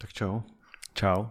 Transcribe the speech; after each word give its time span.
Tak 0.00 0.12
čau. 0.12 0.40
Čau. 0.94 1.24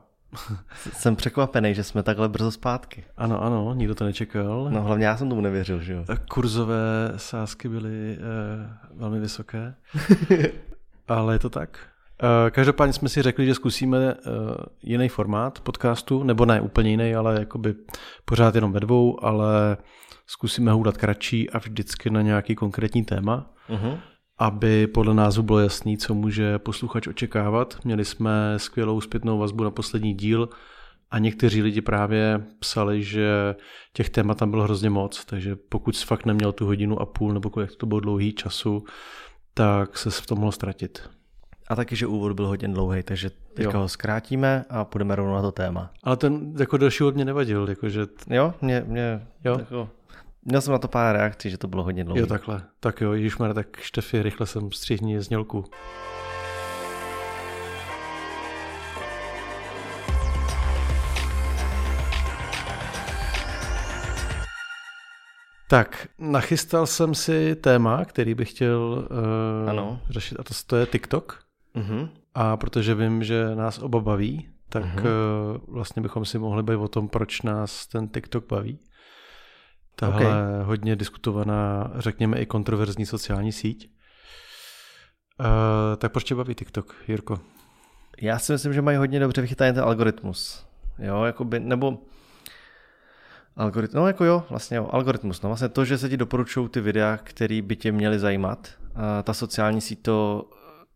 Jsem 0.94 1.16
překvapený, 1.16 1.76
že 1.76 1.84
jsme 1.84 2.04
takhle 2.04 2.30
brzo 2.30 2.52
zpátky. 2.52 3.04
Ano, 3.18 3.44
ano, 3.44 3.74
nikdo 3.74 3.96
to 3.96 4.06
nečekal. 4.06 4.70
No 4.72 4.82
hlavně 4.82 5.06
já 5.06 5.18
jsem 5.18 5.30
tomu 5.30 5.42
nevěřil, 5.42 5.80
že 5.82 5.94
jo. 5.94 6.06
Kurzové 6.30 7.14
sázky 7.16 7.70
byly 7.70 8.18
eh, 8.18 8.78
velmi 8.94 9.20
vysoké, 9.20 9.76
ale 11.08 11.36
je 11.36 11.40
to 11.40 11.50
tak. 11.50 11.80
Eh, 12.24 12.52
každopádně 12.52 12.94
jsme 12.94 13.10
si 13.10 13.22
řekli, 13.22 13.46
že 13.46 13.56
zkusíme 13.56 13.98
eh, 13.98 14.20
jiný 14.84 15.10
formát 15.10 15.60
podcastu, 15.60 16.24
nebo 16.24 16.46
ne 16.46 16.62
úplně 16.62 16.90
jiný, 16.90 17.16
ale 17.16 17.40
jakoby 17.40 17.76
pořád 18.26 18.56
jenom 18.56 18.72
ve 18.72 18.80
dvou, 18.80 19.26
ale 19.26 19.78
zkusíme 20.28 20.72
ho 20.72 20.78
udat 20.78 20.98
kratší 20.98 21.50
a 21.50 21.58
vždycky 21.58 22.10
na 22.10 22.22
nějaký 22.22 22.56
konkrétní 22.56 23.06
téma. 23.06 23.54
Uh-huh 23.70 24.00
aby 24.38 24.88
podle 24.88 25.14
názvu 25.14 25.44
bylo 25.44 25.60
jasný, 25.60 25.98
co 25.98 26.14
může 26.14 26.60
posluchač 26.60 27.08
očekávat. 27.08 27.78
Měli 27.84 28.06
jsme 28.06 28.54
skvělou 28.58 29.02
zpětnou 29.02 29.38
vazbu 29.38 29.64
na 29.64 29.72
poslední 29.72 30.14
díl 30.14 30.50
a 31.12 31.20
někteří 31.20 31.62
lidi 31.62 31.82
právě 31.82 32.46
psali, 32.60 33.04
že 33.04 33.56
těch 33.94 34.10
témat 34.10 34.38
tam 34.38 34.52
bylo 34.52 34.64
hrozně 34.64 34.90
moc, 34.90 35.26
takže 35.26 35.56
pokud 35.56 35.96
jsi 35.96 36.06
fakt 36.06 36.26
neměl 36.26 36.52
tu 36.52 36.66
hodinu 36.66 37.02
a 37.02 37.06
půl 37.06 37.34
nebo 37.34 37.50
kolik 37.50 37.76
to 37.76 37.86
bylo 37.86 38.00
dlouhý 38.00 38.34
času, 38.34 38.84
tak 39.54 39.98
se 39.98 40.10
v 40.10 40.26
tom 40.26 40.40
mohl 40.40 40.52
ztratit. 40.52 41.10
A 41.68 41.76
taky, 41.76 41.96
že 41.96 42.08
úvod 42.08 42.34
byl 42.34 42.48
hodně 42.48 42.68
dlouhý, 42.68 43.04
takže 43.04 43.30
teďka 43.54 43.78
jo. 43.78 43.80
ho 43.80 43.90
zkrátíme 43.90 44.66
a 44.70 44.86
půjdeme 44.86 45.16
rovnou 45.16 45.34
na 45.34 45.42
to 45.42 45.52
téma. 45.52 45.92
Ale 46.04 46.18
ten 46.18 46.54
jako 46.60 46.78
další 46.78 47.04
úvod 47.04 47.16
mě 47.16 47.26
nevadil. 47.26 47.70
Jakože... 47.70 48.08
Jo, 48.30 48.54
mě, 48.62 48.84
mě 48.88 49.28
jo. 49.46 49.56
Jako, 49.60 49.90
Měl 50.48 50.62
jsem 50.62 50.72
na 50.72 50.80
to 50.80 50.88
pár 50.88 51.16
reakcí, 51.16 51.50
že 51.50 51.58
to 51.58 51.68
bylo 51.68 51.84
hodně 51.84 52.04
dlouhé. 52.04 52.22
Jo, 52.22 52.28
takhle. 52.28 52.62
Tak 52.80 53.02
jo, 53.02 53.14
Ježišmar, 53.14 53.54
tak 53.54 53.78
Štefi, 53.78 54.24
rychle 54.24 54.48
jsem 54.48 54.72
střihni 54.72 55.22
znělku. 55.22 55.66
Tak, 65.70 66.08
nachystal 66.20 66.88
jsem 66.88 67.16
si 67.16 67.56
téma, 67.56 68.06
který 68.06 68.36
bych 68.36 68.50
chtěl 68.50 69.08
uh, 69.64 69.70
ano. 69.70 70.02
řešit, 70.10 70.40
a 70.40 70.44
to, 70.44 70.54
to 70.68 70.76
je 70.76 70.86
TikTok. 70.86 71.44
Uh-huh. 71.76 72.10
A 72.34 72.58
protože 72.58 72.96
vím, 72.96 73.24
že 73.24 73.56
nás 73.56 73.80
oba 73.80 74.00
baví, 74.00 74.50
tak 74.70 74.86
uh-huh. 74.86 75.00
uh, 75.00 75.74
vlastně 75.76 76.02
bychom 76.02 76.26
si 76.26 76.40
mohli 76.40 76.64
bavit 76.64 76.82
o 76.82 76.88
tom, 76.88 77.08
proč 77.08 77.42
nás 77.42 77.88
ten 77.88 78.08
TikTok 78.08 78.48
baví. 78.48 78.80
Tahle 79.96 80.26
okay. 80.26 80.64
hodně 80.64 80.96
diskutovaná, 80.96 81.92
řekněme 81.96 82.40
i 82.40 82.46
kontroverzní 82.46 83.06
sociální 83.06 83.52
síť. 83.52 83.92
Uh, 85.40 85.46
tak 85.98 86.12
proč 86.12 86.24
tě 86.24 86.36
baví 86.36 86.56
TikTok, 86.56 86.96
Jirko? 87.08 87.40
Já 88.22 88.40
si 88.40 88.52
myslím, 88.52 88.74
že 88.74 88.82
mají 88.82 88.98
hodně 88.98 89.20
dobře 89.20 89.42
vychytaný 89.42 89.74
ten 89.74 89.84
algoritmus. 89.84 90.66
Jo, 91.00 91.24
jakoby, 91.24 91.60
nebo 91.60 91.98
algoritmus, 93.56 93.96
no 93.96 94.08
jako 94.08 94.26
jo, 94.26 94.44
vlastně 94.50 94.78
jo, 94.78 94.90
algoritmus, 94.92 95.42
no 95.42 95.50
vlastně 95.50 95.70
to, 95.70 95.86
že 95.86 95.98
se 95.98 96.10
ti 96.10 96.18
doporučují 96.18 96.70
ty 96.70 96.82
videa, 96.82 97.20
které 97.24 97.62
by 97.62 97.76
tě 97.76 97.92
měly 97.92 98.20
zajímat, 98.20 98.70
uh, 98.82 99.02
ta 99.24 99.34
sociální 99.34 99.82
síť 99.82 100.02
to 100.02 100.50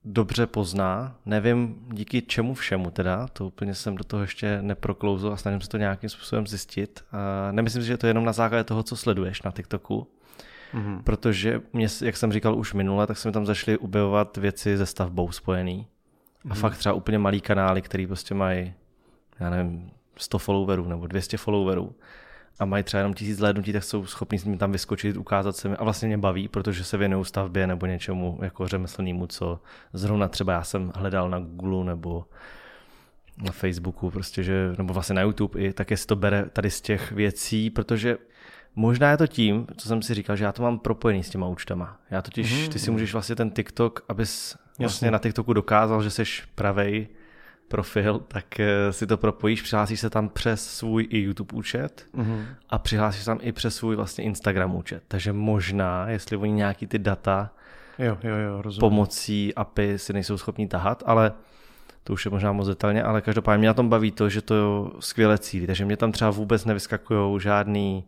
dobře 0.06 0.48
pozná. 0.48 1.16
Nevím 1.26 1.86
díky 1.92 2.22
čemu 2.22 2.54
všemu 2.54 2.92
teda, 2.92 3.28
to 3.28 3.46
úplně 3.46 3.76
jsem 3.76 3.96
do 3.96 4.04
toho 4.04 4.22
ještě 4.22 4.62
neproklouzl 4.62 5.32
a 5.34 5.38
snažím 5.38 5.62
se 5.62 5.70
to 5.70 5.78
nějakým 5.78 6.10
způsobem 6.10 6.48
zjistit. 6.48 7.04
A 7.12 7.52
nemyslím 7.52 7.84
si, 7.84 7.88
že 7.88 7.98
to 7.98 8.08
je 8.08 8.10
jenom 8.10 8.26
na 8.26 8.34
základě 8.34 8.64
toho, 8.64 8.84
co 8.84 8.96
sleduješ 8.96 9.42
na 9.42 9.52
TikToku, 9.52 10.08
mm-hmm. 10.74 11.04
protože 11.04 11.62
mě, 11.74 11.88
jak 12.02 12.18
jsem 12.18 12.34
říkal 12.34 12.56
už 12.56 12.74
minule, 12.74 13.08
tak 13.08 13.18
se 13.18 13.28
mi 13.28 13.32
tam 13.32 13.46
zašly 13.46 13.78
objevovat 13.78 14.38
věci 14.38 14.78
se 14.78 14.86
stavbou 14.86 15.32
spojený. 15.32 15.88
Mm-hmm. 16.46 16.52
A 16.52 16.56
fakt 16.56 16.78
třeba 16.78 16.94
úplně 16.94 17.18
malý 17.18 17.42
kanály, 17.42 17.82
který 17.82 18.08
prostě 18.08 18.36
mají, 18.36 18.74
já 19.40 19.50
nevím, 19.50 19.92
100 20.18 20.38
followerů 20.40 20.88
nebo 20.88 21.08
200 21.08 21.38
followerů 21.38 21.96
a 22.60 22.66
mají 22.66 22.84
třeba 22.84 23.00
jenom 23.00 23.14
tisíc 23.14 23.38
zhlédnutí, 23.38 23.74
tak 23.74 23.84
jsou 23.84 24.06
schopni 24.06 24.40
s 24.40 24.46
ním 24.46 24.58
tam 24.58 24.72
vyskočit, 24.72 25.18
ukázat 25.18 25.56
se 25.56 25.70
mi 25.70 25.76
a 25.76 25.84
vlastně 25.84 26.08
mě 26.08 26.18
baví, 26.18 26.48
protože 26.48 26.84
se 26.84 26.98
věnují 26.98 27.26
stavbě 27.26 27.68
nebo 27.68 27.86
něčemu 27.86 28.40
jako 28.42 28.68
řemeslnému, 28.68 29.28
co 29.28 29.60
zrovna 29.94 30.28
třeba 30.28 30.54
já 30.54 30.64
jsem 30.64 30.92
hledal 30.96 31.30
na 31.30 31.40
Google 31.40 31.86
nebo 31.86 32.26
na 33.44 33.52
Facebooku, 33.52 34.12
prostě, 34.12 34.44
že, 34.44 34.74
nebo 34.78 34.94
vlastně 34.94 35.16
na 35.16 35.22
YouTube 35.22 35.60
i, 35.60 35.74
tak 35.74 35.92
jestli 35.92 36.08
to 36.08 36.16
bere 36.16 36.46
tady 36.54 36.70
z 36.70 36.82
těch 36.82 37.12
věcí, 37.12 37.70
protože 37.70 38.18
možná 38.76 39.12
je 39.12 39.18
to 39.18 39.28
tím, 39.28 39.68
co 39.78 39.88
jsem 39.88 40.02
si 40.02 40.14
říkal, 40.14 40.36
že 40.36 40.44
já 40.44 40.52
to 40.52 40.62
mám 40.62 40.80
propojený 40.80 41.24
s 41.24 41.30
těma 41.30 41.48
účtama. 41.48 42.00
Já 42.12 42.22
totiž, 42.22 42.68
ty 42.68 42.80
si 42.80 42.92
můžeš 42.92 43.14
vlastně 43.14 43.36
ten 43.36 43.52
TikTok, 43.52 44.06
abys 44.10 44.58
vlastně 44.80 44.86
Jasně. 44.86 45.12
na 45.12 45.20
TikToku 45.20 45.54
dokázal, 45.54 46.04
že 46.04 46.10
jsi 46.10 46.24
pravej, 46.56 47.08
profil, 47.70 48.20
tak 48.28 48.60
eh, 48.60 48.94
si 48.94 49.08
to 49.08 49.18
propojíš, 49.18 49.62
přihlásíš 49.62 50.00
se 50.00 50.10
tam 50.10 50.30
přes 50.30 50.78
svůj 50.78 51.08
i 51.10 51.20
YouTube 51.20 51.58
účet 51.58 52.06
mm-hmm. 52.16 52.46
a 52.70 52.80
přihlásíš 52.80 53.26
tam 53.26 53.40
i 53.42 53.52
přes 53.52 53.76
svůj 53.76 53.96
vlastně 53.96 54.24
Instagram 54.24 54.76
účet. 54.76 55.04
Takže 55.08 55.34
možná, 55.34 56.10
jestli 56.10 56.38
oni 56.38 56.54
nějaký 56.54 56.88
ty 56.88 57.00
data 57.00 57.50
jo, 58.00 58.18
jo, 58.24 58.36
jo, 58.36 58.64
pomocí 58.80 59.56
API 59.56 60.00
si 60.00 60.14
nejsou 60.14 60.38
schopni 60.38 60.68
tahat, 60.68 61.04
ale 61.06 61.32
to 62.04 62.14
už 62.14 62.26
je 62.26 62.32
možná 62.32 62.52
moc 62.52 62.68
detailně, 62.68 63.04
ale 63.04 63.22
každopádně 63.22 63.60
mě 63.60 63.68
na 63.68 63.74
tom 63.74 63.90
baví 63.90 64.12
to, 64.12 64.30
že 64.30 64.42
to 64.42 64.92
skvěle 65.00 65.38
cílí, 65.38 65.68
takže 65.68 65.86
mě 65.86 65.98
tam 65.98 66.12
třeba 66.12 66.32
vůbec 66.32 66.66
nevyskakují 66.66 67.42
žádný 67.42 68.04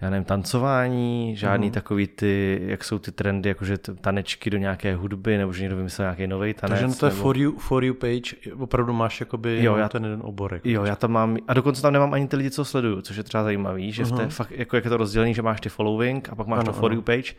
já 0.00 0.10
nevím, 0.10 0.24
tancování, 0.24 1.36
žádný 1.36 1.66
mm. 1.66 1.72
takový 1.72 2.06
ty, 2.06 2.60
jak 2.62 2.84
jsou 2.84 2.98
ty 2.98 3.12
trendy, 3.12 3.48
jakože 3.48 3.78
tanečky 3.78 4.50
do 4.50 4.58
nějaké 4.58 4.96
hudby, 4.96 5.38
nebo 5.38 5.52
že 5.52 5.62
někdo 5.62 5.76
vymyslel 5.76 6.04
nějaký 6.04 6.26
nový 6.26 6.54
tanec. 6.54 6.70
Takže 6.70 6.86
na 6.86 6.94
té 6.94 7.06
nebo... 7.06 7.22
for, 7.22 7.38
you, 7.38 7.58
for 7.58 7.84
you 7.84 7.94
page 7.94 8.36
opravdu 8.58 8.92
máš 8.92 9.20
jakoby 9.20 9.64
jo, 9.64 9.76
já, 9.76 9.88
ten 9.88 10.04
jeden 10.04 10.20
oborek. 10.22 10.66
Jo, 10.66 10.84
já 10.84 10.96
tam 10.96 11.12
mám, 11.12 11.36
a 11.48 11.54
dokonce 11.54 11.82
tam 11.82 11.92
nemám 11.92 12.14
ani 12.14 12.28
ty 12.28 12.36
lidi, 12.36 12.50
co 12.50 12.64
sleduju, 12.64 13.02
což 13.02 13.16
je 13.16 13.22
třeba 13.22 13.44
zajímavý, 13.44 13.92
že 13.92 14.02
uh-huh. 14.02 14.14
v 14.14 14.16
té 14.16 14.22
mhm. 14.22 14.30
fakt, 14.30 14.50
jako 14.50 14.76
jak 14.76 14.84
je 14.84 14.90
to 14.90 14.96
rozdělený, 14.96 15.34
že 15.34 15.42
máš 15.42 15.60
ty 15.60 15.68
following 15.68 16.28
a 16.28 16.34
pak 16.34 16.46
máš 16.46 16.60
ano, 16.60 16.72
to 16.72 16.72
for 16.72 16.90
ano. 16.90 16.94
you 16.94 17.02
page. 17.02 17.32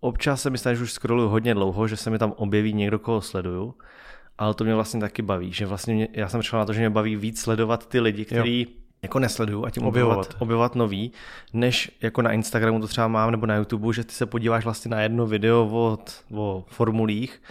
Občas 0.00 0.42
se 0.42 0.50
mi 0.50 0.58
stane, 0.58 0.76
že 0.76 0.82
už 0.82 0.92
scrolluju 0.92 1.28
hodně 1.28 1.54
dlouho, 1.54 1.88
že 1.88 1.96
se 1.96 2.10
mi 2.10 2.18
tam 2.18 2.32
objeví 2.36 2.72
někdo, 2.72 2.98
koho 2.98 3.20
sleduju, 3.20 3.74
ale 4.38 4.54
to 4.54 4.64
mě 4.64 4.74
vlastně 4.74 5.00
taky 5.00 5.22
baví, 5.22 5.52
že 5.52 5.66
vlastně 5.66 5.94
mě, 5.94 6.08
já 6.12 6.28
jsem 6.28 6.40
přišel 6.40 6.58
na 6.58 6.64
to, 6.64 6.72
že 6.72 6.80
mě 6.80 6.90
baví 6.90 7.16
víc 7.16 7.40
sledovat 7.40 7.88
ty 7.88 8.00
lidi, 8.00 8.24
kteří 8.24 8.81
jako 9.02 9.18
nesleduju 9.18 9.64
a 9.64 9.70
tím 9.70 9.82
objevovat, 9.82 10.18
objevovat, 10.18 10.42
objevovat 10.42 10.74
nový, 10.74 11.12
než 11.52 11.90
jako 12.00 12.22
na 12.22 12.32
Instagramu 12.32 12.80
to 12.80 12.88
třeba 12.88 13.08
mám 13.08 13.30
nebo 13.30 13.46
na 13.46 13.56
YouTube, 13.56 13.94
že 13.94 14.04
ty 14.04 14.12
se 14.12 14.26
podíváš 14.26 14.64
vlastně 14.64 14.90
na 14.90 15.00
jedno 15.00 15.26
video 15.26 15.66
od, 15.66 16.24
o 16.34 16.64
formulích 16.68 17.42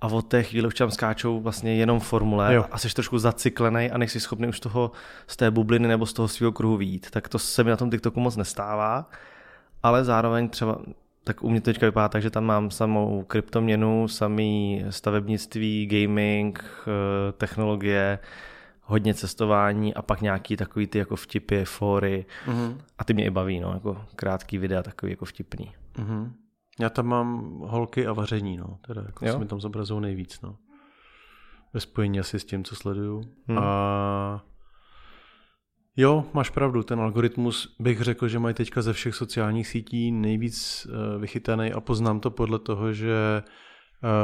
a 0.00 0.06
od 0.06 0.22
té 0.22 0.42
chvíli 0.42 0.66
už 0.66 0.74
tam 0.74 0.90
skáčou 0.90 1.40
vlastně 1.40 1.74
jenom 1.74 2.00
formule 2.00 2.54
jo. 2.54 2.64
a 2.70 2.78
jsi 2.78 2.94
trošku 2.94 3.18
zacyklený 3.18 3.90
a 3.90 3.98
nejsi 3.98 4.20
schopný 4.20 4.48
už 4.48 4.60
toho 4.60 4.92
z 5.26 5.36
té 5.36 5.50
bubliny 5.50 5.88
nebo 5.88 6.06
z 6.06 6.12
toho 6.12 6.28
svého 6.28 6.52
kruhu 6.52 6.76
výjít. 6.76 7.10
Tak 7.10 7.28
to 7.28 7.38
se 7.38 7.64
mi 7.64 7.70
na 7.70 7.76
tom 7.76 7.90
TikToku 7.90 8.20
moc 8.20 8.36
nestává, 8.36 9.10
ale 9.82 10.04
zároveň 10.04 10.48
třeba 10.48 10.78
tak 11.24 11.44
u 11.44 11.50
mě 11.50 11.60
teďka 11.60 11.86
vypadá 11.86 12.08
tak, 12.08 12.22
že 12.22 12.30
tam 12.30 12.44
mám 12.44 12.70
samou 12.70 13.24
kryptoměnu, 13.24 14.08
samý 14.08 14.84
stavebnictví, 14.90 15.86
gaming, 15.86 16.64
eh, 16.64 17.32
technologie, 17.32 18.18
hodně 18.88 19.14
cestování 19.14 19.94
a 19.94 20.02
pak 20.02 20.20
nějaký 20.20 20.56
takový 20.56 20.86
ty 20.86 20.98
jako 20.98 21.16
vtipy, 21.16 21.64
fóry 21.64 22.26
mm-hmm. 22.46 22.76
a 22.98 23.04
ty 23.04 23.14
mě 23.14 23.24
i 23.24 23.30
baví, 23.30 23.60
no, 23.60 23.72
jako 23.72 24.04
krátký 24.16 24.58
videa, 24.58 24.82
takový 24.82 25.12
jako 25.12 25.24
vtipný. 25.24 25.74
Mm-hmm. 25.94 26.32
Já 26.80 26.90
tam 26.90 27.06
mám 27.06 27.58
holky 27.58 28.06
a 28.06 28.12
vaření, 28.12 28.56
no, 28.56 28.78
teda 28.86 29.02
jako 29.06 29.26
jo? 29.26 29.32
se 29.32 29.38
mi 29.38 29.46
tam 29.46 29.60
zobrazují 29.60 30.00
nejvíc, 30.00 30.40
no. 30.40 30.56
Ve 31.74 31.80
spojení 31.80 32.20
asi 32.20 32.38
s 32.38 32.44
tím, 32.44 32.64
co 32.64 32.76
sleduju. 32.76 33.22
Hmm. 33.46 33.58
A 33.58 34.44
jo, 35.96 36.24
máš 36.32 36.50
pravdu, 36.50 36.82
ten 36.82 37.00
algoritmus 37.00 37.76
bych 37.80 38.00
řekl, 38.00 38.28
že 38.28 38.38
mají 38.38 38.54
teďka 38.54 38.82
ze 38.82 38.92
všech 38.92 39.14
sociálních 39.14 39.68
sítí 39.68 40.12
nejvíc 40.12 40.86
uh, 40.86 41.20
vychytaný 41.20 41.72
a 41.72 41.80
poznám 41.80 42.20
to 42.20 42.30
podle 42.30 42.58
toho, 42.58 42.92
že 42.92 43.42
Eh, 43.42 43.42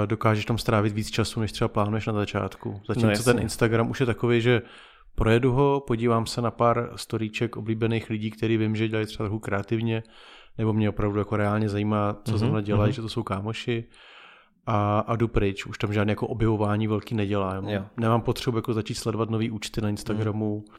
dokážeš 0.07 0.45
tam 0.45 0.59
strávit 0.59 0.93
víc 0.93 1.11
času, 1.11 1.41
než 1.41 1.53
třeba 1.53 1.69
plánuješ 1.69 2.07
na 2.07 2.13
začátku. 2.13 2.81
Zatímco 2.89 3.19
no, 3.19 3.25
ten 3.25 3.43
Instagram 3.43 3.91
už 3.91 4.01
je 4.01 4.07
takový, 4.07 4.41
že 4.41 4.63
projedu 5.15 5.53
ho, 5.53 5.83
podívám 5.87 6.27
se 6.27 6.43
na 6.43 6.51
pár 6.51 6.91
storíček 6.97 7.57
oblíbených 7.57 8.11
lidí, 8.11 8.31
který 8.31 8.57
vím, 8.57 8.77
že 8.77 8.89
dělají 8.89 9.07
třeba 9.07 9.25
trochu 9.25 9.39
kreativně, 9.39 10.03
nebo 10.59 10.73
mě 10.73 10.89
opravdu 10.89 11.19
jako 11.19 11.37
reálně 11.37 11.69
zajímá, 11.69 12.17
co 12.25 12.33
mm-hmm, 12.33 12.39
zrovna 12.39 12.61
dělají, 12.61 12.93
mm-hmm. 12.93 12.97
že 12.97 13.03
to 13.03 13.09
jsou 13.09 13.23
kámoši 13.23 13.85
a, 14.67 14.99
a 14.99 15.17
jdu 15.17 15.29
pryč. 15.29 15.67
Už 15.67 15.79
tam 15.79 15.93
žádné 15.93 16.13
jako 16.13 16.27
objevování 16.27 16.87
velký 16.87 17.15
nedělám. 17.15 17.69
Jo. 17.69 17.85
Nemám 17.97 18.21
potřebu 18.21 18.59
jako 18.59 18.73
začít 18.73 18.95
sledovat 18.95 19.31
nový 19.31 19.51
účty 19.51 19.81
na 19.81 19.89
Instagramu. 19.89 20.65
Mm. 20.69 20.75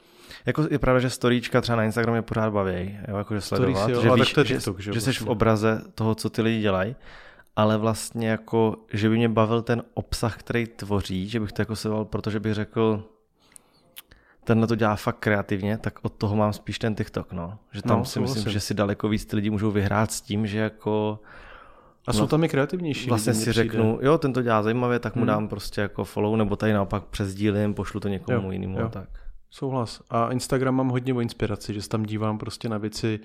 Jako 0.46 0.68
je 0.72 0.80
pravda, 0.80 1.00
že 1.00 1.10
storíčka 1.10 1.62
třeba 1.62 1.76
na 1.76 1.84
Instagramu 1.84 2.16
je 2.16 2.22
pořád 2.22 2.50
baví, 2.54 2.98
jo, 3.08 3.18
jakože 3.18 3.42
sledovat, 3.42 3.78
Stories, 3.78 3.98
jo, 3.98 4.16
že 4.16 4.22
víš, 4.22 4.34
TikTok, 4.34 4.80
že, 4.80 4.94
že, 4.94 4.94
že 4.94 5.02
jsi 5.02 5.14
v 5.14 5.28
obraze 5.28 5.82
toho, 5.96 6.16
co 6.16 6.30
ty 6.30 6.42
lidi 6.42 6.62
dělají 6.62 6.96
ale 7.56 7.78
vlastně 7.78 8.30
jako, 8.30 8.76
že 8.94 9.10
by 9.10 9.16
mě 9.16 9.30
bavil 9.30 9.62
ten 9.62 9.84
obsah, 9.94 10.38
který 10.38 10.68
tvoří, 10.68 11.30
že 11.30 11.40
bych 11.40 11.52
to 11.52 11.62
jako 11.62 11.76
seval, 11.76 12.06
protože 12.06 12.40
bych 12.40 12.54
řekl, 12.54 13.04
tenhle 14.44 14.68
to 14.68 14.76
dělá 14.76 14.96
fakt 14.96 15.20
kreativně, 15.20 15.78
tak 15.78 16.00
od 16.02 16.14
toho 16.14 16.36
mám 16.36 16.54
spíš 16.54 16.80
ten 16.80 16.96
TikTok, 16.96 17.32
no. 17.32 17.58
Že 17.72 17.82
tam 17.82 18.00
no, 18.00 18.06
si 18.06 18.20
myslím, 18.20 18.38
myslím, 18.38 18.54
že 18.54 18.60
si 18.60 18.74
daleko 18.74 19.10
víc 19.10 19.26
ty 19.26 19.36
lidi 19.36 19.50
můžou 19.50 19.72
vyhrát 19.72 20.12
s 20.12 20.22
tím, 20.22 20.48
že 20.48 20.60
jako 20.60 21.20
A 22.08 22.14
jsou 22.14 22.22
no, 22.22 22.28
tam 22.28 22.44
i 22.44 22.50
kreativnější. 22.50 23.10
Vlastně 23.10 23.34
si 23.34 23.52
řeknu, 23.52 24.00
jo, 24.02 24.18
ten 24.18 24.34
to 24.34 24.42
dělá 24.42 24.64
zajímavě, 24.64 25.00
tak 25.00 25.16
mu 25.16 25.20
hmm. 25.20 25.28
dám 25.28 25.48
prostě 25.48 25.82
jako 25.82 26.04
follow, 26.04 26.36
nebo 26.36 26.56
tady 26.56 26.74
naopak 26.74 27.04
přesdílím, 27.04 27.74
pošlu 27.74 28.00
to 28.00 28.08
někomu 28.08 28.48
jo, 28.48 28.52
jinému. 28.52 28.80
Jo. 28.80 28.90
Tak. 28.90 29.10
Souhlas. 29.50 30.02
A 30.10 30.32
Instagram 30.32 30.76
mám 30.76 30.90
hodně 30.90 31.14
o 31.14 31.20
inspiraci, 31.20 31.74
že 31.74 31.82
se 31.82 31.90
tam 31.90 32.04
dívám 32.04 32.38
prostě 32.38 32.70
na 32.70 32.78
věci 32.78 33.20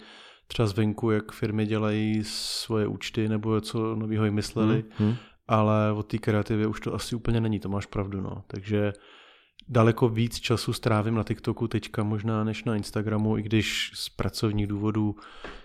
třeba 0.51 0.67
zvenku, 0.67 1.11
jak 1.11 1.33
firmy 1.33 1.67
dělají 1.67 2.25
svoje 2.25 2.87
účty 2.87 3.29
nebo 3.29 3.61
co 3.61 3.95
nového 3.95 4.25
vymysleli, 4.25 4.85
hmm. 4.99 5.09
Hmm. 5.09 5.17
ale 5.49 5.93
o 5.93 6.03
té 6.03 6.19
kreativě 6.19 6.67
už 6.67 6.81
to 6.81 6.95
asi 6.95 7.17
úplně 7.17 7.41
není, 7.41 7.61
to 7.61 7.69
máš 7.69 7.87
pravdu. 7.87 8.21
No. 8.21 8.45
Takže 8.47 8.93
daleko 9.69 10.09
víc 10.09 10.41
času 10.41 10.73
strávím 10.73 11.15
na 11.15 11.23
TikToku 11.23 11.69
teďka 11.69 12.03
možná 12.03 12.45
než 12.45 12.65
na 12.65 12.77
Instagramu, 12.77 13.39
i 13.39 13.43
když 13.43 13.93
z 13.95 14.09
pracovních 14.09 14.67
důvodů 14.67 15.17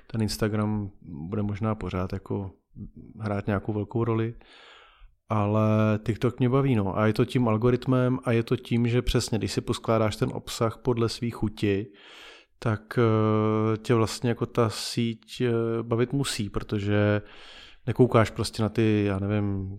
ten 0.08 0.22
Instagram 0.22 0.90
bude 1.02 1.42
možná 1.42 1.76
pořád 1.76 2.14
jako 2.14 2.52
hrát 3.20 3.48
nějakou 3.48 3.74
velkou 3.74 4.04
roli, 4.04 4.36
ale 5.30 6.00
TikTok 6.06 6.40
mě 6.40 6.50
baví, 6.50 6.76
no. 6.76 6.98
A 6.98 7.08
je 7.08 7.14
to 7.14 7.26
tím 7.26 7.48
algoritmem 7.48 8.20
a 8.24 8.32
je 8.32 8.44
to 8.44 8.56
tím, 8.56 8.88
že 8.88 9.02
přesně, 9.02 9.38
když 9.38 9.52
si 9.52 9.62
poskládáš 9.62 10.16
ten 10.16 10.30
obsah 10.34 10.78
podle 10.78 11.10
svých 11.10 11.36
chuti, 11.36 11.88
tak 12.60 13.00
eh, 13.00 13.78
tě 13.78 13.94
vlastně 13.94 14.30
jako 14.30 14.46
ta 14.46 14.69
síť 14.69 15.42
eh, 15.42 15.52
bavit 15.81 16.13
musí, 16.13 16.50
protože 16.50 17.22
nekoukáš 17.88 18.30
prostě 18.30 18.63
na 18.63 18.69
ty, 18.69 19.04
já 19.07 19.19
nevím, 19.19 19.78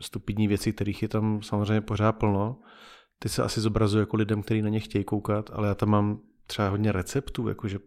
stupidní 0.00 0.48
věci, 0.48 0.72
kterých 0.72 1.02
je 1.02 1.08
tam 1.08 1.42
samozřejmě 1.42 1.80
pořád 1.80 2.12
plno. 2.12 2.60
Ty 3.18 3.28
se 3.28 3.42
asi 3.42 3.60
zobrazuje 3.60 4.02
jako 4.02 4.16
lidem, 4.16 4.42
kteří 4.42 4.62
na 4.62 4.68
ně 4.68 4.80
chtějí 4.80 5.04
koukat, 5.04 5.50
ale 5.52 5.68
já 5.68 5.74
tam 5.74 5.88
mám 5.88 6.20
třeba 6.46 6.68
hodně 6.68 6.92
receptů, 6.92 7.48
jakože 7.48 7.78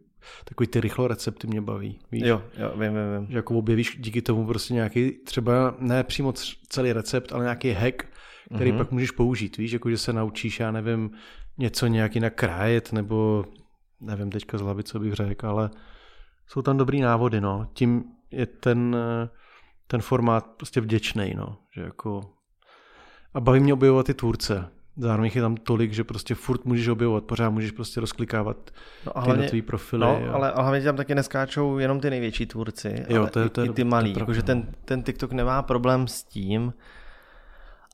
takový 0.46 0.68
ty 0.68 0.82
rychlo 0.82 1.08
recepty 1.08 1.48
mě 1.48 1.62
baví. 1.62 2.00
Víš? 2.12 2.24
Jo, 2.26 2.44
jo, 2.58 2.72
vím, 2.72 2.94
vím, 2.94 3.20
vím. 3.20 3.32
Že 3.32 3.38
jako 3.38 3.58
objevíš 3.58 3.98
díky 4.00 4.22
tomu 4.22 4.48
prostě 4.48 4.74
nějaký, 4.74 5.12
třeba 5.12 5.76
ne 5.80 6.04
přímo 6.04 6.34
celý 6.70 6.94
recept, 6.94 7.34
ale 7.34 7.44
nějaký 7.44 7.72
hack, 7.72 8.04
který 8.56 8.72
mm-hmm. 8.72 8.78
pak 8.78 8.92
můžeš 8.92 9.12
použít, 9.12 9.58
víš, 9.58 9.72
jako 9.72 9.90
že 9.90 9.98
se 9.98 10.14
naučíš, 10.14 10.60
já 10.60 10.72
nevím, 10.72 11.12
něco 11.58 11.88
nějak 11.88 12.16
jinak 12.16 12.36
krájet, 12.36 12.94
nebo 12.94 13.46
nevím 14.02 14.32
teďka 14.32 14.58
z 14.58 14.62
hlavy, 14.62 14.84
co 14.84 15.00
bych 15.00 15.14
řekl, 15.14 15.48
ale 15.48 15.70
jsou 16.48 16.62
tam 16.62 16.78
dobrý 16.78 17.02
návody, 17.02 17.42
no. 17.42 17.68
Tím 17.74 18.04
je 18.32 18.46
ten, 18.46 18.98
ten 19.88 20.02
formát 20.02 20.46
prostě 20.58 20.82
vděčný, 20.82 21.34
no. 21.38 21.58
Že 21.76 21.82
jako... 21.82 22.22
A 23.34 23.40
baví 23.40 23.60
mě 23.60 23.74
objevovat 23.74 24.06
ty 24.06 24.14
tvůrce. 24.14 24.70
Zároveň 24.98 25.32
je 25.36 25.42
tam 25.42 25.56
tolik, 25.56 25.94
že 25.94 26.04
prostě 26.04 26.36
furt 26.36 26.66
můžeš 26.66 26.88
objevovat, 26.88 27.24
pořád 27.24 27.50
můžeš 27.50 27.72
prostě 27.72 28.00
rozklikávat 28.00 28.72
no 29.06 29.18
a 29.18 29.22
hlavně, 29.22 29.44
ty 29.44 29.50
tvý 29.50 29.62
profily. 29.62 30.02
No, 30.02 30.20
jo. 30.26 30.34
ale 30.34 30.54
hlavně 30.56 30.82
tam 30.82 30.96
taky 30.96 31.16
neskáčou 31.16 31.78
jenom 31.78 32.00
ty 32.00 32.10
největší 32.10 32.46
tvůrci, 32.46 33.06
jo, 33.10 33.22
ale 33.22 33.30
to 33.30 33.40
je, 33.40 33.50
to 33.50 33.62
je, 33.62 33.68
i, 33.68 33.70
i 33.70 33.74
ty 33.74 33.84
malí. 33.84 34.16
Jakože 34.20 34.44
ten, 34.44 34.68
ten 34.86 35.04
TikTok 35.04 35.32
nemá 35.32 35.62
problém 35.62 36.08
s 36.08 36.24
tím, 36.24 36.74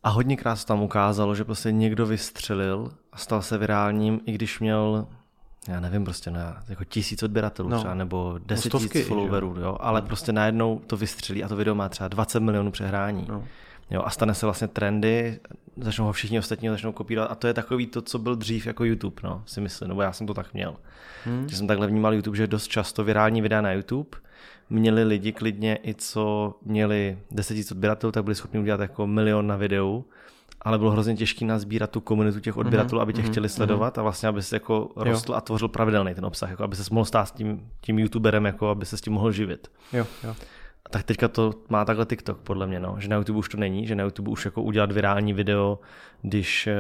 a 0.03 0.10
hodněkrát 0.10 0.60
se 0.60 0.65
tam 0.65 0.81
ukázalo, 0.81 1.36
že 1.36 1.44
prostě 1.44 1.71
někdo 1.71 2.06
vystřelil 2.06 2.89
a 3.12 3.18
stal 3.18 3.42
se 3.42 3.57
virálním, 3.57 4.19
i 4.25 4.31
když 4.31 4.60
měl 4.60 5.07
já 5.67 5.79
nevím, 5.79 6.03
prostě 6.03 6.31
na 6.31 6.63
jako 6.69 6.83
tisíc 6.83 7.23
odběratelů 7.23 7.69
no. 7.69 7.77
třeba, 7.77 7.93
nebo 7.93 8.39
deset 8.45 8.73
no 8.73 8.79
tisíc 8.79 9.07
followerů, 9.07 9.55
jo, 9.59 9.77
ale 9.79 10.01
no. 10.01 10.07
prostě 10.07 10.31
najednou 10.31 10.81
to 10.87 10.97
vystřelí 10.97 11.43
a 11.43 11.47
to 11.47 11.55
video 11.55 11.75
má 11.75 11.89
třeba 11.89 12.07
20 12.07 12.39
milionů 12.39 12.71
přehrání. 12.71 13.25
No. 13.29 13.43
Jo, 13.91 14.01
a 14.05 14.09
stane 14.09 14.33
se 14.33 14.45
vlastně 14.45 14.67
trendy, 14.67 15.39
začnou 15.77 16.05
ho 16.05 16.11
všichni 16.11 16.39
ostatní 16.39 16.69
začnou 16.69 16.91
kopírovat 16.91 17.31
a 17.31 17.35
to 17.35 17.47
je 17.47 17.53
takový 17.53 17.87
to, 17.87 18.01
co 18.01 18.19
byl 18.19 18.35
dřív 18.35 18.67
jako 18.67 18.83
YouTube, 18.83 19.21
no, 19.23 19.43
si 19.45 19.61
myslím, 19.61 19.87
nebo 19.87 20.01
já 20.01 20.13
jsem 20.13 20.27
to 20.27 20.33
tak 20.33 20.53
měl. 20.53 20.75
Hmm. 21.25 21.49
Že 21.49 21.57
jsem 21.57 21.67
takhle 21.67 21.87
vnímal 21.87 22.13
YouTube, 22.13 22.37
že 22.37 22.47
dost 22.47 22.67
často 22.67 23.03
virální 23.03 23.41
videa 23.41 23.61
na 23.61 23.71
YouTube 23.71 24.17
měli 24.69 25.03
lidi 25.03 25.31
klidně 25.31 25.79
i 25.83 25.93
co 25.93 26.55
měli 26.65 27.17
10 27.31 27.53
000 27.53 27.65
odběratelů, 27.71 28.11
tak 28.11 28.23
byli 28.23 28.35
schopni 28.35 28.59
udělat 28.59 28.79
jako 28.79 29.07
milion 29.07 29.47
na 29.47 29.55
videu 29.55 30.05
ale 30.67 30.77
bylo 30.77 30.91
hrozně 30.91 31.15
těžké 31.15 31.45
nazbírat 31.45 31.91
tu 31.91 32.01
komunitu 32.01 32.39
těch 32.39 32.57
odběratelů, 32.57 32.99
mm-hmm. 32.99 33.01
aby 33.01 33.13
tě 33.13 33.21
mm-hmm. 33.21 33.31
chtěli 33.31 33.49
sledovat 33.49 33.95
mm-hmm. 33.95 33.99
a 33.99 34.03
vlastně, 34.03 34.29
aby 34.29 34.41
se 34.41 34.55
jako 34.55 34.89
rostl 34.95 35.31
jo. 35.31 35.37
a 35.37 35.41
tvořil 35.41 35.67
pravidelný 35.67 36.15
ten 36.15 36.25
obsah, 36.25 36.49
jako 36.49 36.63
aby 36.63 36.75
se 36.75 36.83
mohl 36.91 37.05
stát 37.05 37.25
s 37.25 37.31
tím, 37.31 37.69
tím 37.81 37.99
youtuberem, 37.99 38.45
jako 38.45 38.69
aby 38.69 38.85
se 38.85 38.97
s 38.97 39.01
tím 39.01 39.13
mohl 39.13 39.31
živit. 39.31 39.71
Jo, 39.93 40.05
jo. 40.23 40.35
Tak 40.89 41.03
teďka 41.03 41.27
to 41.27 41.53
má 41.69 41.85
takhle 41.85 42.05
TikTok, 42.05 42.37
podle 42.37 42.67
mě, 42.67 42.79
no. 42.79 42.95
že 42.99 43.07
na 43.07 43.15
YouTube 43.15 43.39
už 43.39 43.49
to 43.49 43.57
není, 43.57 43.87
že 43.87 43.95
na 43.95 44.03
YouTube 44.03 44.31
už 44.31 44.45
jako 44.45 44.61
udělat 44.61 44.91
virální 44.91 45.33
video, 45.33 45.79
když 46.21 46.67
e, 46.67 46.75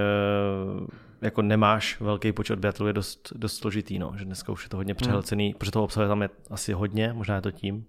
jako 1.21 1.41
nemáš 1.41 1.99
velký 1.99 2.31
počet 2.31 2.53
odběratelů, 2.53 2.87
je 2.87 2.93
dost, 2.93 3.33
dost 3.35 3.57
složitý, 3.57 3.99
no. 3.99 4.13
že 4.17 4.25
dneska 4.25 4.51
už 4.51 4.63
je 4.63 4.69
to 4.69 4.77
hodně 4.77 4.93
mhm. 4.93 4.97
přehlcený, 4.97 5.47
mm. 5.47 5.53
protože 5.53 5.71
toho 5.71 5.85
obsahu 5.85 6.07
tam 6.07 6.21
je 6.21 6.29
asi 6.49 6.73
hodně, 6.73 7.13
možná 7.13 7.35
je 7.35 7.41
to 7.41 7.51
tím. 7.51 7.85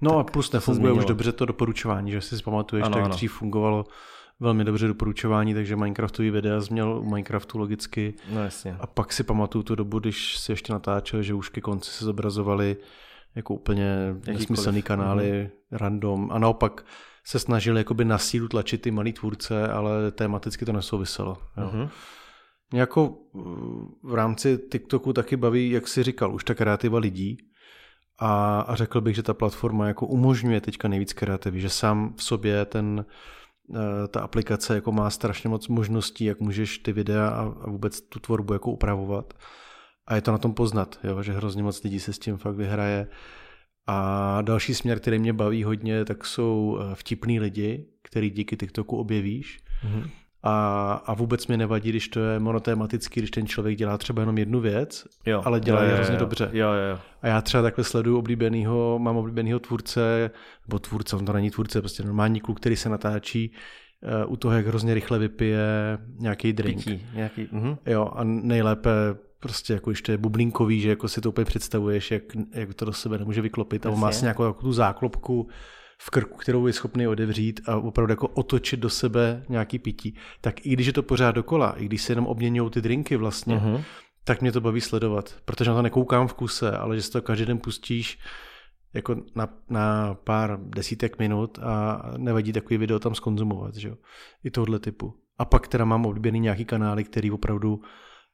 No 0.00 0.10
tak 0.10 0.18
a 0.20 0.32
plus 0.32 0.52
nefunguje 0.52 0.92
už 0.92 1.04
dobře 1.04 1.32
to 1.32 1.46
doporučování, 1.46 2.10
že 2.10 2.20
si 2.20 2.42
pamatuješ, 2.42 2.86
ano, 2.86 2.94
tak 2.94 3.04
ano. 3.04 3.14
dřív 3.14 3.32
fungovalo 3.32 3.84
velmi 4.40 4.64
dobře 4.64 4.86
doporučování, 4.86 5.54
takže 5.54 5.76
Minecraftový 5.76 6.30
videa 6.30 6.60
změl 6.60 6.98
u 6.98 7.04
Minecraftu 7.04 7.58
logicky. 7.58 8.14
No 8.32 8.44
jasně. 8.44 8.76
A 8.80 8.86
pak 8.86 9.12
si 9.12 9.24
pamatuju 9.24 9.62
tu 9.62 9.74
dobu, 9.74 9.98
když 9.98 10.36
si 10.36 10.52
ještě 10.52 10.72
natáčel, 10.72 11.22
že 11.22 11.34
už 11.34 11.48
ke 11.48 11.60
konci 11.60 11.90
se 11.90 12.04
zobrazovali 12.04 12.76
jako 13.34 13.54
úplně 13.54 14.14
nesmyslný 14.26 14.82
kanály, 14.82 15.30
mm-hmm. 15.30 15.76
random. 15.78 16.28
A 16.32 16.38
naopak 16.38 16.86
se 17.24 17.38
snažili 17.38 17.80
jakoby 17.80 18.04
na 18.04 18.18
sílu 18.18 18.48
tlačit 18.48 18.82
ty 18.82 18.90
malý 18.90 19.12
tvůrce, 19.12 19.68
ale 19.68 20.10
tematicky 20.10 20.64
to 20.64 20.72
nesouviselo. 20.72 21.36
Jo. 21.56 21.70
Mm-hmm. 21.74 21.88
Mě 22.70 22.80
jako 22.80 23.16
v 24.02 24.14
rámci 24.14 24.58
TikToku 24.72 25.12
taky 25.12 25.36
baví, 25.36 25.70
jak 25.70 25.88
si 25.88 26.02
říkal, 26.02 26.34
už 26.34 26.44
ta 26.44 26.54
kreativa 26.54 26.98
lidí. 26.98 27.36
A, 28.18 28.60
a 28.60 28.74
řekl 28.74 29.00
bych, 29.00 29.16
že 29.16 29.22
ta 29.22 29.34
platforma 29.34 29.86
jako 29.86 30.06
umožňuje 30.06 30.60
teďka 30.60 30.88
nejvíc 30.88 31.12
kreativy, 31.12 31.60
že 31.60 31.70
sám 31.70 32.14
v 32.16 32.22
sobě 32.24 32.64
ten 32.64 33.04
ta 34.08 34.20
aplikace 34.20 34.74
jako 34.74 34.92
má 34.92 35.10
strašně 35.10 35.50
moc 35.50 35.68
možností, 35.68 36.24
jak 36.24 36.40
můžeš 36.40 36.78
ty 36.78 36.92
videa 36.92 37.28
a 37.28 37.68
vůbec 37.68 38.00
tu 38.00 38.20
tvorbu 38.20 38.52
jako 38.52 38.70
upravovat. 38.70 39.34
A 40.06 40.14
je 40.14 40.20
to 40.20 40.32
na 40.32 40.38
tom 40.38 40.54
poznat, 40.54 40.98
jo, 41.04 41.22
že 41.22 41.32
hrozně 41.32 41.62
moc 41.62 41.82
lidí 41.82 42.00
se 42.00 42.12
s 42.12 42.18
tím 42.18 42.36
fakt 42.36 42.56
vyhraje. 42.56 43.08
A 43.86 44.38
další 44.42 44.74
směr, 44.74 45.00
který 45.00 45.18
mě 45.18 45.32
baví 45.32 45.64
hodně, 45.64 46.04
tak 46.04 46.24
jsou 46.24 46.78
eh, 46.80 46.94
vtipný 46.94 47.40
lidi, 47.40 47.86
který 48.02 48.30
díky 48.30 48.56
TikToku 48.56 48.96
objevíš. 48.96 49.58
Mm-hmm. 49.84 50.10
A, 50.46 50.92
a 51.06 51.14
vůbec 51.14 51.46
mi 51.46 51.56
nevadí, 51.56 51.88
když 51.90 52.08
to 52.08 52.20
je 52.20 52.38
monotématický, 52.38 53.20
když 53.20 53.30
ten 53.30 53.46
člověk 53.46 53.78
dělá 53.78 53.98
třeba 53.98 54.22
jenom 54.22 54.38
jednu 54.38 54.60
věc, 54.60 55.04
jo, 55.26 55.42
ale 55.44 55.60
dělá 55.60 55.82
jo, 55.82 55.88
je 55.88 55.94
hrozně 55.94 56.14
jo, 56.14 56.20
dobře. 56.20 56.50
Jo, 56.52 56.68
jo. 56.68 56.98
A 57.22 57.26
já 57.26 57.40
třeba 57.40 57.62
takhle 57.62 57.84
sleduju 57.84 58.18
oblíbenýho, 58.18 58.98
mám 58.98 59.16
oblíbenýho 59.16 59.58
tvůrce, 59.58 60.30
nebo 60.68 60.78
tvůrce, 60.78 61.16
on 61.16 61.24
to 61.24 61.32
není 61.32 61.50
tvůrce, 61.50 61.80
prostě 61.80 62.02
normální 62.02 62.40
kluk, 62.40 62.60
který 62.60 62.76
se 62.76 62.88
natáčí 62.88 63.52
uh, 64.24 64.32
u 64.32 64.36
toho, 64.36 64.54
jak 64.54 64.66
hrozně 64.66 64.94
rychle 64.94 65.18
vypije 65.18 65.98
nějaký 66.18 66.52
drink. 66.52 66.84
Pití, 66.84 67.06
nějaký, 67.14 67.46
uh-huh. 67.46 67.78
Jo, 67.86 68.10
a 68.16 68.24
nejlépe 68.24 68.90
prostě 69.40 69.72
jako 69.72 69.90
když 69.90 70.02
to 70.02 70.12
je 70.12 70.18
bublinkový, 70.18 70.80
že 70.80 70.88
jako 70.88 71.08
si 71.08 71.20
to 71.20 71.28
úplně 71.28 71.44
představuješ, 71.44 72.10
jak, 72.10 72.22
jak 72.52 72.74
to 72.74 72.84
do 72.84 72.92
sebe 72.92 73.18
nemůže 73.18 73.40
vyklopit. 73.40 73.86
A 73.86 73.90
on 73.90 74.00
má 74.00 74.12
si 74.12 74.24
nějakou 74.24 74.44
jako 74.44 74.60
tu 74.60 74.72
záklopku, 74.72 75.48
v 76.06 76.10
krku, 76.10 76.36
kterou 76.36 76.66
je 76.66 76.72
schopný 76.72 77.08
odevřít 77.08 77.60
a 77.66 77.76
opravdu 77.76 78.12
jako 78.12 78.28
otočit 78.28 78.80
do 78.80 78.90
sebe 78.90 79.44
nějaký 79.48 79.78
pití, 79.78 80.16
tak 80.40 80.66
i 80.66 80.72
když 80.72 80.86
je 80.86 80.92
to 80.92 81.02
pořád 81.02 81.30
dokola, 81.30 81.70
i 81.70 81.84
když 81.84 82.02
se 82.02 82.12
jenom 82.12 82.26
obměňují 82.26 82.70
ty 82.70 82.80
drinky 82.80 83.16
vlastně, 83.16 83.56
uh-huh. 83.56 83.84
tak 84.24 84.40
mě 84.40 84.52
to 84.52 84.60
baví 84.60 84.80
sledovat, 84.80 85.36
protože 85.44 85.70
na 85.70 85.76
to 85.76 85.82
nekoukám 85.82 86.28
v 86.28 86.34
kuse, 86.34 86.70
ale 86.70 86.96
že 86.96 87.02
si 87.02 87.10
to 87.10 87.22
každý 87.22 87.44
den 87.44 87.58
pustíš 87.58 88.18
jako 88.94 89.16
na, 89.34 89.48
na 89.68 90.14
pár 90.14 90.58
desítek 90.60 91.18
minut 91.18 91.58
a 91.62 92.02
nevadí 92.16 92.52
takový 92.52 92.78
video 92.78 92.98
tam 92.98 93.14
skonzumovat, 93.14 93.74
že 93.74 93.88
jo? 93.88 93.96
I 94.44 94.50
tohle 94.50 94.78
typu. 94.78 95.14
A 95.38 95.44
pak 95.44 95.68
teda 95.68 95.84
mám 95.84 96.06
oblíbený 96.06 96.40
nějaký 96.40 96.64
kanály, 96.64 97.04
který 97.04 97.30
opravdu 97.30 97.82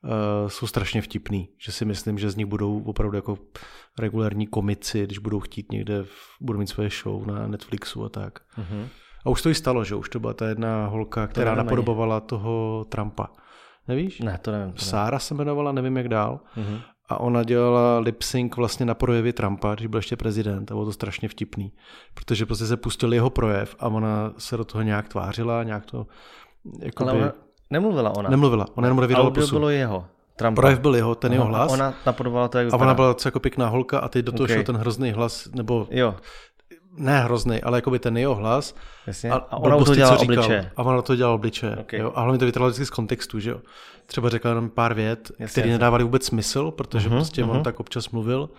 uh, 0.05 0.49
jsou 0.49 0.67
strašně 0.67 1.03
vtipný, 1.03 1.49
že 1.59 1.73
si 1.73 1.85
myslím, 1.85 2.19
že 2.19 2.31
z 2.31 2.37
nich 2.37 2.47
budou 2.47 2.83
opravdu 2.83 3.17
jako 3.17 3.39
regulární 3.99 4.47
komici, 4.47 5.05
když 5.05 5.19
budou 5.19 5.41
chtít 5.41 5.73
někde, 5.73 6.05
budou 6.41 6.59
mít 6.59 6.67
své 6.67 6.89
show 6.89 7.27
na 7.27 7.47
Netflixu 7.47 8.05
a 8.05 8.09
tak. 8.09 8.39
Uh-huh. 8.59 8.89
A 9.27 9.31
už 9.31 9.43
to 9.43 9.49
i 9.49 9.55
stalo, 9.55 9.85
že 9.85 9.95
už 9.95 10.09
to 10.09 10.21
byla 10.21 10.35
ta 10.35 10.49
jedna 10.49 10.87
holka, 10.87 11.27
která 11.27 11.55
napodobovala 11.55 12.21
toho 12.21 12.85
Trumpa. 12.89 13.27
Nevíš? 13.89 14.21
Ne, 14.21 14.39
to 14.39 14.53
nevím. 14.53 14.73
To 14.73 14.85
Sára 14.85 15.19
se 15.19 15.35
jmenovala, 15.35 15.73
nevím 15.73 15.97
jak 15.97 16.09
dál. 16.09 16.41
Uh-huh. 16.57 16.83
A 17.09 17.21
ona 17.21 17.43
dělala 17.43 17.99
lip 17.99 18.23
sync 18.23 18.57
vlastně 18.57 18.87
na 18.87 18.95
projevy 18.95 19.33
Trumpa, 19.33 19.75
když 19.75 19.87
byl 19.87 19.99
ještě 19.99 20.17
prezident 20.17 20.71
a 20.71 20.75
bylo 20.75 20.85
to 20.85 20.93
strašně 20.93 21.29
vtipný. 21.29 21.73
Protože 22.15 22.47
prostě 22.47 22.67
se 22.67 22.77
pustil 22.77 23.13
jeho 23.13 23.31
projev 23.31 23.77
a 23.79 23.89
ona 23.89 24.33
se 24.39 24.57
do 24.57 24.65
toho 24.65 24.83
nějak 24.83 25.09
tvářila, 25.09 25.63
nějak 25.63 25.87
to 25.87 26.07
jakoby... 26.83 27.11
Ale 27.11 27.33
Nemluvila 27.71 28.17
ona. 28.17 28.31
Nemluvila, 28.31 28.67
ona 28.75 28.87
jenom 28.87 28.99
revidovala 28.99 29.29
Audio 29.29 29.43
pusu. 29.43 29.55
bylo 29.55 29.71
jeho. 29.71 30.07
Trumpa. 30.37 30.61
Projev 30.63 30.81
byl 30.81 30.95
jeho, 30.95 31.15
ten 31.15 31.33
jeho 31.33 31.45
hlas. 31.45 31.71
A 31.71 31.75
ona 31.75 31.95
napodobovala 32.07 32.49
to, 32.49 32.59
jak 32.59 32.73
A 32.73 32.77
ona 32.77 32.95
byla 32.95 33.17
jako 33.25 33.41
pěkná 33.41 33.69
holka 33.69 33.99
a 33.99 34.09
teď 34.09 34.25
do 34.25 34.33
toho 34.33 34.45
okay. 34.45 34.57
šel 34.57 34.65
ten 34.65 34.77
hrozný 34.77 35.13
hlas, 35.13 35.49
nebo 35.55 35.87
jo. 35.91 36.15
ne 36.97 37.21
hrozný, 37.21 37.63
ale 37.63 37.79
jako 37.79 37.91
by 37.91 37.99
ten 37.99 38.17
jeho 38.17 38.35
hlas. 38.35 38.75
Jasně. 39.07 39.31
A, 39.31 39.35
a 39.35 39.57
ona 39.57 39.85
to 39.85 39.95
dělala 39.95 40.19
obliče. 40.19 40.71
A 40.77 40.83
ona 40.83 41.03
to 41.03 41.17
dělala 41.17 41.35
obliče. 41.35 41.77
Okay. 41.81 42.01
Jo? 42.01 42.13
A 42.15 42.21
hlavně 42.21 42.39
to 42.39 42.45
vytrhla 42.45 42.69
vždycky 42.69 42.87
z 42.87 42.91
kontextu, 42.91 43.41
že 43.41 43.51
jo. 43.51 43.61
Třeba 44.07 44.29
řekla 44.29 44.49
jenom 44.49 44.71
pár 44.71 44.95
vět, 44.95 45.33
které 45.47 45.71
nedávaly 45.71 46.05
vůbec 46.05 46.25
smysl, 46.25 46.71
protože 46.71 47.09
uh-huh, 47.09 47.17
prostě 47.17 47.45
uh-huh. 47.45 47.51
on 47.51 47.63
tak 47.63 47.81
občas 47.81 48.11
mluvil 48.11 48.51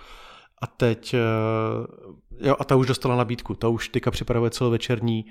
A 0.62 0.68
teď, 0.68 1.16
jo, 2.40 2.56
a 2.60 2.64
ta 2.64 2.76
už 2.76 2.88
dostala 2.88 3.16
nabídku, 3.16 3.56
ta 3.56 3.68
už 3.68 3.90
teďka 3.90 4.12
připravuje 4.12 4.52
celovečerní 4.52 5.26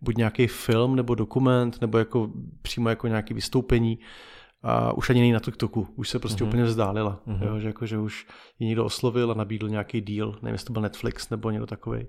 buď 0.00 0.16
nějaký 0.16 0.46
film 0.46 0.96
nebo 0.96 1.14
dokument, 1.14 1.80
nebo 1.80 1.98
jako 1.98 2.30
přímo 2.62 2.88
jako 2.88 3.08
nějaké 3.08 3.34
vystoupení 3.34 3.98
a 4.62 4.92
už 4.92 5.10
ani 5.10 5.20
není 5.20 5.32
na 5.32 5.40
TikToku, 5.40 5.88
už 5.96 6.08
se 6.08 6.18
prostě 6.18 6.44
mm-hmm. 6.44 6.48
úplně 6.48 6.64
vzdálila, 6.64 7.22
mm-hmm. 7.26 7.46
jo, 7.46 7.60
že, 7.60 7.66
jako, 7.66 7.86
že 7.86 7.98
už 7.98 8.26
ji 8.58 8.66
někdo 8.66 8.84
oslovil 8.84 9.30
a 9.30 9.34
nabídl 9.34 9.68
nějaký 9.68 10.00
deal, 10.00 10.38
nevím, 10.42 10.54
jestli 10.54 10.66
to 10.66 10.72
byl 10.72 10.82
Netflix 10.82 11.30
nebo 11.30 11.50
někdo 11.50 11.66
takový. 11.66 12.06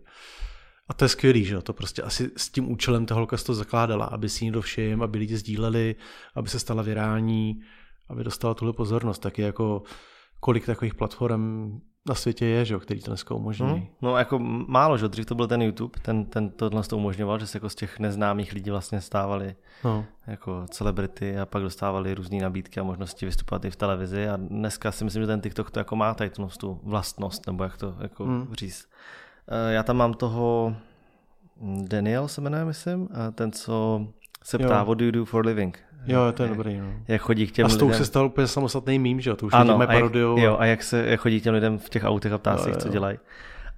A 0.89 0.93
to 0.93 1.05
je 1.05 1.09
skvělý, 1.09 1.45
že 1.45 1.55
jo, 1.55 1.61
to 1.61 1.73
prostě 1.73 2.01
asi 2.01 2.31
s 2.37 2.49
tím 2.49 2.71
účelem 2.71 3.05
ta 3.05 3.15
holka 3.15 3.37
to 3.37 3.53
zakládala, 3.53 4.05
aby 4.05 4.29
si 4.29 4.45
někdo 4.45 4.61
všim, 4.61 5.01
aby 5.01 5.17
lidi 5.17 5.37
sdíleli, 5.37 5.95
aby 6.35 6.49
se 6.49 6.59
stala 6.59 6.83
virální, 6.83 7.61
aby 8.09 8.23
dostala 8.23 8.53
tuhle 8.53 8.73
pozornost, 8.73 9.19
taky 9.19 9.41
jako 9.41 9.83
kolik 10.39 10.65
takových 10.65 10.95
platform 10.95 11.79
na 12.07 12.15
světě 12.15 12.45
je, 12.45 12.65
že 12.65 12.73
jo, 12.73 12.79
který 12.79 13.01
to 13.01 13.11
dneska 13.11 13.35
umožňují. 13.35 13.73
Hmm, 13.73 13.87
no 14.01 14.17
jako 14.17 14.39
málo, 14.67 14.97
že 14.97 15.07
dřív 15.07 15.25
to 15.25 15.35
byl 15.35 15.47
ten 15.47 15.61
YouTube, 15.61 15.99
ten, 16.01 16.25
ten 16.25 16.49
tohle 16.49 16.83
to 16.83 16.97
umožňoval, 16.97 17.39
že 17.39 17.47
se 17.47 17.57
jako 17.57 17.69
z 17.69 17.75
těch 17.75 17.99
neznámých 17.99 18.53
lidí 18.53 18.69
vlastně 18.69 19.01
stávali 19.01 19.55
no. 19.83 20.05
jako 20.27 20.65
celebrity 20.69 21.39
a 21.39 21.45
pak 21.45 21.63
dostávali 21.63 22.13
různé 22.13 22.41
nabídky 22.41 22.79
a 22.79 22.83
možnosti 22.83 23.25
vystupovat 23.25 23.65
i 23.65 23.71
v 23.71 23.75
televizi 23.75 24.29
a 24.29 24.37
dneska 24.37 24.91
si 24.91 25.03
myslím, 25.03 25.23
že 25.23 25.27
ten 25.27 25.41
TikTok 25.41 25.71
to 25.71 25.79
jako 25.79 25.95
má 25.95 26.13
tady 26.13 26.29
tu 26.59 26.79
vlastnost, 26.83 27.47
nebo 27.47 27.63
jak 27.63 27.77
to 27.77 27.95
jako 27.99 28.25
hmm. 28.25 28.47
říct. 28.53 28.89
Eh, 29.47 29.73
já 29.73 29.83
tam 29.83 29.97
mám 29.97 30.13
toho 30.13 30.75
Daniel 31.87 32.27
se 32.27 32.41
jmenuje, 32.41 32.65
myslím, 32.65 33.09
ten, 33.35 33.51
co 33.51 34.07
se 34.43 34.57
ptá, 34.57 34.79
jo. 34.79 34.85
what 34.85 34.97
do 34.97 35.05
you 35.05 35.11
do 35.11 35.25
for 35.25 35.45
living? 35.45 35.79
Jo, 36.05 36.19
to 36.33 36.43
je 36.43 36.49
dobrý. 36.49 36.77
No. 36.77 36.93
Jak 37.07 37.21
chodí 37.21 37.47
k 37.47 37.51
těm 37.51 37.65
A 37.65 37.69
s 37.69 37.77
tou 37.77 37.85
lidem. 37.85 37.97
se 37.97 38.05
stal 38.05 38.25
úplně 38.25 38.47
samostatný 38.47 38.99
mím, 38.99 39.21
že 39.21 39.29
jo? 39.29 39.35
To 39.35 39.45
už 39.45 39.53
ano, 39.53 39.79
a 39.89 39.93
jak, 39.93 40.13
jo, 40.15 40.57
a 40.59 40.65
jak 40.65 40.83
se 40.83 41.05
jak 41.07 41.19
chodí 41.19 41.39
k 41.41 41.43
těm 41.43 41.53
lidem 41.53 41.77
v 41.77 41.89
těch 41.89 42.03
autech 42.03 42.31
a 42.31 42.37
ptá 42.37 42.57
se 42.57 42.75
co 42.75 42.89
dělají. 42.89 43.17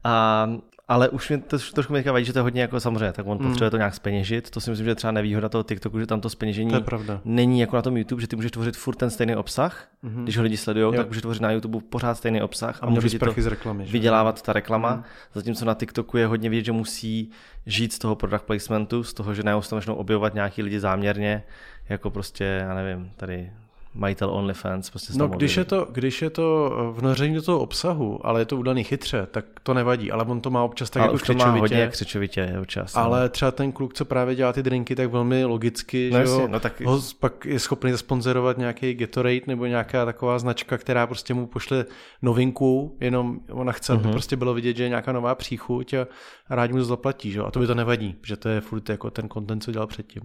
A 0.03 0.47
ale 0.89 1.09
už 1.09 1.29
mi 1.29 1.37
to 1.37 1.57
trošku 1.73 1.93
mi 1.93 2.01
vadí, 2.01 2.25
že 2.25 2.33
to 2.33 2.39
je 2.39 2.43
hodně 2.43 2.61
jako 2.61 2.79
samozřejmě, 2.79 3.11
tak 3.11 3.27
on 3.27 3.37
mm. 3.41 3.47
potřebuje 3.47 3.71
to 3.71 3.77
nějak 3.77 3.95
speněžit. 3.95 4.49
To 4.49 4.61
si 4.61 4.69
myslím, 4.69 4.85
že 4.85 4.91
je 4.91 4.95
třeba 4.95 5.11
nevýhoda 5.11 5.49
toho 5.49 5.63
TikToku, 5.63 5.99
že 5.99 6.05
tam 6.05 6.21
to 6.21 6.29
speněžení 6.29 6.71
to 6.71 6.81
pravda. 6.81 7.21
není 7.25 7.59
jako 7.59 7.75
na 7.75 7.81
tom 7.81 7.97
YouTube, 7.97 8.21
že 8.21 8.27
ty 8.27 8.35
můžeš 8.35 8.51
tvořit 8.51 8.77
furt 8.77 8.95
ten 8.95 9.09
stejný 9.09 9.35
obsah. 9.35 9.87
Mm-hmm. 10.03 10.23
Když 10.23 10.37
ho 10.37 10.43
lidi 10.43 10.57
sledují, 10.57 10.95
tak 10.95 11.07
můžeš 11.07 11.21
tvořit 11.21 11.41
na 11.41 11.51
YouTube 11.51 11.79
pořád 11.89 12.15
stejný 12.15 12.41
obsah 12.41 12.83
a, 12.83 12.85
a 12.85 12.89
může 12.89 13.19
to 13.19 13.33
z 13.37 13.45
reklamy, 13.45 13.85
vydělávat 13.85 14.41
ta 14.41 14.53
reklama. 14.53 14.95
Mm. 14.95 15.03
Zatímco 15.33 15.65
na 15.65 15.73
TikToku 15.73 16.17
je 16.17 16.27
hodně 16.27 16.49
vidět, 16.49 16.65
že 16.65 16.71
musí 16.71 17.31
žít 17.65 17.93
z 17.93 17.99
toho 17.99 18.15
product 18.15 18.43
placementu, 18.45 19.03
z 19.03 19.13
toho, 19.13 19.33
že 19.33 19.43
neustále 19.43 19.81
objevovat 19.87 20.33
nějaký 20.33 20.61
lidi 20.61 20.79
záměrně, 20.79 21.43
jako 21.89 22.09
prostě, 22.09 22.43
já 22.43 22.73
nevím, 22.73 23.11
tady 23.17 23.51
majitel 23.93 24.29
OnlyFans. 24.29 24.89
Prostě 24.89 25.13
no, 25.15 25.27
když 25.27 25.57
je, 25.57 25.65
to, 25.65 25.87
když 25.91 26.21
je 26.21 26.29
to 26.29 26.71
vnoření 26.97 27.35
do 27.35 27.41
toho 27.41 27.59
obsahu, 27.59 28.27
ale 28.27 28.41
je 28.41 28.45
to 28.45 28.57
udaný 28.57 28.83
chytře, 28.83 29.27
tak 29.31 29.45
to 29.63 29.73
nevadí, 29.73 30.11
ale 30.11 30.23
on 30.23 30.41
to 30.41 30.49
má 30.49 30.63
občas 30.63 30.89
tak 30.89 31.01
ale 31.01 31.07
jako 31.07 31.17
křičovitě. 31.17 31.43
to 31.43 31.51
má 31.51 31.59
hodně 31.59 31.87
křičovitě 31.91 32.55
občas. 32.61 32.95
No. 32.95 33.01
Ale 33.01 33.21
no. 33.21 33.29
třeba 33.29 33.51
ten 33.51 33.71
kluk, 33.71 33.93
co 33.93 34.05
právě 34.05 34.35
dělá 34.35 34.53
ty 34.53 34.63
drinky, 34.63 34.95
tak 34.95 35.11
velmi 35.11 35.45
logicky, 35.45 36.09
no, 36.13 36.19
že 36.19 36.25
jo, 36.25 36.47
no, 36.47 36.59
tak... 36.59 36.81
ho 36.81 37.01
pak 37.19 37.45
je 37.45 37.59
schopný 37.59 37.91
zasponzorovat 37.91 38.57
nějaký 38.57 38.93
Gatorade 38.93 39.41
nebo 39.47 39.65
nějaká 39.65 40.05
taková 40.05 40.39
značka, 40.39 40.77
která 40.77 41.07
prostě 41.07 41.33
mu 41.33 41.47
pošle 41.47 41.85
novinku, 42.21 42.97
jenom 42.99 43.39
ona 43.51 43.71
chce, 43.71 43.93
uh-huh. 43.93 43.95
aby 43.95 44.03
mhm. 44.03 44.11
prostě 44.11 44.35
bylo 44.35 44.53
vidět, 44.53 44.77
že 44.77 44.83
je 44.83 44.89
nějaká 44.89 45.11
nová 45.11 45.35
příchuť 45.35 45.93
a 45.93 46.07
rádi 46.49 46.73
mu 46.73 46.79
to 46.79 46.85
zaplatí, 46.85 47.31
že 47.31 47.39
a 47.39 47.51
to 47.51 47.59
by 47.59 47.67
to 47.67 47.75
nevadí, 47.75 48.15
že 48.23 48.37
to 48.37 48.49
je 48.49 48.61
furt 48.61 48.89
jako 48.89 49.11
ten 49.11 49.29
content, 49.29 49.63
co 49.63 49.71
dělal 49.71 49.87
předtím. 49.87 50.21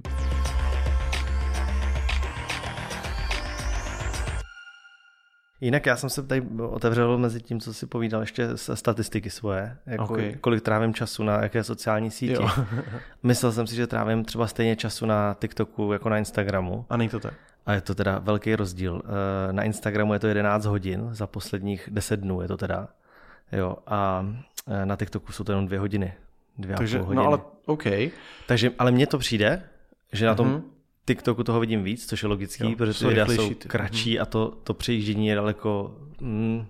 Jinak 5.65 5.87
já 5.87 5.97
jsem 5.97 6.11
se 6.11 6.23
tady 6.23 6.43
otevřel 6.71 7.19
mezi 7.19 7.41
tím, 7.41 7.61
co 7.61 7.75
si 7.75 7.87
povídal, 7.87 8.21
ještě 8.21 8.49
statistiky 8.55 9.31
svoje, 9.31 9.77
jako 9.87 10.05
okay. 10.05 10.35
kolik 10.41 10.63
trávím 10.63 10.95
času 10.95 11.25
na 11.25 11.43
jaké 11.43 11.65
sociální 11.65 12.11
síti. 12.11 12.37
Myslel 13.23 13.53
jsem 13.53 13.67
si, 13.67 13.75
že 13.75 13.87
trávím 13.87 14.25
třeba 14.25 14.47
stejně 14.47 14.77
času 14.77 15.07
na 15.07 15.37
TikToku 15.41 15.93
jako 15.93 16.09
na 16.09 16.19
Instagramu. 16.19 16.87
A 16.91 16.97
není 16.97 17.11
to 17.11 17.21
tak? 17.21 17.35
A 17.67 17.73
je 17.73 17.81
to 17.81 17.95
teda 17.95 18.19
velký 18.19 18.57
rozdíl. 18.57 19.03
Eh, 19.05 19.53
na 19.53 19.63
Instagramu 19.63 20.13
je 20.13 20.19
to 20.19 20.27
11 20.27 20.65
hodin, 20.65 21.09
za 21.13 21.27
posledních 21.27 21.89
10 21.93 22.21
dnů 22.21 22.41
je 22.41 22.49
to 22.49 22.57
teda. 22.57 22.89
Jo, 23.53 23.77
a 23.87 24.27
eh, 24.69 24.87
na 24.87 24.97
TikToku 24.97 25.33
jsou 25.33 25.45
to 25.45 25.53
jenom 25.53 25.67
dvě 25.67 25.79
hodiny. 25.79 26.15
Dvě 26.59 26.77
Takže, 26.77 26.99
a 26.99 27.05
půl 27.05 27.15
no 27.15 27.23
hodiny. 27.23 27.39
No 27.39 27.45
ale 27.45 27.53
OK. 27.67 28.13
Takže, 28.47 28.71
ale 28.79 28.91
mně 28.91 29.07
to 29.07 29.19
přijde, 29.19 29.63
že 30.13 30.27
na 30.27 30.35
tom 30.35 30.49
mm-hmm. 30.49 30.74
TikToku 31.05 31.45
toho 31.45 31.61
vidím 31.61 31.85
víc, 31.85 32.07
což 32.07 32.23
je 32.23 32.29
logický, 32.29 32.65
jo, 32.65 32.77
protože 32.77 32.99
ty 32.99 33.07
videa 33.07 33.27
jsou 33.27 33.55
ty. 33.55 33.69
kratší 33.69 34.21
a 34.21 34.27
to, 34.27 34.59
to 34.65 34.75
přejíždění 34.75 35.27
je 35.27 35.35
daleko 35.35 35.99
mm, 36.21 36.67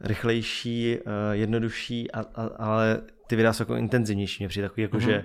rychlejší, 0.00 0.96
uh, 0.96 1.12
jednodušší, 1.32 2.10
a, 2.10 2.20
a, 2.20 2.50
ale 2.58 3.00
ty 3.26 3.36
videa 3.36 3.52
jsou 3.52 3.62
jako 3.62 3.76
intenzivnější. 3.76 4.42
Mě 4.42 4.48
přijde 4.48 4.68
takový, 4.68 4.82
jako, 4.82 4.96
mm-hmm. 4.96 5.06
že 5.06 5.24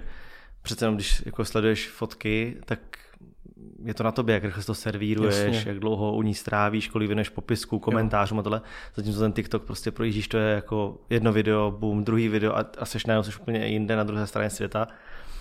přece 0.61 0.85
jenom 0.85 0.95
když 0.95 1.23
jako 1.25 1.45
sleduješ 1.45 1.89
fotky, 1.89 2.57
tak 2.65 2.79
je 3.85 3.93
to 3.93 4.03
na 4.03 4.11
tobě, 4.11 4.33
jak 4.33 4.43
rychle 4.43 4.63
to 4.63 4.75
servíruješ, 4.75 5.55
Jasně. 5.55 5.71
jak 5.71 5.79
dlouho 5.79 6.15
u 6.15 6.21
ní 6.21 6.33
strávíš, 6.33 6.87
kolik 6.87 7.07
věneš 7.07 7.29
popisku, 7.29 7.79
komentářům 7.79 8.39
a 8.39 8.43
tohle. 8.43 8.61
Zatímco 8.95 9.19
ten 9.19 9.31
TikTok 9.31 9.63
prostě 9.63 9.91
projíždíš, 9.91 10.27
to 10.27 10.37
je 10.37 10.55
jako 10.55 10.97
jedno 11.09 11.33
video, 11.33 11.71
boom, 11.71 12.03
druhý 12.03 12.27
video 12.27 12.57
a, 12.57 12.65
a 12.77 12.85
seš 12.85 13.05
najednou 13.05 13.23
seš 13.23 13.39
úplně 13.39 13.67
jinde 13.67 13.95
na 13.95 14.03
druhé 14.03 14.27
straně 14.27 14.49
světa. 14.49 14.87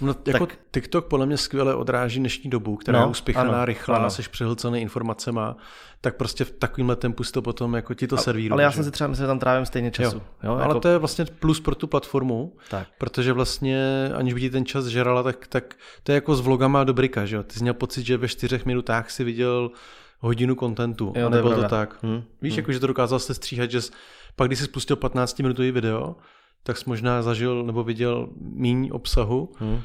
No, 0.00 0.14
jako 0.26 0.46
tak... 0.46 0.58
TikTok 0.70 1.06
podle 1.06 1.26
mě 1.26 1.36
skvěle 1.36 1.74
odráží 1.74 2.18
dnešní 2.20 2.50
dobu, 2.50 2.76
která 2.76 2.98
no, 2.98 3.04
je 3.04 3.10
uspěchaná, 3.10 3.64
rychlá, 3.64 3.96
ano. 3.96 4.10
jsi 4.10 4.22
přehlcený 4.22 4.80
informacema, 4.80 5.56
tak 6.00 6.16
prostě 6.16 6.44
v 6.44 6.50
takovýmhle 6.50 6.96
tempu 6.96 7.24
si 7.24 7.32
to 7.32 7.42
potom 7.42 7.74
jako 7.74 7.94
ti 7.94 8.06
to 8.06 8.16
servíruje. 8.16 8.52
Ale 8.52 8.62
já 8.62 8.72
jsem 8.72 8.84
si 8.84 8.90
třeba 8.90 9.08
myslel, 9.08 9.26
že 9.26 9.28
tam 9.28 9.38
trávím 9.38 9.66
stejně 9.66 9.90
času. 9.90 10.16
Jo. 10.16 10.22
Jo, 10.42 10.56
jako... 10.58 10.70
Ale 10.70 10.80
to 10.80 10.88
je 10.88 10.98
vlastně 10.98 11.24
plus 11.24 11.60
pro 11.60 11.74
tu 11.74 11.86
platformu, 11.86 12.56
tak. 12.70 12.88
protože 12.98 13.32
vlastně 13.32 14.10
aniž 14.14 14.34
by 14.34 14.40
ti 14.40 14.50
ten 14.50 14.66
čas 14.66 14.86
žerala, 14.86 15.22
tak, 15.22 15.46
tak 15.46 15.74
to 16.02 16.12
je 16.12 16.14
jako 16.14 16.34
s 16.34 16.40
vlogama 16.40 16.84
do 16.84 16.94
brika, 16.94 17.26
že 17.26 17.36
jo? 17.36 17.42
Ty 17.42 17.54
jsi 17.54 17.62
měl 17.62 17.74
pocit, 17.74 18.06
že 18.06 18.16
ve 18.16 18.28
čtyřech 18.28 18.66
minutách 18.66 19.10
si 19.10 19.24
viděl 19.24 19.70
hodinu 20.18 20.54
kontentu, 20.54 21.12
jo, 21.16 21.30
nebylo 21.30 21.54
to, 21.54 21.62
to 21.62 21.68
tak. 21.68 22.02
Hmm. 22.02 22.22
Víš, 22.42 22.52
hmm. 22.52 22.58
jako, 22.58 22.72
že 22.72 22.80
to 22.80 22.86
dokázal 22.86 23.18
se 23.18 23.34
stříhat, 23.34 23.70
že 23.70 23.80
jsi, 23.80 23.92
pak 24.36 24.48
když 24.48 24.58
jsi 24.58 24.64
spustil 24.64 24.96
15 24.96 25.38
minutový 25.38 25.70
video, 25.70 26.16
tak 26.62 26.76
jsi 26.76 26.84
možná 26.86 27.22
zažil 27.22 27.64
nebo 27.64 27.84
viděl 27.84 28.28
míň 28.40 28.90
obsahu, 28.92 29.52
hmm. 29.58 29.80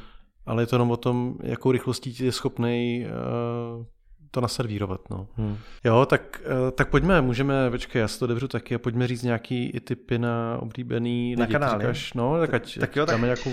ale 0.46 0.62
je 0.62 0.66
to 0.66 0.74
jenom 0.76 0.90
o 0.90 0.96
tom, 0.96 1.34
jakou 1.42 1.72
rychlostí 1.72 2.24
je 2.24 2.32
schopný 2.32 3.06
uh, 3.06 3.84
to 4.30 4.40
naservírovat. 4.40 5.10
No. 5.10 5.28
Hmm. 5.34 5.56
Jo, 5.84 6.06
tak, 6.06 6.42
uh, 6.44 6.70
tak 6.70 6.90
pojďme, 6.90 7.20
můžeme, 7.20 7.70
počkej, 7.70 8.00
já 8.00 8.08
si 8.08 8.18
to 8.18 8.26
dobře 8.26 8.48
taky 8.48 8.74
a 8.74 8.78
pojďme 8.78 9.06
říct 9.06 9.22
nějaký 9.22 9.70
i 9.70 9.80
typy 9.80 10.18
na 10.18 10.58
oblíbený 10.60 11.36
na 11.36 11.42
lidi, 11.42 11.52
kanál, 11.52 11.78
říkáš, 11.78 12.12
no, 12.12 12.38
tak 12.38 12.54
ať 12.54 12.78
tak 12.78 12.96
jo, 12.96 13.06
tak... 13.06 13.20
nějakou... 13.20 13.50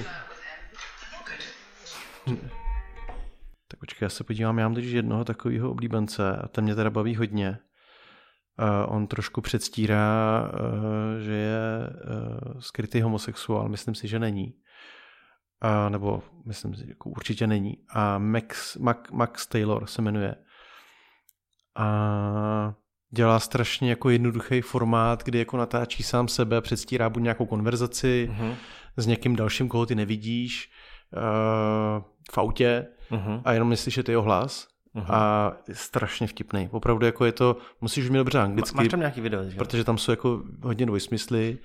Tak 3.68 3.80
počkej, 3.80 4.06
já 4.06 4.10
se 4.10 4.24
podívám, 4.24 4.60
já 4.60 4.68
mám 4.68 4.76
teď 4.76 4.86
jednoho 4.86 5.26
takového 5.26 5.72
oblíbence 5.72 6.36
a 6.36 6.48
ten 6.48 6.64
mě 6.64 6.76
teda 6.76 6.90
baví 6.90 7.16
hodně. 7.16 7.58
Uh, 8.60 8.96
on 8.96 9.08
trošku 9.08 9.42
předstírá, 9.42 10.42
uh, 10.54 11.20
že 11.20 11.34
je 11.34 11.90
uh, 11.90 12.60
skrytý 12.60 13.02
homosexuál, 13.02 13.70
myslím 13.70 13.96
si, 13.96 14.08
že 14.08 14.20
není. 14.20 14.54
Uh, 15.64 15.90
nebo 15.90 16.24
myslím 16.46 16.76
si, 16.76 16.90
jako 16.90 17.10
určitě 17.10 17.48
není. 17.48 17.78
A 17.90 18.18
Max, 18.18 18.76
Max, 18.76 19.12
Max 19.12 19.48
Taylor 19.48 19.88
se 19.88 20.02
jmenuje. 20.02 20.36
A 21.78 22.74
dělá 23.10 23.40
strašně 23.40 23.90
jako 23.90 24.10
jednoduchý 24.10 24.62
formát, 24.62 25.24
kdy 25.24 25.40
jako 25.40 25.58
natáčí 25.58 26.04
sám 26.04 26.28
sebe, 26.28 26.62
předstírá 26.62 27.10
buď 27.10 27.24
nějakou 27.24 27.46
konverzaci 27.46 28.30
uh-huh. 28.32 28.56
s 28.98 29.08
někým 29.08 29.36
dalším, 29.36 29.70
koho 29.70 29.86
ty 29.86 29.96
nevidíš 29.96 30.72
uh, 31.14 32.04
v 32.32 32.38
autě 32.38 32.88
uh-huh. 33.12 33.42
a 33.46 33.54
jenom 33.54 33.70
neslyšet 33.70 34.10
jeho 34.10 34.22
hlas 34.22 34.75
Uh-huh. 34.96 35.06
A 35.10 35.52
je 35.68 35.76
strašně 35.76 36.28
vtipný. 36.28 36.70
Opravdu 36.72 37.06
jako 37.06 37.26
je 37.26 37.32
to, 37.32 37.58
musíš 37.82 38.08
umět 38.08 38.20
dobře 38.20 38.40
anglicky. 38.40 38.78
Máš 38.78 38.88
tam 38.88 39.00
nějaký 39.00 39.22
video, 39.22 39.50
že? 39.50 39.58
Protože 39.58 39.84
tam 39.84 39.98
jsou 39.98 40.12
jako 40.12 40.44
hodně 40.64 40.86
dvojsmysly. 40.86 41.58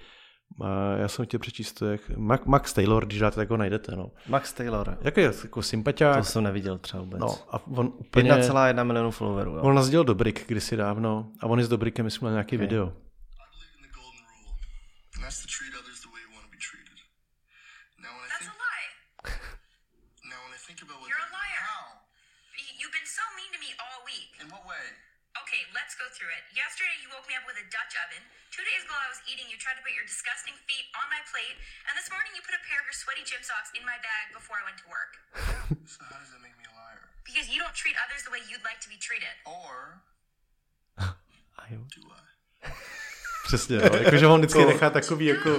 A 0.65 0.97
já 0.97 1.09
jsem 1.09 1.25
chtěl 1.25 1.41
přečíst 1.41 1.73
to, 1.73 1.87
jak 1.87 2.01
Max, 2.17 2.45
Max 2.45 2.73
Taylor, 2.73 3.07
když 3.07 3.19
dáte, 3.19 3.37
tak 3.37 3.51
ho 3.51 3.57
najdete. 3.57 3.97
No. 3.97 4.11
Max 4.29 4.53
Taylor. 4.53 4.99
Jak 5.01 5.17
je 5.17 5.33
jako 5.43 5.63
sympatiák. 5.63 6.17
To 6.17 6.25
jsem 6.25 6.45
neviděl 6.45 6.79
třeba 6.79 7.03
vůbec. 7.03 7.21
No, 7.21 7.39
a 7.51 7.67
on 7.67 7.93
úplně... 7.97 8.33
1,1 8.33 8.85
milionu 8.85 9.11
followerů. 9.11 9.53
Jo. 9.53 9.63
On 9.63 9.75
nazdíl 9.75 10.05
Dobrik 10.05 10.45
kdysi 10.49 10.77
dávno 10.77 11.29
a 11.41 11.47
on 11.47 11.59
je 11.59 11.65
s 11.65 11.69
Dobrikem, 11.69 12.05
myslím, 12.05 12.27
na 12.27 12.33
nějaký 12.33 12.57
okay. 12.57 12.67
video. 12.67 12.93
Through 26.21 26.37
it. 26.37 26.45
Yesterday, 26.53 27.01
you 27.01 27.09
woke 27.17 27.25
me 27.25 27.33
up 27.33 27.49
with 27.49 27.57
a 27.57 27.65
Dutch 27.73 27.97
oven. 28.05 28.21
Two 28.53 28.61
days 28.69 28.85
ago, 28.85 28.93
I 28.93 29.09
was 29.09 29.25
eating. 29.25 29.49
You 29.49 29.57
tried 29.57 29.81
to 29.81 29.85
put 29.85 29.97
your 29.97 30.05
disgusting 30.05 30.53
feet 30.69 30.85
on 30.93 31.09
my 31.09 31.25
plate. 31.33 31.57
And 31.89 31.97
this 31.97 32.13
morning, 32.13 32.37
you 32.37 32.45
put 32.45 32.53
a 32.53 32.61
pair 32.69 32.77
of 32.77 32.85
your 32.85 32.93
sweaty 32.93 33.25
gym 33.25 33.41
socks 33.41 33.73
in 33.73 33.81
my 33.89 33.97
bag 34.05 34.37
before 34.37 34.61
I 34.61 34.69
went 34.69 34.77
to 34.85 34.87
work. 34.93 35.17
so, 35.89 36.05
how 36.13 36.21
does 36.21 36.29
that 36.37 36.45
make 36.45 36.53
me 36.61 36.69
a 36.69 36.75
liar? 36.77 37.09
Because 37.25 37.49
you 37.49 37.57
don't 37.57 37.73
treat 37.73 37.97
others 38.05 38.21
the 38.29 38.33
way 38.37 38.45
you'd 38.53 38.61
like 38.69 38.85
to 38.85 38.91
be 38.93 39.01
treated. 39.01 39.33
Or. 39.49 40.05
I 41.65 41.81
do 41.89 42.05
I? 42.13 42.29
Přesně, 43.49 43.77
no. 43.77 43.97
Jako, 43.97 44.17
že 44.17 44.27
on 44.27 44.41
vždycky 44.41 44.65
nechá 44.65 44.91
takový 44.91 45.27
jako, 45.27 45.51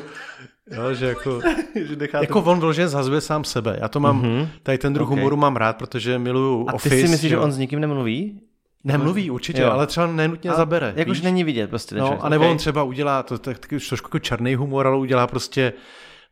jo, 0.72 0.94
že 0.94 1.06
jako, 1.06 1.42
že 1.76 1.96
nechá 1.96 2.22
jako 2.22 2.44
on 2.44 2.60
vložně 2.60 2.88
zhazuje 2.88 3.22
sám 3.22 3.44
sebe. 3.44 3.78
Já 3.82 3.88
to 3.88 4.00
mám, 4.00 4.22
mm-hmm. 4.22 4.50
tady 4.64 4.78
ten 4.78 4.94
druh 4.94 5.08
Ok. 5.08 5.16
humoru 5.18 5.38
mám 5.38 5.56
rád, 5.56 5.78
protože 5.78 6.20
miluju 6.20 6.66
A 6.70 6.72
ty 6.72 6.76
Office. 6.76 7.02
si 7.02 7.08
myslíš, 7.08 7.30
že 7.30 7.38
on 7.38 7.52
s 7.52 7.58
nikým 7.58 7.80
nemluví? 7.80 8.51
Nemluví 8.84 9.32
určitě, 9.32 9.62
Jo. 9.62 9.72
ale 9.72 9.88
třeba 9.88 10.08
nenutně 10.08 10.52
zabere. 10.52 10.94
Jakož 10.96 11.18
víš? 11.18 11.24
není 11.24 11.44
vidět 11.44 11.70
prostě. 11.70 11.96
No, 11.96 12.02
člověk. 12.02 12.20
a 12.24 12.30
nebo 12.30 12.46
Ok. 12.46 12.52
on 12.52 12.58
třeba 12.58 12.84
udělá, 12.84 13.24
to, 13.24 13.34
je 13.34 13.40
taky 13.40 13.80
trošku 13.80 14.08
jako 14.08 14.20
černý 14.20 14.56
humor, 14.56 14.88
ale 14.88 14.98
udělá 14.98 15.28
prostě 15.28 15.74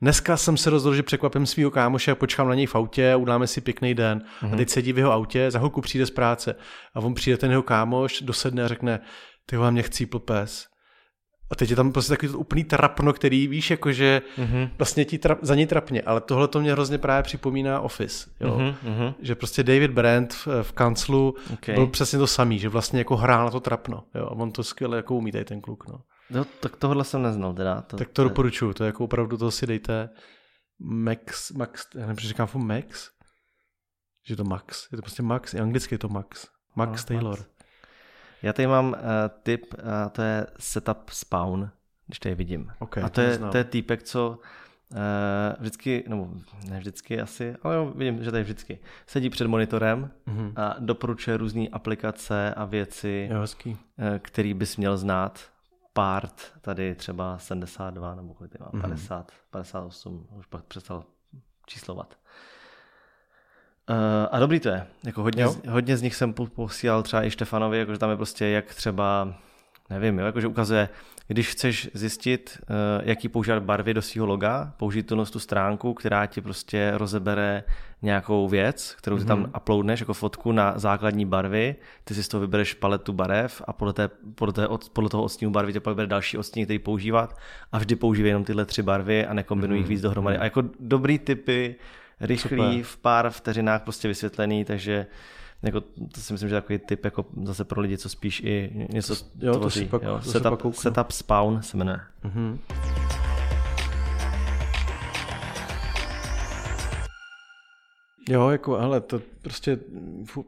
Dneska 0.01 0.37
jsem 0.37 0.57
se 0.57 0.69
rozhodl, 0.69 0.95
že 0.95 1.03
překvapím 1.03 1.45
svého 1.45 1.71
kámoše 1.71 2.11
a 2.11 2.15
počkám 2.15 2.47
na 2.47 2.55
něj 2.55 2.65
v 2.65 2.75
autě 2.75 3.13
a 3.13 3.17
uděláme 3.17 3.47
si 3.47 3.61
pěkný 3.61 3.93
den. 3.93 4.21
Mm-hmm. 4.41 4.53
A 4.53 4.57
teď 4.57 4.69
sedí 4.69 4.93
v 4.93 4.97
jeho 4.97 5.11
autě, 5.11 5.51
za 5.51 5.59
chvilku 5.59 5.81
přijde 5.81 6.05
z 6.05 6.11
práce 6.11 6.55
a 6.95 6.99
on 6.99 7.13
přijde 7.13 7.37
ten 7.37 7.51
jeho 7.51 7.63
kámoš, 7.63 8.21
dosedne 8.21 8.63
a 8.63 8.67
řekne, 8.67 8.99
ty 9.45 9.57
vám 9.57 9.73
mě 9.73 9.83
chcípl 9.83 10.19
pes. 10.19 10.65
A 11.51 11.55
teď 11.55 11.69
je 11.69 11.75
tam 11.75 11.91
prostě 11.91 12.13
takový 12.13 12.31
to 12.31 12.39
úplný 12.39 12.63
trapno, 12.63 13.13
který 13.13 13.47
víš, 13.47 13.71
jakože 13.71 14.21
mm-hmm. 14.37 14.69
vlastně 14.77 15.05
ti 15.05 15.17
trap, 15.17 15.39
za 15.41 15.55
něj 15.55 15.67
trapně, 15.67 16.01
ale 16.01 16.21
tohle 16.21 16.47
to 16.47 16.61
mě 16.61 16.71
hrozně 16.71 16.97
právě 16.97 17.23
připomíná 17.23 17.79
Office. 17.79 18.29
Jo? 18.39 18.57
Mhm, 18.57 18.75
mhm. 18.83 19.13
Že 19.21 19.35
prostě 19.35 19.63
David 19.63 19.91
Brent 19.91 20.33
v, 20.33 20.47
v 20.61 20.71
kanclu 20.71 21.29
Ok. 21.29 21.53
okay. 21.53 21.75
byl 21.75 21.87
přesně 21.87 22.19
to 22.19 22.27
samý, 22.27 22.59
že 22.59 22.69
vlastně 22.69 22.99
jako 22.99 23.15
hrál 23.15 23.45
na 23.45 23.51
to 23.51 23.59
trapno. 23.59 24.03
Jo? 24.15 24.25
A 24.25 24.31
on 24.31 24.51
to 24.51 24.63
skvěle 24.63 24.97
jako 24.97 25.15
umí 25.15 25.31
tady 25.31 25.45
ten 25.45 25.61
kluk. 25.61 25.87
No. 25.87 26.01
No, 26.29 26.45
tak 26.59 26.75
tohle 26.75 27.03
jsem 27.03 27.21
neznal 27.21 27.53
teda. 27.53 27.81
To, 27.81 27.97
Tak 27.97 28.09
to 28.09 28.23
doporučuju, 28.23 28.73
to 28.73 28.83
je 28.83 28.85
jako 28.85 29.03
opravdu, 29.03 29.37
to 29.37 29.51
si 29.51 29.67
dejte 29.67 30.09
Max, 30.79 31.51
Max, 31.51 31.87
já 31.95 32.01
nevím, 32.01 32.15
říkám 32.15 32.47
furt 32.47 32.61
Max, 32.61 33.09
že 34.27 34.33
je 34.33 34.35
to 34.37 34.43
Max, 34.43 34.87
je 34.91 34.95
to 34.95 35.01
prostě 35.01 35.23
Max, 35.23 35.53
i 35.53 35.59
anglicky 35.59 35.95
je 35.95 35.99
to 35.99 36.09
Max, 36.09 36.47
Max 36.75 37.01
No, 37.01 37.07
Taylor. 37.07 37.39
Max. 37.39 37.49
Já 38.41 38.53
tady 38.53 38.67
mám 38.67 38.89
uh, 38.89 38.95
tip, 39.43 39.73
uh, 39.73 39.79
to 40.11 40.21
je 40.21 40.47
Setup 40.59 41.09
Spawn, 41.09 41.69
když 42.07 42.19
tady 42.19 42.35
vidím. 42.35 42.71
Ok, 42.79 42.97
a 42.97 43.01
to 43.01 43.09
to 43.09 43.21
je, 43.21 43.37
to 43.37 43.57
je 43.57 43.63
týpek, 43.63 44.03
co 44.03 44.29
uh, 44.91 44.97
vždycky, 45.59 46.03
nebo 46.07 46.29
ne 46.69 46.79
vždycky 46.79 47.21
asi, 47.21 47.55
ale 47.63 47.75
jo, 47.75 47.91
vidím, 47.95 48.23
že 48.23 48.31
tady 48.31 48.43
vždycky 48.43 48.79
sedí 49.07 49.29
před 49.29 49.47
monitorem 49.47 50.11
Mhm. 50.25 50.53
a 50.55 50.75
doporučuje 50.79 51.37
různé 51.37 51.67
aplikace 51.67 52.53
a 52.53 52.65
věci, 52.65 53.29
Jo, 53.31 53.39
hezký. 53.41 53.77
eh, 53.99 54.19
který 54.19 54.53
bys 54.53 54.77
měl 54.77 54.97
znát. 54.97 55.39
Part, 55.93 56.41
tady 56.61 56.95
třeba 56.95 57.37
72, 57.37 58.15
nebo 58.15 58.33
kolik 58.33 58.51
tady 58.51 58.63
má, 58.63 58.69
Mhm. 58.73 58.81
50, 58.81 59.31
58, 59.51 60.27
už 60.37 60.45
pak 60.45 60.63
přestal 60.63 61.03
číslovat. 61.65 62.17
Uh, 63.89 63.95
a 64.31 64.39
dobrý 64.39 64.59
to 64.59 64.69
je. 64.69 64.85
Jako 65.03 65.21
hodně, 65.23 65.43
Jo. 65.43 65.49
z, 65.51 65.67
hodně 65.67 65.97
z 65.97 66.01
nich 66.01 66.15
jsem 66.15 66.33
po- 66.33 66.45
posílal 66.47 67.03
třeba 67.03 67.23
i 67.25 67.31
Štefanovi, 67.31 67.79
jakože 67.79 67.97
tam 67.99 68.09
je 68.09 68.15
prostě 68.15 68.45
jak 68.45 68.65
třeba, 68.73 69.33
nevím, 69.89 70.19
jo, 70.19 70.25
jakože 70.25 70.47
ukazuje, 70.47 70.89
když 71.27 71.49
chceš 71.51 71.89
zjistit, 71.93 72.59
uh, 72.61 72.75
jaký 73.09 73.29
používat 73.29 73.63
barvy 73.63 73.93
do 73.93 74.01
svého 74.01 74.25
loga, 74.25 74.73
použít 74.77 75.03
tu, 75.07 75.25
tu 75.25 75.39
stránku, 75.39 75.93
která 75.93 76.25
ti 76.25 76.41
prostě 76.41 76.91
rozebere 76.95 77.63
nějakou 78.01 78.47
věc, 78.47 78.95
kterou 78.97 79.17
ty 79.17 79.25
tam 79.25 79.51
uploadneš 79.57 79.99
jako 79.99 80.13
fotku 80.13 80.51
na 80.51 80.73
základní 80.75 81.25
barvy, 81.25 81.75
ty 82.03 82.13
si 82.15 82.23
z 82.23 82.27
toho 82.27 82.41
vybereš 82.41 82.73
paletu 82.73 83.13
barev 83.13 83.61
a 83.67 83.73
podle, 83.73 83.93
té, 83.93 84.09
podle, 84.35 84.53
té, 84.53 84.67
od- 84.67 84.89
podle 84.89 85.09
toho 85.09 85.23
odstínu 85.23 85.51
barvy 85.51 85.73
tě 85.73 85.79
pak 85.79 85.91
vybere 85.91 86.07
další 86.07 86.37
odstín, 86.37 86.65
který 86.65 86.79
používat 86.79 87.37
a 87.71 87.77
vždy 87.79 87.95
používej 87.95 88.29
jenom 88.29 88.43
tyhle 88.43 88.65
tři 88.65 88.81
barvy 88.83 89.25
a 89.25 89.33
nekombinuj 89.33 89.77
jich 89.77 89.87
víc 89.87 90.01
dohromady. 90.01 90.37
A 90.37 90.43
jako 90.43 90.63
dobrý 90.79 91.19
typy, 91.19 91.75
rychlý, 92.21 92.57
Super. 92.71 92.83
v 92.83 92.97
pár 92.97 93.29
vteřinách 93.29 93.81
prostě 93.83 94.07
vysvětlený, 94.07 94.65
takže 94.65 95.07
jako, 95.63 95.81
to 95.81 96.21
si 96.21 96.33
myslím, 96.33 96.49
že 96.49 96.55
takový 96.55 96.79
typ 96.79 97.05
jako 97.05 97.25
zase 97.43 97.65
pro 97.65 97.81
lidi, 97.81 97.97
co 97.97 98.09
spíš 98.09 98.39
i 98.45 98.87
něco 98.93 99.15
Jo, 99.39 99.53
to 99.53 99.59
tvoří. 99.59 99.79
si 99.79 99.85
pak- 99.85 100.01
to 100.01 100.21
si 100.21 100.29
setup, 100.31 100.49
pak 100.49 100.59
kouknu. 100.61 100.81
setup 100.81 101.11
Spawn 101.11 101.61
se 101.61 101.77
jmenuje. 101.77 101.99
Mhm. 102.23 102.59
Jo, 108.29 108.49
jako, 108.49 108.77
ale 108.77 109.01
to 109.01 109.21
prostě 109.41 109.79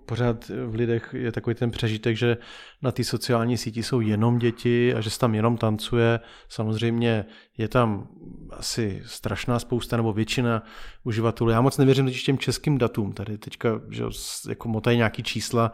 pořád 0.06 0.52
v 0.66 0.76
lidech 0.76 1.10
je 1.18 1.32
takový 1.32 1.56
ten 1.56 1.72
přežitek, 1.72 2.18
že 2.18 2.38
na 2.82 2.92
té 2.92 3.04
sociální 3.04 3.58
síti 3.58 3.84
jsou 3.84 4.00
jenom 4.00 4.40
děti 4.40 4.94
a 4.94 5.02
že 5.02 5.10
se 5.10 5.20
tam 5.20 5.36
jenom 5.36 5.58
tancuje. 5.58 6.20
Samozřejmě 6.50 7.26
je 7.58 7.68
tam 7.68 8.08
asi 8.50 9.02
strašná 9.06 9.60
spousta 9.60 9.98
nebo 9.98 10.14
většina 10.14 10.64
uživatelů. 11.04 11.50
Já 11.50 11.62
moc 11.62 11.78
nevěřím 11.78 12.06
teď 12.06 12.24
těm 12.24 12.38
českým 12.38 12.78
datům. 12.78 13.12
Tady 13.14 13.38
teďka 13.38 13.82
že 13.90 14.04
jako 14.50 14.70
motají 14.70 14.98
nějaký 14.98 15.24
čísla, 15.24 15.74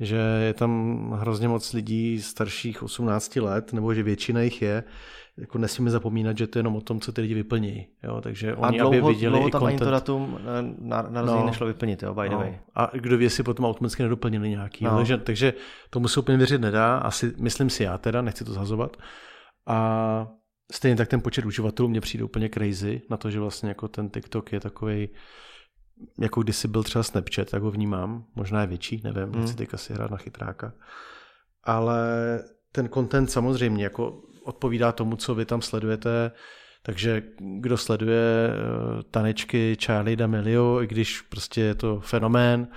že 0.00 0.16
je 0.46 0.54
tam 0.54 1.10
hrozně 1.18 1.48
moc 1.48 1.72
lidí 1.72 2.22
starších 2.22 2.82
18 2.82 3.36
let, 3.36 3.72
nebo 3.72 3.94
že 3.94 4.02
většina 4.02 4.40
jich 4.40 4.62
je. 4.62 4.84
Jako 5.38 5.58
nesmíme 5.58 5.90
zapomínat, 5.90 6.38
že 6.38 6.46
to 6.46 6.58
je 6.58 6.60
jenom 6.60 6.76
o 6.76 6.80
tom, 6.80 7.00
co 7.00 7.12
ty 7.12 7.20
lidi 7.20 7.34
vyplnějí. 7.34 7.86
Jo? 8.02 8.20
Takže 8.20 8.52
A 8.52 8.68
oni, 8.68 8.78
dlouho, 8.78 8.88
aby 8.98 9.14
viděli 9.14 9.30
dlouho 9.32 9.48
i 9.48 9.50
tam 9.50 9.64
ani 9.64 9.78
to 9.78 9.84
content. 9.84 9.92
datum 9.94 10.38
eh, 10.40 10.74
na, 10.78 11.02
narození 11.02 11.40
No. 11.40 11.46
nešlo 11.46 11.66
vyplnit, 11.66 12.02
jo, 12.02 12.14
by 12.14 12.28
the 12.28 12.34
way. 12.36 12.50
No. 12.50 12.58
A 12.74 12.90
kdo 12.94 13.18
ví, 13.18 13.24
jestli 13.24 13.42
potom 13.42 13.64
automaticky 13.64 14.02
nedoplnili 14.02 14.48
nějaký. 14.50 14.84
No. 14.84 14.90
No. 14.90 14.96
Takže, 14.96 15.18
takže 15.18 15.54
tomu 15.90 16.08
se 16.08 16.20
úplně 16.20 16.36
věřit 16.38 16.60
nedá, 16.60 16.98
asi, 16.98 17.32
myslím 17.38 17.70
si 17.70 17.82
já 17.82 17.98
teda, 17.98 18.22
nechci 18.22 18.44
to 18.44 18.52
zhazovat. 18.52 18.96
A 19.66 20.28
stejně 20.72 20.96
tak 20.96 21.08
ten 21.08 21.20
počet 21.20 21.44
uživatelů 21.44 21.88
mě 21.88 22.00
přijde 22.00 22.24
úplně 22.24 22.48
crazy 22.48 23.02
na 23.10 23.16
to, 23.16 23.30
že 23.30 23.40
vlastně 23.40 23.68
jako 23.68 23.88
ten 23.88 24.08
TikTok 24.10 24.52
je 24.52 24.60
takový 24.60 25.08
jako 26.20 26.42
kdysi 26.42 26.68
byl 26.68 26.82
třeba 26.82 27.02
Snapchat, 27.02 27.50
tak 27.50 27.62
ho 27.62 27.70
vnímám. 27.70 28.24
Možná 28.34 28.60
je 28.60 28.66
větší, 28.66 29.00
nevím, 29.04 29.22
Hmm. 29.32 29.40
nechci 29.40 29.56
teďka 29.56 29.76
si 29.76 29.92
hrát 29.94 30.10
na 30.10 30.16
chytráka. 30.16 30.72
Ale 31.64 31.98
ten 32.72 32.88
content 32.88 33.30
samozřejmě 33.30 33.84
jako 33.84 34.22
odpovídá 34.44 34.92
tomu, 34.92 35.16
co 35.16 35.34
vy 35.34 35.44
tam 35.44 35.62
sledujete, 35.62 36.30
takže 36.82 37.22
kdo 37.60 37.76
sleduje 37.76 38.48
eh, 38.48 39.02
tanečky 39.10 39.76
Charlie 39.84 40.16
D'Amelio, 40.16 40.82
i 40.82 40.86
když 40.86 41.20
prostě 41.20 41.60
je 41.60 41.74
to 41.74 42.00
fenomén, 42.00 42.68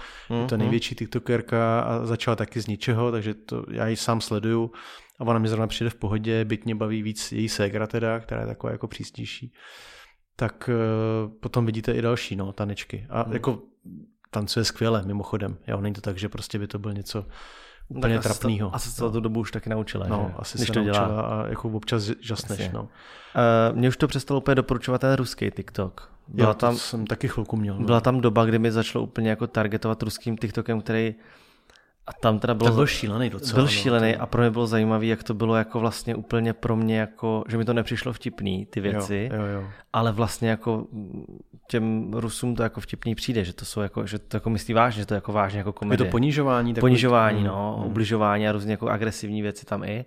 je 0.42 0.46
to 0.48 0.56
Mhm. 0.56 0.60
největší 0.60 0.96
tiktokerka 0.96 1.80
a 1.82 2.06
začala 2.06 2.36
taky 2.36 2.62
z 2.62 2.68
ničeho, 2.68 3.12
takže 3.12 3.34
to 3.34 3.64
já 3.72 3.88
ji 3.88 3.96
sám 3.96 4.22
sleduju 4.22 4.72
a 5.20 5.24
ona 5.24 5.40
mi 5.40 5.48
zrovna 5.48 5.68
přijde 5.68 5.90
v 5.90 5.96
pohodě, 5.96 6.46
byť 6.46 6.66
mě 6.66 6.76
baví 6.76 7.02
víc 7.04 7.32
její 7.32 7.50
ségra 7.50 7.88
teda, 7.88 8.20
která 8.20 8.42
je 8.42 8.48
taková 8.48 8.72
jako 8.72 8.88
přísnější. 8.88 9.54
Tak 10.36 10.70
eh, 10.74 11.30
potom 11.40 11.66
vidíte 11.66 11.92
i 11.94 12.02
další 12.02 12.36
no, 12.36 12.52
tanečky. 12.54 13.06
A 13.10 13.22
Hmm. 13.22 13.34
jako 13.34 13.62
tancuje 14.32 14.66
skvěle 14.66 15.04
mimochodem. 15.06 15.58
Jo, 15.68 15.82
není 15.82 15.96
to 15.96 16.02
tak, 16.02 16.18
že 16.18 16.30
prostě 16.30 16.60
by 16.60 16.68
to 16.68 16.80
byl 16.80 16.94
něco 16.94 17.26
úplně 17.90 18.14
tak 18.16 18.24
trapného. 18.24 18.76
Asi 18.76 18.92
se 18.92 18.98
to 18.98 19.12
tu 19.12 19.20
dobu 19.20 19.40
už 19.40 19.52
taky 19.52 19.70
naučila, 19.70 20.08
No, 20.08 20.26
že? 20.28 20.34
asi 20.40 20.58
když 20.58 20.68
se 20.68 20.74
to 20.74 20.84
dělá. 20.84 21.00
naučila 21.00 21.22
a 21.22 21.48
jako 21.48 21.70
občas 21.70 22.04
žasneš. 22.22 22.70
No. 22.74 22.82
Uh, 22.82 23.78
mě 23.78 23.88
už 23.90 23.98
to 23.98 24.08
přestalo 24.08 24.38
úplně 24.40 24.56
doporučovat 24.56 25.02
ten 25.02 25.14
ruský 25.14 25.52
TikTok. 25.52 26.12
Byla, 26.28 26.48
Já 26.50 26.54
tam, 26.54 26.78
jsem 26.78 27.08
taky 27.08 27.28
chvilku 27.28 27.58
měl. 27.58 27.76
No. 27.80 27.86
byla 27.86 28.02
tam 28.02 28.22
doba, 28.22 28.46
kdy 28.46 28.60
mi 28.60 28.72
začalo 28.72 29.04
úplně 29.04 29.30
jako 29.30 29.48
targetovat 29.48 30.04
ruským 30.04 30.38
TikTokem, 30.38 30.82
který 30.82 31.16
a 32.08 32.14
tam 32.14 32.40
teda 32.40 32.54
bylo, 32.54 32.70
to 32.70 32.76
byl 32.76 32.88
šílený 32.88 33.30
docela. 33.30 33.54
byl 33.54 33.64
no, 33.64 33.68
šílený 33.70 34.16
a 34.16 34.26
pro 34.26 34.42
mě 34.42 34.52
bylo 34.52 34.68
zajímavý, 34.68 35.08
jak 35.08 35.24
to 35.24 35.34
bylo 35.34 35.56
jako 35.56 35.80
vlastně 35.80 36.16
úplně 36.16 36.54
pro 36.54 36.76
mě 36.76 37.00
jako, 37.00 37.44
že 37.48 37.58
mi 37.58 37.66
to 37.66 37.74
nepřišlo 37.74 38.14
vtipný, 38.14 38.66
ty 38.66 38.80
věci, 38.80 39.30
Jo, 39.34 39.42
jo, 39.42 39.48
jo. 39.62 39.68
ale 39.94 40.12
vlastně 40.12 40.50
jako 40.50 40.86
těm 41.68 42.14
Rusům 42.14 42.56
to 42.56 42.64
jako 42.64 42.82
vtipný 42.82 43.16
přijde, 43.16 43.44
že 43.44 43.54
to 43.54 43.66
jsou 43.66 43.82
jako, 43.82 44.06
že 44.08 44.20
to 44.20 44.38
jako 44.38 44.50
myslí 44.50 44.74
vážně, 44.74 45.02
že 45.02 45.06
to 45.06 45.14
je 45.14 45.18
jako 45.18 45.32
vážně 45.34 45.58
jako 45.58 45.70
Je 45.70 45.74
komedie. 45.74 46.08
to 46.08 46.12
ponižování. 46.12 46.74
Takový, 46.74 46.90
Ponižování, 46.92 47.40
Mm, 47.40 47.46
no, 47.48 47.84
ubližování 47.86 48.48
a 48.48 48.52
různě 48.52 48.72
jako 48.72 48.88
agresivní 48.90 49.42
věci 49.42 49.66
tam 49.66 49.84
i. 49.84 50.06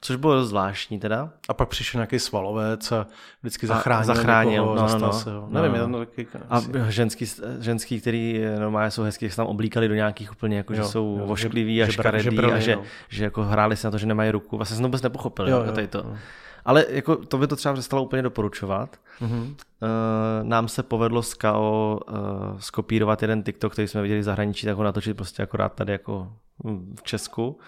Což 0.00 0.16
bylo 0.16 0.34
dost 0.34 0.48
zvláštní 0.48 0.98
teda. 0.98 1.30
A 1.48 1.54
pak 1.54 1.68
přišel 1.68 1.98
nějaký 1.98 2.18
svalovec 2.18 2.92
a 2.92 3.06
vždycky 3.42 3.66
A 3.66 3.68
zachránil, 3.68 4.04
zachránil, 4.06 4.52
někoho, 4.52 4.74
no, 4.74 4.82
no, 4.82 4.88
zastal 4.88 5.08
no. 5.12 5.18
se 5.18 5.32
ho. 5.32 5.48
No, 5.50 5.62
Nevím, 5.62 5.78
no. 5.78 5.98
je 6.00 6.06
to 6.06 6.10
taky... 6.10 6.26
A 6.50 6.60
ženský, 6.90 7.26
ženský, 7.60 8.00
který 8.00 8.42
normálně 8.58 8.90
jsou 8.90 9.02
hezký, 9.02 9.30
se 9.30 9.36
tam 9.36 9.46
oblíkali 9.46 9.88
do 9.88 9.94
nějakých 9.94 10.32
úplně, 10.32 10.56
jako, 10.56 10.74
že 10.74 10.80
Jo, 10.80 10.88
jsou 10.88 11.16
jo, 11.20 11.26
voškliví 11.26 11.82
a 11.82 11.86
že- 11.86 11.92
škaredý 11.92 12.24
žebrali, 12.24 12.54
a 12.54 12.58
že, 12.58 12.76
no. 12.76 12.82
že 13.08 13.24
jako 13.24 13.42
hráli 13.42 13.76
si 13.76 13.86
na 13.86 13.90
to, 13.90 13.98
že 13.98 14.06
nemají 14.06 14.30
ruku. 14.30 14.56
Vlastně 14.56 14.76
jsem 14.76 14.82
to 14.82 14.88
vůbec 14.88 15.02
nepochopil, 15.02 15.48
Jo, 15.48 15.62
jo, 15.66 15.72
tady 15.72 15.86
to. 15.86 15.98
jo. 15.98 16.16
Ale 16.64 16.86
jako 16.88 17.16
to 17.16 17.38
by 17.38 17.46
to 17.46 17.56
třeba 17.56 17.74
přestalo 17.74 18.02
úplně 18.02 18.22
doporučovat. 18.22 18.96
Mhm. 19.20 19.42
Uh, 19.42 19.48
nám 20.42 20.68
se 20.68 20.82
povedlo 20.82 21.22
s 21.22 21.34
KO 21.34 22.00
uh, 22.08 22.14
skopírovat 22.58 23.22
jeden 23.22 23.42
TikTok, 23.42 23.72
který 23.72 23.88
jsme 23.88 24.02
viděli 24.02 24.20
v 24.20 24.24
zahraničí, 24.24 24.66
tak 24.66 24.76
ho 24.76 24.82
natočit 24.84 25.16
prostě 25.16 25.42
akorát 25.42 25.72
tady 25.74 25.92
jako 25.92 26.32
hm, 26.64 26.94
v 26.98 27.02
Česku 27.02 27.58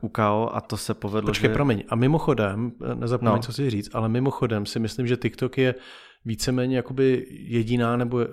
u 0.00 0.08
KO 0.08 0.50
a 0.52 0.60
to 0.60 0.76
se 0.76 0.94
povedlo, 0.94 1.26
Počkej, 1.28 1.48
že... 1.50 1.54
promiň. 1.54 1.84
A 1.88 1.96
mimochodem, 1.96 2.72
nezapomeň, 2.94 3.30
No. 3.30 3.36
no. 3.36 3.42
co 3.42 3.52
si 3.52 3.70
říct, 3.70 3.90
ale 3.94 4.08
mimochodem 4.08 4.66
si 4.66 4.78
myslím, 4.80 5.06
že 5.06 5.16
TikTok 5.16 5.58
je 5.58 5.74
víceméně 6.24 6.76
jakoby 6.76 7.26
jediná, 7.30 7.96
nebo 7.96 8.26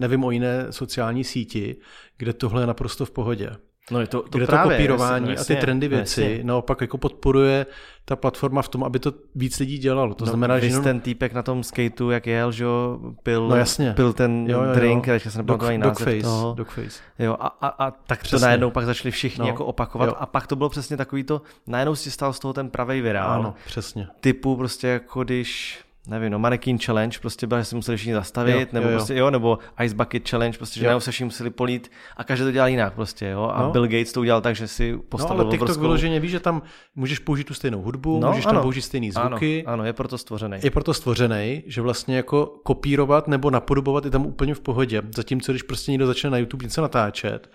nevím 0.00 0.24
o 0.24 0.30
jiné 0.30 0.66
sociální 0.70 1.24
síti, 1.24 1.76
kde 2.18 2.32
tohle 2.32 2.62
je 2.62 2.66
naprosto 2.66 3.06
v 3.06 3.10
pohodě. 3.10 3.50
No 3.90 4.00
je 4.00 4.06
to, 4.06 4.22
to 4.22 4.38
kde 4.38 4.46
právě, 4.46 4.64
to 4.64 4.82
kopírování 4.82 5.30
jasně, 5.30 5.54
a 5.54 5.58
ty 5.58 5.60
trendy 5.60 5.88
věci 5.88 6.22
jasně. 6.22 6.44
naopak 6.44 6.80
jako 6.80 6.98
podporuje 6.98 7.66
ta 8.04 8.16
platforma 8.16 8.62
v 8.62 8.68
tom, 8.68 8.84
aby 8.84 8.98
to 8.98 9.12
víc 9.34 9.58
lidí 9.58 9.78
dělalo. 9.78 10.14
To 10.14 10.24
No, 10.24 10.28
znamená, 10.30 10.58
že 10.58 10.66
jenom... 10.66 10.84
ten 10.84 11.00
týpek 11.00 11.32
na 11.32 11.42
tom 11.42 11.62
skateu, 11.64 12.10
jak 12.10 12.26
jel, 12.26 12.52
že 12.52 12.64
jo, 12.64 12.98
pil, 13.22 13.48
No 13.48 13.56
jasně. 13.56 13.92
pil 13.92 14.12
ten 14.12 14.50
Jo, 14.50 14.60
jo, 14.60 14.68
jo. 14.68 14.74
drink, 14.74 15.06
se 15.18 15.38
nepamatuji 15.38 15.68
ani 15.68 15.78
název 15.78 15.98
Dogface, 16.06 16.22
toho. 16.22 16.54
Dogface. 16.56 17.00
Jo, 17.18 17.36
a, 17.40 17.46
a, 17.46 17.68
a 17.86 17.90
tak 17.90 18.20
Přesně. 18.22 18.38
to 18.38 18.44
najednou 18.44 18.70
pak 18.70 18.84
začali 18.86 19.10
všichni 19.12 19.42
No, 19.42 19.46
jako 19.48 19.64
opakovat 19.64 20.06
jo. 20.06 20.14
a 20.18 20.26
pak 20.26 20.46
to 20.46 20.56
bylo 20.56 20.68
přesně 20.68 20.96
takový 20.96 21.24
to, 21.24 21.42
najednou 21.66 21.94
si 21.94 22.10
stal 22.10 22.32
z 22.32 22.38
toho 22.38 22.52
ten 22.54 22.70
pravej 22.70 23.00
virál. 23.00 23.30
Ano, 23.40 23.54
přesně. 23.66 24.06
Typu 24.20 24.56
prostě 24.56 24.86
jako 24.88 25.24
když 25.24 25.78
nevím, 26.08 26.32
no 26.32 26.38
mannequin 26.38 26.78
challenge, 26.78 27.18
prostě 27.20 27.46
byla, 27.46 27.60
že 27.60 27.64
se 27.64 27.76
museli 27.76 27.96
všichni 27.96 28.14
zastavit, 28.14 28.52
Jo, 28.60 28.66
nebo 28.72 28.86
jo, 28.86 28.92
jo. 28.92 28.98
prostě 28.98 29.14
jo, 29.14 29.30
nebo 29.30 29.58
ice 29.84 29.94
bucket 29.94 30.28
challenge, 30.28 30.58
prostě, 30.58 30.80
že 30.80 30.86
Jo. 30.86 31.00
se 31.00 31.10
všichni 31.10 31.24
museli 31.24 31.50
polít 31.50 31.90
a 32.16 32.24
každý 32.24 32.44
to 32.44 32.52
dělal 32.52 32.68
jinak 32.68 32.94
prostě, 32.94 33.26
jo, 33.28 33.50
a 33.54 33.62
No. 33.62 33.70
Bill 33.70 33.84
Gates 33.86 34.12
to 34.12 34.20
udělal 34.20 34.40
tak, 34.40 34.56
že 34.56 34.68
si 34.68 34.92
No 34.92 34.98
postavil 35.08 35.40
ale 35.42 35.50
TikTok 35.50 35.62
obrovskou... 35.62 35.80
vyloženě 35.82 36.20
ví, 36.20 36.28
že 36.28 36.40
tam 36.40 36.62
můžeš 36.94 37.18
použít 37.18 37.44
tu 37.44 37.54
stejnou 37.54 37.82
hudbu, 37.82 38.20
No, 38.20 38.28
můžeš 38.28 38.44
tam 38.44 38.52
ano. 38.54 38.62
použít 38.62 38.82
stejné 38.82 39.08
ano, 39.16 39.28
zvuky. 39.28 39.64
ano, 39.66 39.84
je 39.84 39.92
proto 39.92 40.18
stvořený. 40.18 40.58
Je 40.62 40.70
proto 40.70 40.94
stvořený, 40.94 41.62
že 41.66 41.80
vlastně 41.82 42.16
jako 42.16 42.46
kopírovat 42.62 43.28
nebo 43.28 43.50
napodobovat 43.50 44.04
je 44.04 44.10
tam 44.10 44.26
úplně 44.26 44.54
v 44.54 44.60
pohodě. 44.60 45.02
Zatímco 45.16 45.52
když 45.52 45.62
prostě 45.62 45.90
někdo 45.92 46.06
začne 46.06 46.30
na 46.30 46.38
YouTube 46.38 46.64
něco 46.64 46.82
natáčet 46.82 47.50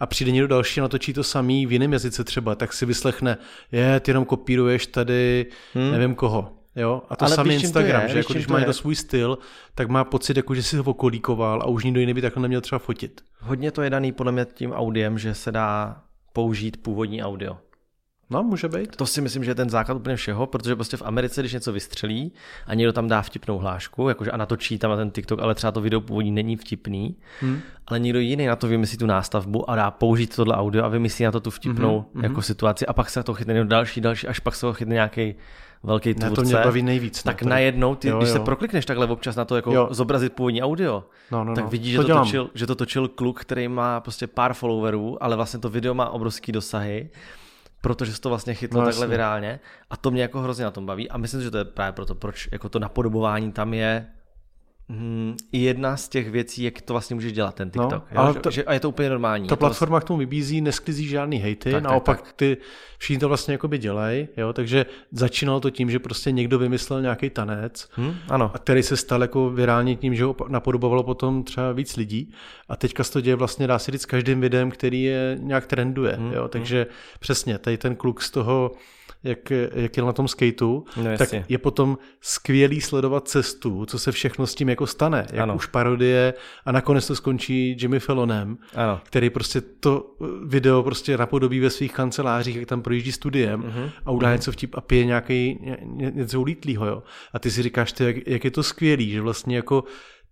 a 0.00 0.06
přijde 0.06 0.30
někdo 0.32 0.48
další 0.48 0.80
a 0.80 0.82
natočí 0.82 1.12
to 1.12 1.24
samý 1.24 1.66
v 1.66 1.72
jiném 1.72 1.92
jazyce 1.92 2.24
třeba, 2.24 2.54
tak 2.54 2.72
si 2.72 2.86
vyslechne, 2.86 3.38
je, 3.72 4.00
ty 4.00 4.10
jenom 4.10 4.24
kopíruješ 4.24 4.86
tady 4.86 5.46
Hmm. 5.74 5.92
nevím 5.92 6.14
koho. 6.14 6.52
Jo? 6.78 7.02
A 7.08 7.16
to 7.16 7.24
Ale 7.24 7.34
samý 7.34 7.50
čím 7.50 7.60
to 7.60 7.66
Instagram, 7.66 8.02
je? 8.02 8.08
že 8.08 8.18
jako 8.18 8.32
když 8.32 8.46
má 8.46 8.58
někdo 8.58 8.72
svůj 8.72 8.94
styl, 8.94 9.38
tak 9.74 9.88
má 9.88 10.04
pocit, 10.04 10.36
jako 10.36 10.54
že 10.54 10.62
si 10.62 10.76
ho 10.76 10.84
okolíkoval 10.84 11.62
a 11.62 11.66
už 11.66 11.84
nikdo 11.84 12.00
jiný 12.00 12.14
by 12.14 12.22
takhle 12.22 12.42
neměl 12.42 12.60
třeba 12.60 12.78
fotit. 12.78 13.20
Hodně 13.40 13.70
to 13.70 13.82
je 13.82 13.90
daný 13.90 14.12
podle 14.12 14.32
mě 14.32 14.46
tím 14.54 14.72
audiem, 14.72 15.18
že 15.18 15.34
se 15.34 15.52
dá 15.52 16.02
použít 16.32 16.82
původní 16.82 17.22
audio. 17.22 17.56
No, 18.30 18.42
může 18.42 18.68
být. 18.68 18.96
To 18.96 19.06
si 19.06 19.20
myslím, 19.20 19.44
že 19.44 19.50
je 19.50 19.54
ten 19.54 19.70
základ 19.70 19.94
úplně 19.94 20.16
všeho, 20.16 20.46
protože 20.46 20.74
prostě 20.74 20.96
v 20.96 21.02
Americe, 21.02 21.42
když 21.42 21.52
něco 21.52 21.72
vystřelí 21.72 22.32
a 22.66 22.74
někdo 22.74 22.92
tam 22.92 23.08
dá 23.08 23.22
vtipnou 23.22 23.58
hlášku, 23.58 24.08
jakože 24.08 24.30
a 24.30 24.36
natočí 24.36 24.78
tam 24.78 24.90
na 24.90 24.96
ten 24.96 25.10
TikTok, 25.10 25.40
ale 25.40 25.54
třeba 25.54 25.70
to 25.70 25.80
video 25.80 26.00
původní 26.00 26.30
není 26.30 26.56
vtipný, 26.56 27.16
hmm. 27.40 27.60
ale 27.86 27.98
někdo 27.98 28.18
jiný 28.18 28.46
na 28.46 28.56
to 28.56 28.68
vymyslí 28.68 28.98
tu 28.98 29.06
nástavbu 29.06 29.70
a 29.70 29.76
dá 29.76 29.90
použít 29.90 30.36
tohle 30.36 30.56
audio 30.56 30.84
a 30.84 30.88
vymyslí 30.88 31.24
na 31.24 31.32
to 31.32 31.40
tu 31.40 31.50
vtipnou 31.50 32.04
hmm. 32.14 32.24
jako 32.24 32.42
situaci 32.42 32.86
a 32.86 32.92
pak 32.92 33.10
se 33.10 33.22
to 33.22 33.34
chytne 33.34 33.54
někdo 33.54 33.68
další, 33.68 34.00
další, 34.00 34.26
až 34.26 34.38
pak 34.38 34.54
se 34.54 34.66
ho 34.66 34.72
chytne 34.72 34.94
nějaký 34.94 35.34
velký 35.82 36.14
tvůrce. 36.14 36.34
to 36.34 36.42
mě 36.42 36.54
baví 36.54 36.82
nejvíc. 36.82 37.24
no, 37.24 37.28
tak 37.32 37.38
tady. 37.38 37.50
najednou, 37.50 37.94
ty, 37.94 38.08
Jo, 38.08 38.18
když 38.18 38.30
se 38.30 38.38
jo. 38.38 38.44
proklikneš 38.44 38.86
takhle 38.86 39.06
občas 39.06 39.36
na 39.36 39.44
to, 39.44 39.56
jako 39.56 39.72
Jo. 39.72 39.88
zobrazit 39.90 40.32
původní 40.32 40.62
audio, 40.62 41.04
No, 41.30 41.44
no, 41.44 41.54
tak 41.54 41.64
no. 41.64 41.70
vidíš, 41.70 41.92
že 41.92 41.98
To 41.98 42.04
to, 42.06 42.18
točil, 42.18 42.50
že 42.54 42.66
to 42.66 42.74
točil 42.74 43.08
kluk, 43.08 43.40
který 43.40 43.68
má 43.68 44.00
prostě 44.00 44.26
pár 44.26 44.54
followerů, 44.54 45.22
ale 45.22 45.36
vlastně 45.36 45.60
to 45.60 45.68
video 45.70 45.94
má 45.94 46.08
obrovský 46.10 46.52
dosahy, 46.52 47.10
protože 47.80 48.12
se 48.14 48.20
to 48.20 48.28
vlastně 48.28 48.54
chytlo 48.54 48.80
No, 48.80 48.86
takhle 48.86 49.06
virálně 49.06 49.60
a 49.90 49.96
to 49.96 50.10
mě 50.10 50.22
jako 50.22 50.40
hrozně 50.40 50.64
na 50.64 50.70
tom 50.70 50.86
baví 50.86 51.10
a 51.10 51.18
myslím, 51.18 51.42
že 51.42 51.50
to 51.50 51.58
je 51.58 51.64
právě 51.64 51.92
proto, 51.92 52.14
proč 52.14 52.48
jako 52.52 52.68
to 52.68 52.78
napodobování 52.78 53.52
tam 53.52 53.74
je 53.74 54.06
mm, 54.88 55.36
i 55.52 55.58
jedna 55.58 55.96
z 55.96 56.08
těch 56.08 56.30
věcí, 56.30 56.62
jak 56.62 56.80
to 56.82 56.94
vlastně 56.94 57.14
můžeš 57.14 57.32
dělat, 57.32 57.54
ten 57.54 57.70
TikTok. 57.70 57.92
No, 57.92 58.20
ale 58.20 58.28
jo? 58.34 58.40
to- 58.40 58.50
že, 58.50 58.64
a 58.64 58.72
je 58.72 58.80
to 58.80 58.88
úplně 58.88 59.10
normální. 59.10 59.48
Ta 59.48 59.56
to 59.56 59.56
platforma 59.60 60.00
k 60.00 60.04
tomu 60.04 60.18
vybízí, 60.18 60.60
nesklizí 60.60 61.06
žádný 61.08 61.38
hejty, 61.38 61.70
Tak, 61.70 61.72
tak, 61.72 61.82
tak, 61.82 61.90
naopak 61.90 62.22
tak. 62.22 62.32
ty 62.32 62.56
všichni 62.98 63.20
to 63.20 63.28
vlastně 63.28 63.52
jakoby 63.52 63.78
dělají, 63.78 64.28
jo, 64.36 64.52
takže 64.52 64.86
začínalo 65.12 65.60
to 65.60 65.70
tím, 65.70 65.90
že 65.90 65.98
prostě 65.98 66.32
někdo 66.32 66.58
vymyslel 66.58 67.02
nějaký 67.02 67.30
tanec, 67.30 67.88
Hm? 67.98 68.14
Ano, 68.28 68.50
a 68.54 68.58
který 68.58 68.82
se 68.82 68.96
stal 68.96 69.22
jako 69.22 69.50
virálně 69.50 69.96
tím, 69.96 70.14
že 70.14 70.24
ho 70.24 70.36
napodobovalo 70.48 71.02
potom 71.02 71.44
třeba 71.44 71.72
víc 71.72 71.96
lidí 71.96 72.32
a 72.68 72.76
teďka 72.76 73.04
se 73.04 73.12
to 73.12 73.20
děje 73.20 73.36
vlastně, 73.36 73.66
dá 73.66 73.78
se 73.78 73.90
říct, 73.92 74.02
s 74.02 74.06
každým 74.06 74.40
videem, 74.40 74.70
který 74.70 75.02
je 75.02 75.36
nějak 75.40 75.66
trenduje, 75.66 76.12
Hmm, 76.16 76.32
jo, 76.32 76.48
takže 76.48 76.86
přesně, 77.20 77.58
tady 77.58 77.78
ten 77.78 77.96
kluk 77.96 78.22
z 78.22 78.30
toho, 78.30 78.70
jak, 79.24 79.50
jak 79.74 79.96
jel 79.96 80.06
na 80.06 80.12
tom 80.12 80.28
skateu, 80.28 80.84
No, 80.96 81.02
tak 81.04 81.20
jasně. 81.20 81.44
je 81.48 81.58
potom 81.58 81.98
skvělý 82.20 82.80
sledovat 82.80 83.28
cestu, 83.28 83.86
co 83.86 83.98
se 83.98 84.12
všechno 84.12 84.46
s 84.46 84.54
tím 84.54 84.68
jako 84.68 84.86
stane, 84.86 85.26
jak 85.32 85.40
Ano. 85.42 85.54
už 85.54 85.66
parodie 85.66 86.34
a 86.64 86.72
nakonec 86.72 87.06
to 87.06 87.16
skončí 87.16 87.76
Jimmy 87.80 88.00
Fallonem, 88.00 88.58
ano. 88.74 89.00
který 89.04 89.30
prostě 89.30 89.60
to 89.60 90.10
video 90.46 90.82
prostě 90.82 91.16
napodobí 91.16 91.60
ve 91.60 91.70
svých 91.70 91.92
kancelářích, 91.92 92.56
jak 92.56 92.68
tam 92.68 92.82
projíždí 92.82 93.12
studiem 93.12 93.62
uh-huh. 93.62 93.90
a 94.04 94.10
udá 94.10 94.32
něco 94.32 94.52
vtip 94.52 94.74
a 94.74 94.80
pije 94.80 95.04
nějaký, 95.04 95.58
ně, 95.62 95.76
ně- 95.82 96.12
něco 96.14 96.40
ulítlýho, 96.40 96.86
jo. 96.86 97.02
A 97.32 97.38
ty 97.38 97.50
si 97.50 97.62
říkáš, 97.62 97.92
ty, 97.92 98.04
jak, 98.04 98.16
jak, 98.26 98.44
je 98.44 98.50
to 98.50 98.62
skvělý, 98.62 99.10
že 99.10 99.20
vlastně 99.20 99.56
jako 99.56 99.84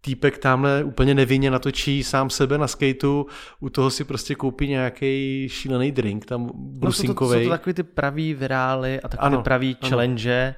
týpek 0.07 0.39
tamhle 0.39 0.85
úplně 0.85 1.15
nevinně 1.15 1.51
natočí 1.51 2.05
sám 2.05 2.31
sebe 2.31 2.59
na 2.59 2.67
skateu, 2.69 3.27
u 3.61 3.69
toho 3.71 3.91
si 3.91 4.05
prostě 4.05 4.35
koupí 4.35 4.69
nějaký 4.69 5.45
šílený 5.49 5.93
drink, 5.93 6.25
tam 6.25 6.51
No, 6.81 6.93
jsou, 6.93 7.15
to, 7.15 7.29
jsou 7.29 7.43
to 7.45 7.51
takový 7.51 7.75
ty 7.75 7.83
pravý 7.83 8.35
virály 8.35 9.01
a 9.01 9.09
takový 9.09 9.27
Ano, 9.27 9.37
ty 9.37 9.43
pravý 9.43 9.77
ano. 9.81 9.91
challenge 9.91 10.55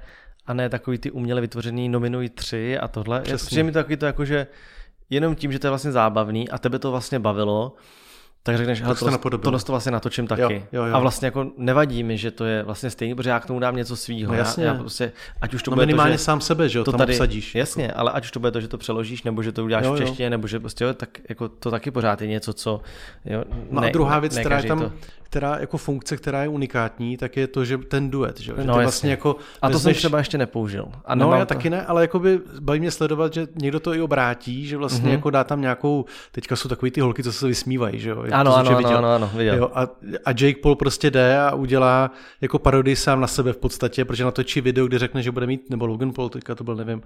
a 0.47 0.55
ne 0.55 0.69
takový 0.69 0.99
ty 0.99 1.11
uměle 1.11 1.41
vytvořený 1.41 1.89
nominují 1.89 2.29
tři 2.29 2.79
a 2.79 2.89
tohle. 2.89 3.21
Přesně. 3.21 3.37
Přesně. 3.37 3.65
mi 3.65 3.73
to 3.73 3.79
takový 3.79 3.97
to 3.97 4.07
jako, 4.07 4.25
že 4.25 4.47
jenom 5.11 5.35
tím, 5.35 5.53
že 5.53 5.59
to 5.59 5.67
je 5.67 5.71
vlastně 5.71 5.93
zábavný 5.93 6.49
a 6.49 6.59
tebe 6.59 6.79
to 6.79 6.91
vlastně 6.91 7.19
bavilo, 7.19 7.77
tak 8.43 8.57
řekneš, 8.57 8.83
hele, 8.83 8.95
jsi 8.97 9.05
to 9.05 9.39
tohle 9.39 9.59
to 9.61 9.73
vlastně 9.73 9.93
natočím 9.93 10.27
taky. 10.27 10.43
Jo, 10.43 10.51
jo, 10.73 10.85
jo. 10.85 10.95
A 10.95 10.99
vlastně 10.99 11.27
jako 11.27 11.47
nevadí 11.57 12.03
mi, 12.03 12.19
že 12.19 12.31
to 12.31 12.45
je 12.45 12.63
vlastně 12.63 12.91
stejný, 12.91 13.15
protože 13.15 13.31
já 13.31 13.41
k 13.41 13.47
tomu 13.47 13.61
dám 13.61 13.77
něco 13.77 13.97
svýho. 13.97 14.33
No 14.33 14.39
jasně. 14.39 14.65
Já, 14.65 14.73
já 14.73 14.79
prostě, 14.79 15.13
ať 15.41 15.55
už 15.55 15.63
to 15.63 15.71
no 15.71 15.75
bude 15.75 15.87
minimálně 15.87 16.13
to, 16.13 16.19
že 16.19 16.25
sám 16.25 16.41
sebe, 16.41 16.69
že 16.69 16.79
jo, 16.79 16.85
to 16.85 16.91
tam 16.93 16.99
tady, 16.99 17.13
obsadíš. 17.13 17.55
Jasně, 17.55 17.93
ale 17.93 18.11
ať 18.13 18.25
už 18.25 18.31
to 18.31 18.41
bude 18.41 18.53
to, 18.53 18.61
že 18.61 18.69
to 18.69 18.79
přeložíš, 18.79 19.23
nebo 19.23 19.43
že 19.43 19.53
to 19.53 19.65
uděláš 19.65 19.85
Jo, 19.85 19.95
v 19.95 19.99
češtině, 19.99 20.31
nebo 20.31 20.47
že 20.47 20.61
prostě 20.61 20.85
jo, 20.85 20.95
tak 20.95 21.09
jako 21.29 21.49
to 21.49 21.71
taky 21.71 21.91
pořád 21.91 22.23
je 22.23 22.29
něco, 22.29 22.53
co 22.53 22.81
jo, 23.25 23.45
No 23.71 23.81
ne, 23.81 23.89
a 23.89 23.91
druhá 23.93 24.19
věc, 24.19 24.35
ne 24.35 24.41
která 24.41 24.57
je 24.57 24.63
tam, 24.65 24.79
to- 24.81 24.93
která 25.23 25.57
jako 25.61 25.79
funkce, 25.79 26.17
která 26.17 26.43
je 26.43 26.49
unikátní, 26.49 27.17
tak 27.17 27.37
je 27.37 27.47
to, 27.47 27.65
že 27.65 27.79
ten 27.79 28.11
duet, 28.11 28.41
že, 28.41 28.51
jo? 28.53 28.57
že 28.61 28.65
No, 28.67 28.75
ty 28.75 28.79
jasně. 28.79 28.83
vlastně 28.85 29.11
jako 29.11 29.37
A 29.63 29.71
to 29.71 29.79
jsem 29.79 29.95
třeba 29.95 30.19
ještě 30.19 30.39
nepoužil. 30.39 30.89
A 31.05 31.15
No, 31.15 31.33
já 31.35 31.45
taky 31.45 31.71
ne, 31.71 31.87
ale 31.87 32.03
jakoby 32.03 32.41
baví 32.61 32.81
mě 32.81 32.91
sledovat, 32.91 33.35
že 33.35 33.47
někdo 33.63 33.81
to 33.81 33.95
i 33.95 34.01
obrátí, 34.01 34.67
že 34.67 34.77
vlastně 34.77 35.03
Mhm. 35.05 35.13
jako 35.13 35.31
dá 35.31 35.45
tam 35.45 35.61
nějakou, 35.61 36.05
teďka 36.33 36.57
jsou 36.57 36.69
takový 36.69 36.91
ty 36.91 37.01
holky, 37.01 37.23
co 37.23 37.33
se 37.33 37.47
vysmívají, 37.47 37.99
že 38.01 38.11
jo? 38.11 38.25
Jak 38.29 38.41
Ano, 38.41 38.51
to, 38.51 38.57
ano, 38.57 38.69
ano, 38.71 38.79
viděl. 38.79 38.99
ano, 38.99 39.15
ano, 39.15 39.31
viděl. 39.35 39.57
Jo, 39.57 39.71
a, 39.75 39.83
a 40.25 40.31
Jake 40.31 40.61
Paul 40.63 40.77
prostě 40.77 41.11
jde 41.11 41.41
a 41.41 41.55
udělá 41.55 42.11
jako 42.41 42.59
parodii 42.59 42.97
sám 42.97 43.21
na 43.21 43.27
sebe 43.27 43.53
v 43.53 43.57
podstatě, 43.57 44.05
protože 44.05 44.25
natočí 44.25 44.61
video, 44.61 44.87
kde 44.87 44.99
řekne, 44.99 45.23
že 45.23 45.31
bude 45.31 45.47
mít, 45.47 45.71
nebo 45.71 45.87
Logan 45.87 46.13
Paul, 46.13 46.29
teďka 46.29 46.55
to 46.55 46.65
byl, 46.65 46.77
nevím, 46.77 47.03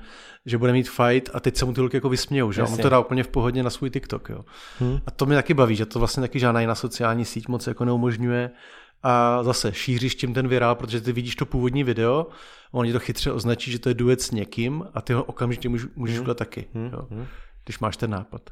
že 0.47 0.59
bude 0.59 0.73
mít 0.73 0.89
fight 0.91 1.31
a 1.35 1.41
teď 1.41 1.57
se 1.57 1.65
mu 1.65 1.73
ty 1.73 1.81
holky 1.81 1.97
jako 1.97 2.09
vysmějou, 2.09 2.53
že 2.53 2.61
jo? 2.61 2.65
On 2.67 2.71
Jasně. 2.73 2.83
to 2.83 2.89
dá 2.89 3.01
úplně 3.01 3.23
v 3.25 3.29
pohodě 3.29 3.63
na 3.63 3.71
svůj 3.71 3.91
TikTok, 3.91 4.29
jo. 4.29 4.45
Hmm. 4.81 4.99
A 5.07 5.11
to 5.11 5.27
mě 5.27 5.37
taky 5.37 5.55
baví, 5.55 5.77
že 5.77 5.87
to 5.87 5.99
vlastně 5.99 6.21
taky 6.21 6.39
žádná 6.39 6.61
jiná 6.61 6.75
sociální 6.75 7.25
síť 7.25 7.49
moc 7.49 7.67
jako 7.67 7.85
neumožňuje. 7.85 8.51
A 9.05 9.43
zase 9.43 9.73
šíříš 9.73 10.15
tím 10.15 10.35
ten 10.35 10.49
virál, 10.49 10.75
protože 10.75 11.01
ty 11.01 11.13
vidíš 11.13 11.37
to 11.37 11.47
původní 11.47 11.85
video, 11.85 12.27
oni 12.73 12.93
to 12.93 12.99
chytře 12.99 13.33
označí, 13.33 13.73
že 13.73 13.79
to 13.79 13.89
je 13.89 13.95
duet 13.95 14.23
s 14.23 14.31
někým 14.31 14.85
a 14.95 15.01
ty 15.01 15.13
ho 15.13 15.25
okamžitě 15.25 15.69
můžeš, 15.69 15.89
můžeš 15.97 16.19
udělat 16.19 16.37
taky, 16.39 16.65
jo, 16.93 17.07
když 17.65 17.79
máš 17.79 17.97
ten 17.97 18.11
nápad. 18.11 18.43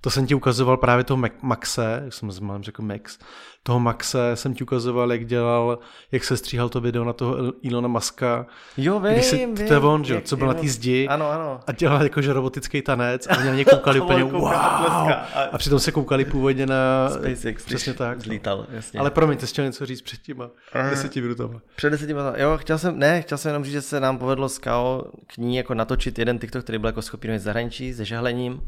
To 0.00 0.10
jsem 0.10 0.26
ti 0.26 0.34
ukazoval 0.34 0.76
právě 0.76 1.04
toho 1.04 1.22
Maxe, 1.42 2.00
jak 2.04 2.14
jsem 2.14 2.30
mám 2.40 2.62
řekl 2.62 2.82
Max, 2.82 3.18
toho 3.62 3.80
Maxe 3.80 4.30
jsem 4.34 4.54
ti 4.54 4.62
ukazoval, 4.64 5.12
jak 5.12 5.26
dělal, 5.26 5.78
jak 6.12 6.24
se 6.24 6.36
stříhal 6.36 6.68
to 6.68 6.80
video 6.80 7.04
na 7.04 7.12
toho 7.12 7.36
Ilona 7.62 7.88
Maska, 7.88 8.46
Jo, 8.76 9.00
vím, 9.00 9.12
když 9.12 9.24
se, 9.24 9.36
vím. 9.36 9.54
to 9.56 9.62
je 9.72 9.78
on, 9.78 10.04
že 10.04 10.20
co 10.20 10.36
byl 10.36 10.46
na 10.46 10.54
té 10.54 10.68
zdi 10.68 11.08
Ano, 11.08 11.30
ano. 11.30 11.60
a 11.66 11.72
dělal 11.72 12.02
jakože 12.02 12.32
robotický 12.32 12.82
tanec 12.82 13.26
a 13.26 13.36
oni 13.36 13.46
na 13.46 13.54
ně 13.54 13.64
koukali 13.70 14.00
A 14.00 14.02
úplně 14.04 14.24
wow. 14.24 14.48
a. 14.48 15.26
A- 15.52 15.58
přitom 15.58 15.78
se 15.78 15.92
koukali 15.92 16.24
původně 16.24 16.66
na... 16.66 17.08
SpaceX, 17.08 17.64
Přesně 17.64 17.94
tak. 17.94 18.16
no. 18.16 18.22
Zlítal, 18.24 18.66
jasně. 18.70 19.00
Ale 19.00 19.10
promiň, 19.10 19.38
ty 19.38 19.46
jsi 19.46 19.52
chtěl 19.52 19.64
něco 19.64 19.86
říct 19.86 20.02
před 20.02 20.20
těma 20.22 20.50
deseti 20.90 21.20
minutama. 21.20 21.60
Před 21.76 21.90
deseti 21.90 22.14
minutami, 22.14 22.40
jo, 22.42 22.58
chtěl 22.58 22.78
jsem, 22.78 22.98
ne, 22.98 23.22
chtěl 23.22 23.38
jsem 23.38 23.48
jenom 23.48 23.64
říct, 23.64 23.72
že 23.72 23.82
se 23.82 24.00
nám 24.00 24.18
povedlo 24.18 24.48
s 24.48 24.58
Kao 24.58 25.04
k 25.26 25.36
ní 25.36 25.56
jako 25.56 25.74
natočit 25.74 26.18
jeden 26.18 26.38
TikTok, 26.38 26.62
který 26.62 26.78
byl 26.78 26.88
jako 26.88 27.02
schopný 27.02 27.38
z 27.38 27.42
zahraničí, 27.42 27.94
se 27.94 28.04
žehlením. 28.04 28.60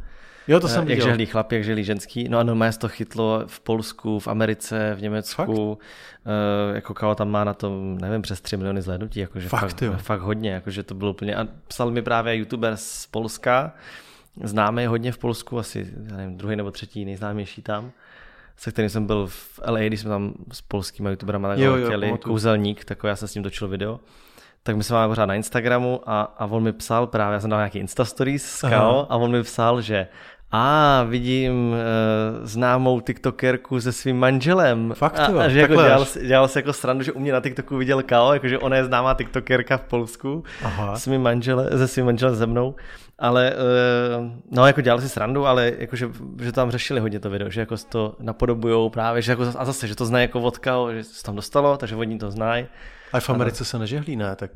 Jo, 0.51 0.61
to 0.61 0.69
jsem 0.69 0.79
Eh, 0.79 0.81
jak 0.81 0.89
viděl. 0.89 1.07
žehlí 1.07 1.27
chlap, 1.27 1.53
jak 1.53 1.65
žehlí 1.65 1.85
ženský. 1.85 2.29
No 2.29 2.39
a 2.39 2.43
normálně 2.43 2.73
se 2.73 2.79
to 2.79 2.89
chytlo 2.89 3.43
v 3.47 3.61
Polsku, 3.61 4.19
v 4.19 4.29
Americe, 4.29 4.95
v 4.95 5.03
Německu. 5.03 5.69
Uh, 5.69 6.75
jako 6.75 6.95
Kao 6.95 7.15
tam 7.15 7.31
má 7.31 7.45
na 7.45 7.55
tom, 7.55 7.99
nevím, 7.99 8.23
přes 8.23 8.41
3 8.41 8.57
miliony 8.57 8.83
zhlédnutí. 8.83 9.21
Jakože 9.21 9.49
Fakt, 9.49 9.61
fakt, 9.61 9.83
jo. 9.83 9.95
fakt 9.97 10.21
hodně. 10.21 10.51
Jakože 10.51 10.83
to 10.83 10.95
bylo 10.95 11.11
úplně. 11.11 11.37
A 11.37 11.49
psal 11.69 11.91
mi 11.91 12.03
právě 12.03 12.37
youtuber 12.37 12.77
z 12.77 13.07
Polska, 13.07 13.75
známý 14.45 14.87
hodně 14.87 15.13
v 15.13 15.19
Polsku, 15.19 15.59
asi 15.59 15.93
já 16.11 16.17
nevím, 16.17 16.37
druhý 16.37 16.57
nebo 16.57 16.71
třetí 16.71 17.05
nejznámější 17.05 17.63
tam 17.63 17.93
se 18.57 18.73
kterým 18.73 18.91
jsem 18.91 19.07
byl 19.07 19.27
v 19.27 19.61
LA, 19.67 19.81
když 19.81 20.01
jsme 20.01 20.11
tam 20.11 20.35
s 20.53 20.61
polskými 20.61 21.09
youtuberama 21.11 21.49
letěli, 21.49 22.13
kouzelník, 22.19 22.85
takový, 22.85 23.09
já 23.09 23.17
jsem 23.17 23.29
s 23.29 23.35
ním 23.35 23.45
točil 23.45 23.69
video. 23.69 24.01
Tak 24.63 24.77
my 24.77 24.85
jsme 24.85 24.95
máme 24.95 25.09
pořád 25.09 25.27
na 25.27 25.35
Instagramu 25.35 26.01
a, 26.07 26.23
a 26.23 26.47
on 26.47 26.63
mi 26.63 26.73
psal 26.73 27.07
právě, 27.07 27.35
já 27.35 27.41
jsem 27.41 27.51
dal 27.51 27.59
nějaký 27.59 27.79
Insta 27.79 28.05
stories 28.05 28.45
s 28.45 28.61
Kao 28.61 29.13
a 29.13 29.17
on 29.17 29.31
mi 29.31 29.43
psal, 29.43 29.81
že 29.81 30.07
A 30.53 31.03
vidím 31.09 31.71
uh, 31.71 31.77
známou 32.43 33.01
tiktokerku 33.01 33.81
se 33.81 33.93
svým 33.93 34.19
manželem. 34.19 34.93
Fakt, 34.95 35.19
a, 35.19 35.31
jo, 35.31 35.39
a 35.39 35.49
že 35.49 35.61
jako 35.61 35.75
dělal, 35.75 36.07
dělal 36.27 36.49
se 36.49 36.59
jako 36.59 36.73
srandu, 36.73 37.05
že 37.05 37.13
u 37.13 37.21
mě 37.21 37.33
na 37.33 37.41
TikToku 37.41 37.77
viděl 37.77 38.03
Kao, 38.03 38.33
jakože 38.33 38.59
ona 38.59 38.77
je 38.77 38.85
známá 38.85 39.15
tiktokerka 39.15 39.77
v 39.77 39.83
Polsku 39.83 40.45
Aha. 40.63 40.97
s 40.97 41.07
mým 41.07 41.23
manžele, 41.23 41.71
se 41.79 41.89
svým 41.89 42.07
manželem 42.07 42.37
se 42.37 42.47
mnou. 42.47 42.75
Ale, 43.19 43.53
uh, 44.19 44.27
no 44.51 44.67
jako 44.67 44.81
dělali 44.81 45.03
si 45.03 45.09
srandu, 45.09 45.47
ale 45.47 45.73
jakože, 45.79 46.09
že 46.41 46.53
tam 46.53 46.71
řešili 46.71 47.01
hodně 47.01 47.21
to 47.21 47.31
video, 47.31 47.51
že 47.51 47.61
jako 47.61 47.77
to 47.89 48.17
napodobujou 48.21 48.91
právě, 48.91 49.23
že 49.23 49.33
jako, 49.33 49.47
a 49.59 49.65
zase, 49.65 49.89
že 49.89 49.95
to 49.95 50.07
znají 50.07 50.25
jako 50.25 50.41
od 50.41 50.59
Kao, 50.59 50.93
že 50.93 51.05
se 51.05 51.25
tam 51.25 51.37
dostalo, 51.37 51.77
takže 51.77 51.97
oni 51.97 52.19
to 52.19 52.31
znají. 52.31 52.67
A 53.13 53.21
v 53.21 53.31
Americe 53.31 53.65
se 53.65 53.79
nežehlí, 53.79 54.17
ne? 54.17 54.37
Tak 54.37 54.51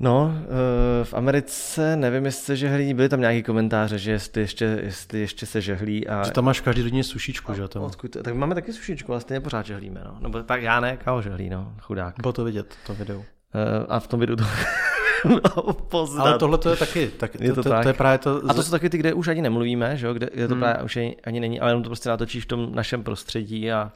No, 0.00 0.34
eh, 0.38 1.04
v 1.04 1.14
Americe 1.14 1.96
nevím, 1.96 2.24
jestli 2.24 2.44
se 2.44 2.56
žehlí, 2.56 2.94
byly 2.94 3.08
tam 3.08 3.20
nějaký 3.20 3.42
komentáře, 3.42 3.98
že 3.98 4.10
jestli 4.10 4.40
ještě, 4.40 4.64
jestli 4.82 5.20
ještě 5.20 5.46
se 5.46 5.60
žehlí 5.60 6.08
a... 6.08 6.22
že 6.24 6.30
tam 6.32 6.44
máš 6.44 6.60
každý 6.60 6.82
rodině 6.82 7.04
sušičku, 7.04 7.54
že 7.54 7.68
tam. 7.68 7.82
Odkud, 7.82 8.16
tak 8.24 8.34
máme 8.34 8.54
taky 8.54 8.72
sušičku, 8.72 9.12
ale 9.12 9.20
stejně 9.20 9.40
pořád 9.40 9.66
žehlíme, 9.66 10.00
no. 10.04 10.16
Nebo 10.20 10.42
tak 10.42 10.62
já 10.62 10.80
ne, 10.80 10.96
Kao 10.96 11.22
žehlí, 11.22 11.50
no, 11.50 11.72
chudák. 11.80 12.14
Bylo 12.20 12.32
to 12.32 12.44
vidět, 12.44 12.74
to 12.86 12.94
video. 12.94 13.20
Eh, 13.54 13.86
A 13.88 14.00
v 14.00 14.06
tom 14.06 14.20
videu 14.20 14.36
to 14.36 14.44
poznat. 15.72 16.26
Ale 16.26 16.38
tohle 16.38 16.58
to 16.58 16.70
je 16.70 16.76
taky, 16.76 17.06
tak, 17.16 17.34
Je 17.40 17.48
to, 17.48 17.54
to 17.54 17.62
to, 17.62 17.68
tak. 17.68 17.82
to, 17.82 17.88
je 17.88 17.94
právě 17.94 18.18
to, 18.18 18.42
A 18.48 18.54
to 18.54 18.62
jsou 18.62 18.70
taky 18.70 18.90
ty, 18.90 18.98
kde 18.98 19.14
už 19.14 19.28
ani 19.28 19.42
nemluvíme, 19.42 19.96
že 19.96 20.06
jo, 20.06 20.14
kde, 20.14 20.30
kde 20.34 20.48
to 20.48 20.54
Hmm. 20.54 20.60
právě 20.62 20.82
už 20.82 20.96
ani, 20.96 21.16
ani 21.24 21.40
není, 21.40 21.60
ale 21.60 21.70
jenom 21.70 21.82
to 21.82 21.88
prostě 21.88 22.08
natočíš 22.08 22.44
v 22.44 22.48
tom 22.48 22.74
našem 22.74 23.02
prostředí 23.02 23.72
a 23.72 23.92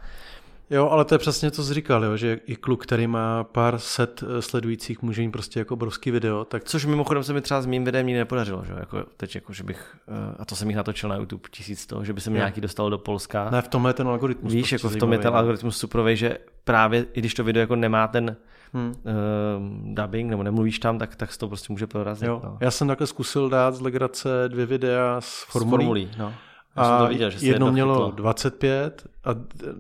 Jo, 0.71 0.89
ale 0.89 1.05
to 1.05 1.15
je 1.15 1.19
přesně 1.19 1.51
to, 1.51 1.65
co 1.65 1.75
říkal, 1.75 2.05
jo, 2.05 2.17
že 2.17 2.41
i 2.47 2.57
kluk, 2.57 2.83
který 2.83 3.07
má 3.07 3.45
pár 3.45 3.79
set 3.79 4.25
eh, 4.27 4.43
sledujících, 4.43 5.03
může 5.03 5.23
mít 5.23 5.31
prostě 5.31 5.59
jako 5.59 5.75
obrovský 5.75 6.11
video, 6.11 6.45
tak 6.45 6.65
Což 6.65 6.85
mimochodem 6.85 7.25
se 7.25 7.33
mi 7.33 7.41
třeba 7.41 7.63
s 7.63 7.67
mým 7.67 7.85
videem 7.85 8.07
nikdy 8.07 8.19
nepodařilo, 8.19 8.65
že 8.65 8.73
jo? 8.73 8.79
Jako 8.81 9.05
teď 9.17 9.35
jako, 9.35 9.53
že 9.53 9.63
bych, 9.65 9.97
eh, 10.09 10.35
a 10.39 10.45
to 10.45 10.57
jsem 10.57 10.69
jich 10.69 10.77
natočil 10.77 11.09
na 11.09 11.17
YouTube 11.17 11.49
tisíc 11.51 11.87
toho, 11.87 12.05
že 12.05 12.13
by 12.13 12.21
se 12.21 12.31
mi 12.31 12.37
nějaký 12.37 12.61
dostal 12.61 12.91
do 12.91 12.99
Polska. 12.99 13.51
ne, 13.51 13.63
v 13.63 13.69
tomhle 13.69 13.91
je 13.91 13.95
ten 13.95 14.09
algoritmus. 14.09 14.53
Víš, 14.53 14.61
prostě 14.63 14.75
jako 14.75 14.89
v 14.89 14.97
tom 14.97 15.13
je 15.13 15.19
ten 15.19 15.33
no. 15.33 15.39
algoritmus 15.39 15.79
suprovej, 15.79 16.17
že 16.17 16.39
právě 16.65 17.07
i 17.13 17.21
když 17.21 17.35
to 17.35 17.45
video 17.45 17.61
jako 17.61 17.77
nemá 17.77 18.09
ten 18.09 18.37
Hmm. 18.73 18.89
uh, 18.89 19.95
dubbing, 19.95 20.31
nebo 20.31 20.43
nemluvíš 20.43 20.79
tam, 20.79 20.99
tak, 20.99 21.17
tak 21.17 21.33
se 21.33 21.39
to 21.39 21.49
prostě 21.49 21.73
může 21.73 21.87
prorazit. 21.87 22.29
Jo. 22.29 22.41
No. 22.45 22.59
Já 22.61 22.71
jsem 22.71 22.89
takhle 22.89 23.07
zkusil 23.07 23.49
dát 23.49 23.75
z 23.75 23.81
legrace 23.81 24.29
dvě 24.49 24.67
videa 24.67 25.17
s 25.21 25.27
S 25.27 25.45
formulí. 25.53 25.85
formulí, 25.85 26.11
no. 26.19 26.35
Já 26.79 26.85
jsem 26.85 26.95
A 26.95 26.99
to 26.99 27.09
viděl, 27.09 27.31
že 27.31 27.37
jedno 27.37 27.53
jedno 27.53 27.73
mělo 27.73 27.95
chytlo. 27.95 28.11
25, 28.11 29.07
a, 29.25 29.31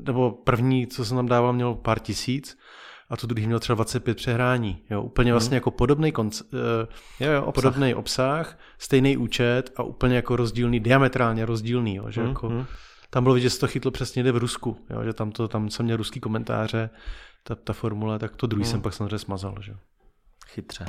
nebo 0.06 0.30
první, 0.30 0.86
co 0.86 1.04
jsem 1.04 1.16
tam 1.16 1.26
dával, 1.26 1.52
mělo 1.52 1.74
pár 1.74 1.98
tisíc, 1.98 2.58
a 3.10 3.16
to 3.16 3.26
druhý 3.26 3.46
měl 3.46 3.58
třeba 3.60 3.74
25 3.74 4.16
přehrání. 4.16 4.82
Jo, 4.90 5.02
úplně 5.02 5.32
vlastně 5.32 5.54
jako 5.54 5.70
podobný, 5.70 6.12
konc, 6.12 6.42
eh, 7.20 7.24
Jo, 7.24 7.32
jo, 7.32 7.42
obsah. 7.44 7.64
podobný 7.64 7.94
obsah, 7.94 8.58
stejný 8.78 9.16
účet 9.16 9.72
a 9.76 9.82
úplně 9.82 10.16
jako 10.16 10.36
rozdílný, 10.36 10.80
diametrálně 10.80 11.46
rozdílný. 11.46 11.94
Jo, 11.94 12.04
že 12.10 12.20
Mhm, 12.20 12.28
jako, 12.30 12.48
mhm. 12.50 12.66
Tam 13.10 13.22
bylo 13.22 13.34
vidět, 13.34 13.42
že 13.42 13.50
se 13.50 13.60
to 13.60 13.66
chytlo 13.66 13.90
přesně 13.90 14.22
jde 14.22 14.32
v 14.32 14.36
Rusku, 14.36 14.76
jo, 14.90 15.04
že 15.04 15.12
tam, 15.12 15.30
to, 15.32 15.48
tam 15.48 15.70
jsem 15.70 15.84
měl 15.84 15.96
ruský 15.96 16.20
komentáře, 16.20 16.90
ta, 17.42 17.54
ta 17.54 17.72
formule, 17.72 18.18
tak 18.18 18.36
to 18.36 18.46
druhý 18.46 18.62
Mhm. 18.62 18.70
jsem 18.70 18.82
pak 18.82 18.94
samozřejmě 18.94 19.18
smazal. 19.18 19.54
Že? 19.60 19.72
Chytře. 20.48 20.84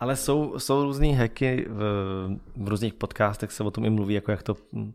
Ale 0.00 0.16
jsou, 0.16 0.58
jsou 0.58 0.82
různý 0.82 1.14
hacky, 1.14 1.66
v, 1.68 1.80
v 2.56 2.68
různých 2.68 2.94
podcastech 2.94 3.52
se 3.52 3.64
o 3.64 3.70
tom 3.70 3.84
i 3.84 3.90
mluví, 3.90 4.14
jako 4.14 4.30
jak 4.30 4.42
to 4.42 4.56
hm, 4.72 4.92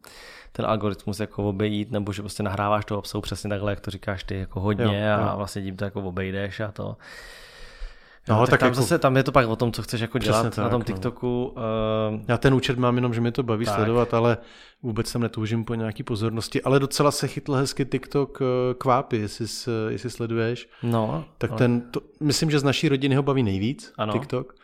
ten 0.52 0.66
algoritmus 0.66 1.20
jako 1.20 1.50
obejít, 1.50 1.92
nebo 1.92 2.14
že 2.14 2.22
prostě 2.22 2.44
nahráváš 2.44 2.86
toho 2.86 3.00
obsahu 3.00 3.22
přesně 3.22 3.50
takhle, 3.50 3.72
jak 3.72 3.80
to 3.80 3.92
říkáš 3.92 4.24
ty, 4.24 4.36
jako 4.40 4.60
hodně 4.60 4.84
Jo, 4.86 5.18
a 5.26 5.32
jo. 5.32 5.38
vlastně 5.38 5.62
tím 5.62 5.78
to 5.78 5.86
jako 5.86 6.02
obejdeš 6.02 6.60
a 6.60 6.72
to. 6.72 6.98
No, 8.30 8.36
No, 8.36 8.42
tak, 8.42 8.50
tak 8.50 8.60
tam 8.60 8.68
jako- 8.68 8.82
zase, 8.82 9.00
tam 9.00 9.18
je 9.18 9.24
to 9.24 9.32
pak 9.32 9.48
o 9.48 9.56
tom, 9.56 9.72
co 9.72 9.82
chceš 9.84 10.02
jako 10.02 10.20
Přesně 10.20 10.32
dělat 10.32 10.56
tak, 10.56 10.64
na 10.64 10.70
tom 10.70 10.80
no. 10.80 10.86
TikToku. 10.86 11.46
Uh, 11.46 12.22
Já 12.28 12.38
ten 12.38 12.54
účet 12.54 12.78
mám 12.78 12.96
jenom, 12.96 13.14
že 13.14 13.22
mě 13.22 13.32
to 13.32 13.44
baví 13.44 13.66
Tak. 13.66 13.76
sledovat, 13.76 14.14
ale 14.14 14.38
vůbec 14.84 15.12
tam 15.14 15.22
netoužím 15.22 15.66
po 15.66 15.76
nějaký 15.76 16.04
pozornosti. 16.04 16.62
Ale 16.62 16.80
docela 16.80 17.12
se 17.12 17.28
chytl 17.28 17.54
hezky 17.54 17.86
TikTok 17.86 18.40
eh, 18.42 18.74
kvápy, 18.74 19.18
jestli, 19.18 19.46
jestli 19.90 20.10
sleduješ. 20.10 20.70
no, 20.84 21.26
Tak 21.38 21.50
ale- 21.52 21.58
ten, 21.58 21.82
to, 21.82 22.02
myslím, 22.20 22.52
že 22.52 22.60
z 22.60 22.64
naší 22.64 22.90
rodiny 22.90 23.16
ho 23.16 23.24
baví 23.24 23.44
nejvíc, 23.44 23.94
ano. 23.98 24.14
TikTok. 24.14 24.56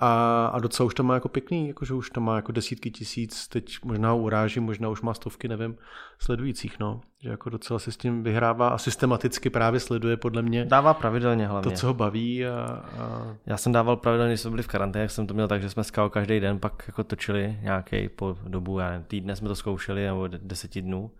A, 0.00 0.46
a 0.46 0.58
docela 0.60 0.86
už 0.86 0.94
to 0.94 1.02
má 1.02 1.14
jako 1.14 1.28
pěkný, 1.28 1.68
jakože 1.68 1.94
už 1.94 2.10
to 2.10 2.20
má 2.20 2.36
jako 2.36 2.52
desítky 2.52 2.90
tisíc, 2.90 3.48
teď 3.48 3.78
možná 3.84 4.10
ho 4.10 4.18
uráží, 4.18 4.60
možná 4.60 4.88
už 4.88 5.02
má 5.02 5.14
stovky, 5.14 5.48
nevím, 5.48 5.76
sledujících, 6.18 6.78
no. 6.80 7.00
Že 7.20 7.28
jako 7.28 7.50
docela 7.50 7.78
se 7.78 7.92
s 7.92 7.96
tím 7.96 8.22
vyhrává 8.22 8.68
a 8.68 8.78
systematicky 8.78 9.50
právě 9.50 9.80
sleduje 9.80 10.16
podle 10.16 10.42
mě 10.42 10.64
Dává 10.64 10.94
pravidelně 10.94 11.46
hlavně. 11.46 11.70
to, 11.70 11.76
co 11.76 11.86
ho 11.86 11.94
baví 11.94 12.46
a, 12.46 12.82
a 12.98 13.34
Já 13.46 13.56
jsem 13.56 13.72
dával 13.72 13.96
pravidelně, 13.96 14.30
když 14.32 14.40
jsme 14.40 14.50
byli 14.50 14.62
v 14.62 14.68
karanténě, 14.68 15.08
jsem 15.08 15.26
to 15.26 15.34
měl 15.34 15.48
tak, 15.48 15.62
že 15.62 15.70
jsme 15.70 15.84
skao 15.84 16.10
každý 16.10 16.40
den 16.40 16.58
pak 16.58 16.84
jako 16.86 17.04
točili 17.04 17.58
nějaký 17.62 18.08
po 18.08 18.36
dobu, 18.48 18.78
já 18.78 18.90
nevím, 18.90 19.04
týdne 19.04 19.36
jsme 19.36 19.48
to 19.48 19.54
zkoušeli, 19.54 20.04
nebo 20.04 20.28
de- 20.28 20.38
deseti 20.42 20.82
dnů. 20.82 21.10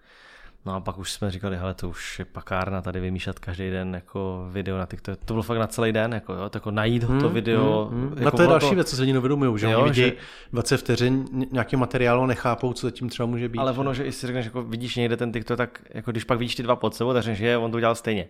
No 0.67 0.75
a 0.75 0.81
pak 0.81 0.99
už 0.99 1.13
jsme 1.13 1.31
říkali, 1.31 1.57
hele, 1.57 1.75
to 1.75 1.89
už 1.89 2.19
je 2.19 2.25
pakárna 2.25 2.83
tady 2.83 3.01
vymýšlet 3.01 3.39
každý 3.39 3.71
den 3.71 3.95
jako 3.95 4.49
video 4.53 4.79
na 4.79 4.87
TikTok. 4.87 5.19
To 5.25 5.35
bylo 5.35 5.43
fakt 5.43 5.59
na 5.59 5.67
celý 5.67 5.93
den, 5.93 6.13
jako, 6.13 6.33
jo, 6.35 6.41
tak 6.49 6.55
jako 6.61 6.71
najít 6.71 7.03
ho 7.03 7.21
to 7.21 7.29
video. 7.29 7.85
Hmm, 7.91 8.01
hmm. 8.01 8.09
Jako 8.11 8.25
no 8.25 8.31
to 8.31 8.43
je 8.43 8.49
další 8.49 8.75
věc, 8.75 8.91
co 8.91 8.97
se 8.97 9.03
lidi 9.03 9.13
neuvědomují, 9.13 9.59
že 9.59 9.67
Jo, 9.71 9.81
oni 9.81 9.91
vidí 9.91 10.01
že- 10.03 10.13
20 10.53 10.77
vteřin 10.77 11.25
ně- 11.33 11.47
nějaký 11.53 11.77
materiál 11.77 12.23
a 12.23 12.27
nechápou, 12.27 12.73
co 12.73 12.87
zatím 12.87 13.09
třeba 13.09 13.27
může 13.27 13.49
být. 13.49 13.59
Ale 13.59 13.73
ono, 13.73 13.95
že 13.95 14.05
i 14.05 14.13
si 14.13 14.27
řekneš, 14.27 14.45
jako 14.45 14.63
vidíš 14.63 14.97
někde 14.97 15.17
ten 15.17 15.33
TikTok, 15.33 15.57
tak 15.57 15.83
jako 15.91 16.11
když 16.11 16.25
pak 16.25 16.39
vidíš 16.39 16.55
ty 16.55 16.63
dva 16.63 16.77
pod 16.77 16.95
sebou, 16.95 17.13
tak 17.13 17.23
řekneš, 17.23 17.39
že 17.39 17.57
on 17.57 17.71
to 17.71 17.77
udělal 17.77 17.95
stejně. 17.95 18.29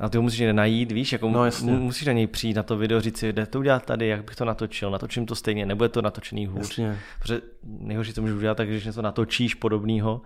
A 0.00 0.08
ty 0.08 0.16
ho 0.18 0.22
musíš 0.22 0.38
někde 0.40 0.52
najít, 0.52 0.92
víš, 0.92 1.12
jako 1.12 1.28
No, 1.30 1.44
jasně. 1.44 1.72
musíš 1.72 2.06
na 2.06 2.12
něj 2.12 2.26
přijít 2.26 2.54
na 2.56 2.62
to 2.62 2.76
video, 2.76 3.00
říct 3.00 3.18
si, 3.18 3.32
jde 3.32 3.46
to 3.46 3.58
udělat 3.58 3.84
tady, 3.86 4.06
jak 4.08 4.24
bych 4.24 4.36
to 4.36 4.44
natočil, 4.44 4.90
natočím 4.90 5.26
to 5.26 5.34
stejně, 5.34 5.66
nebude 5.66 5.88
to 5.88 6.02
natočený 6.02 6.46
hůř. 6.46 6.58
Jasně. 6.68 6.98
Protože 7.22 7.40
nejhorší, 7.62 8.12
co 8.12 8.20
můžeš 8.22 8.36
udělat, 8.36 8.56
tak 8.56 8.68
když 8.68 8.84
něco 8.84 9.02
natočíš 9.02 9.54
podobného 9.54 10.20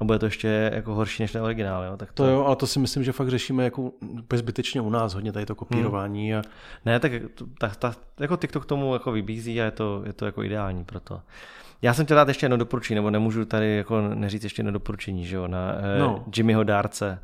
a 0.00 0.04
bude 0.04 0.18
to 0.18 0.26
ještě 0.26 0.70
jako 0.74 0.94
horší 0.94 1.22
než 1.22 1.32
ten 1.32 1.42
originál, 1.42 1.84
jo? 1.84 1.96
tak 1.96 2.12
to, 2.12 2.22
To 2.22 2.30
jo, 2.30 2.44
ale 2.44 2.56
to 2.56 2.66
si 2.66 2.78
myslím, 2.78 3.04
že 3.04 3.12
fakt 3.12 3.28
řešíme 3.28 3.64
jako 3.64 3.82
úplně 3.82 4.38
zbytečně 4.38 4.80
u 4.80 4.90
nás 4.90 5.14
hodně 5.14 5.32
tady 5.32 5.46
to 5.46 5.54
kopírování 5.54 6.34
a 6.34 6.42
Ne, 6.84 7.00
tak 7.00 7.12
to- 7.34 7.46
ta, 7.58 7.68
ta, 7.68 7.94
jako 8.20 8.36
TikTok 8.36 8.66
tomu 8.66 8.92
jako 8.92 9.12
vybízí 9.12 9.60
a 9.60 9.64
je 9.64 9.70
to, 9.70 10.02
je 10.06 10.12
to 10.12 10.26
jako 10.26 10.42
ideální 10.42 10.84
pro 10.84 11.00
to. 11.00 11.20
Já 11.82 11.94
jsem 11.94 12.04
chtěl 12.04 12.16
dát 12.16 12.28
ještě 12.28 12.44
jedno 12.44 12.56
doporučení, 12.56 12.94
nebo 12.94 13.10
nemůžu 13.10 13.44
tady 13.44 13.76
jako 13.76 14.00
neříct 14.00 14.44
ještě 14.44 14.60
jedno 14.60 14.72
doporučení, 14.72 15.26
že 15.26 15.36
jo, 15.36 15.48
na 15.48 15.74
eh, 15.96 15.98
No. 15.98 16.24
Jimmyho 16.36 16.64
Dárce. 16.64 17.18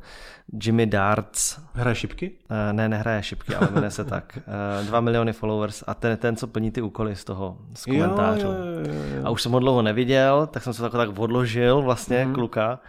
Jimmy 0.63 0.85
Darts, 0.85 1.59
hraje 1.73 1.95
šipky? 1.95 2.31
eh, 2.69 2.73
ne, 2.73 2.89
nehraje 2.89 3.23
šipky, 3.23 3.55
ale 3.55 3.67
jmenuje 3.71 3.91
se 3.91 4.05
tak. 4.05 4.39
Dva 4.85 4.99
miliony 5.01 5.33
followers 5.33 5.83
a 5.87 5.93
ten, 5.93 6.17
ten, 6.17 6.35
co 6.35 6.47
plní 6.47 6.71
ty 6.71 6.81
úkoly 6.81 7.15
z 7.15 7.23
toho, 7.23 7.57
z 7.75 7.85
komentářů. 7.85 8.47
Jo, 8.47 8.53
jo, 8.53 8.93
jo, 8.93 9.15
jo. 9.17 9.21
A 9.25 9.29
už 9.29 9.41
jsem 9.41 9.51
ho 9.51 9.59
dlouho 9.59 9.81
neviděl, 9.81 10.47
tak 10.47 10.63
jsem 10.63 10.73
se 10.73 10.81
tak, 10.81 10.91
tak 10.91 11.19
odložil 11.19 11.81
vlastně 11.81 12.25
mm. 12.25 12.33
kluka. 12.33 12.79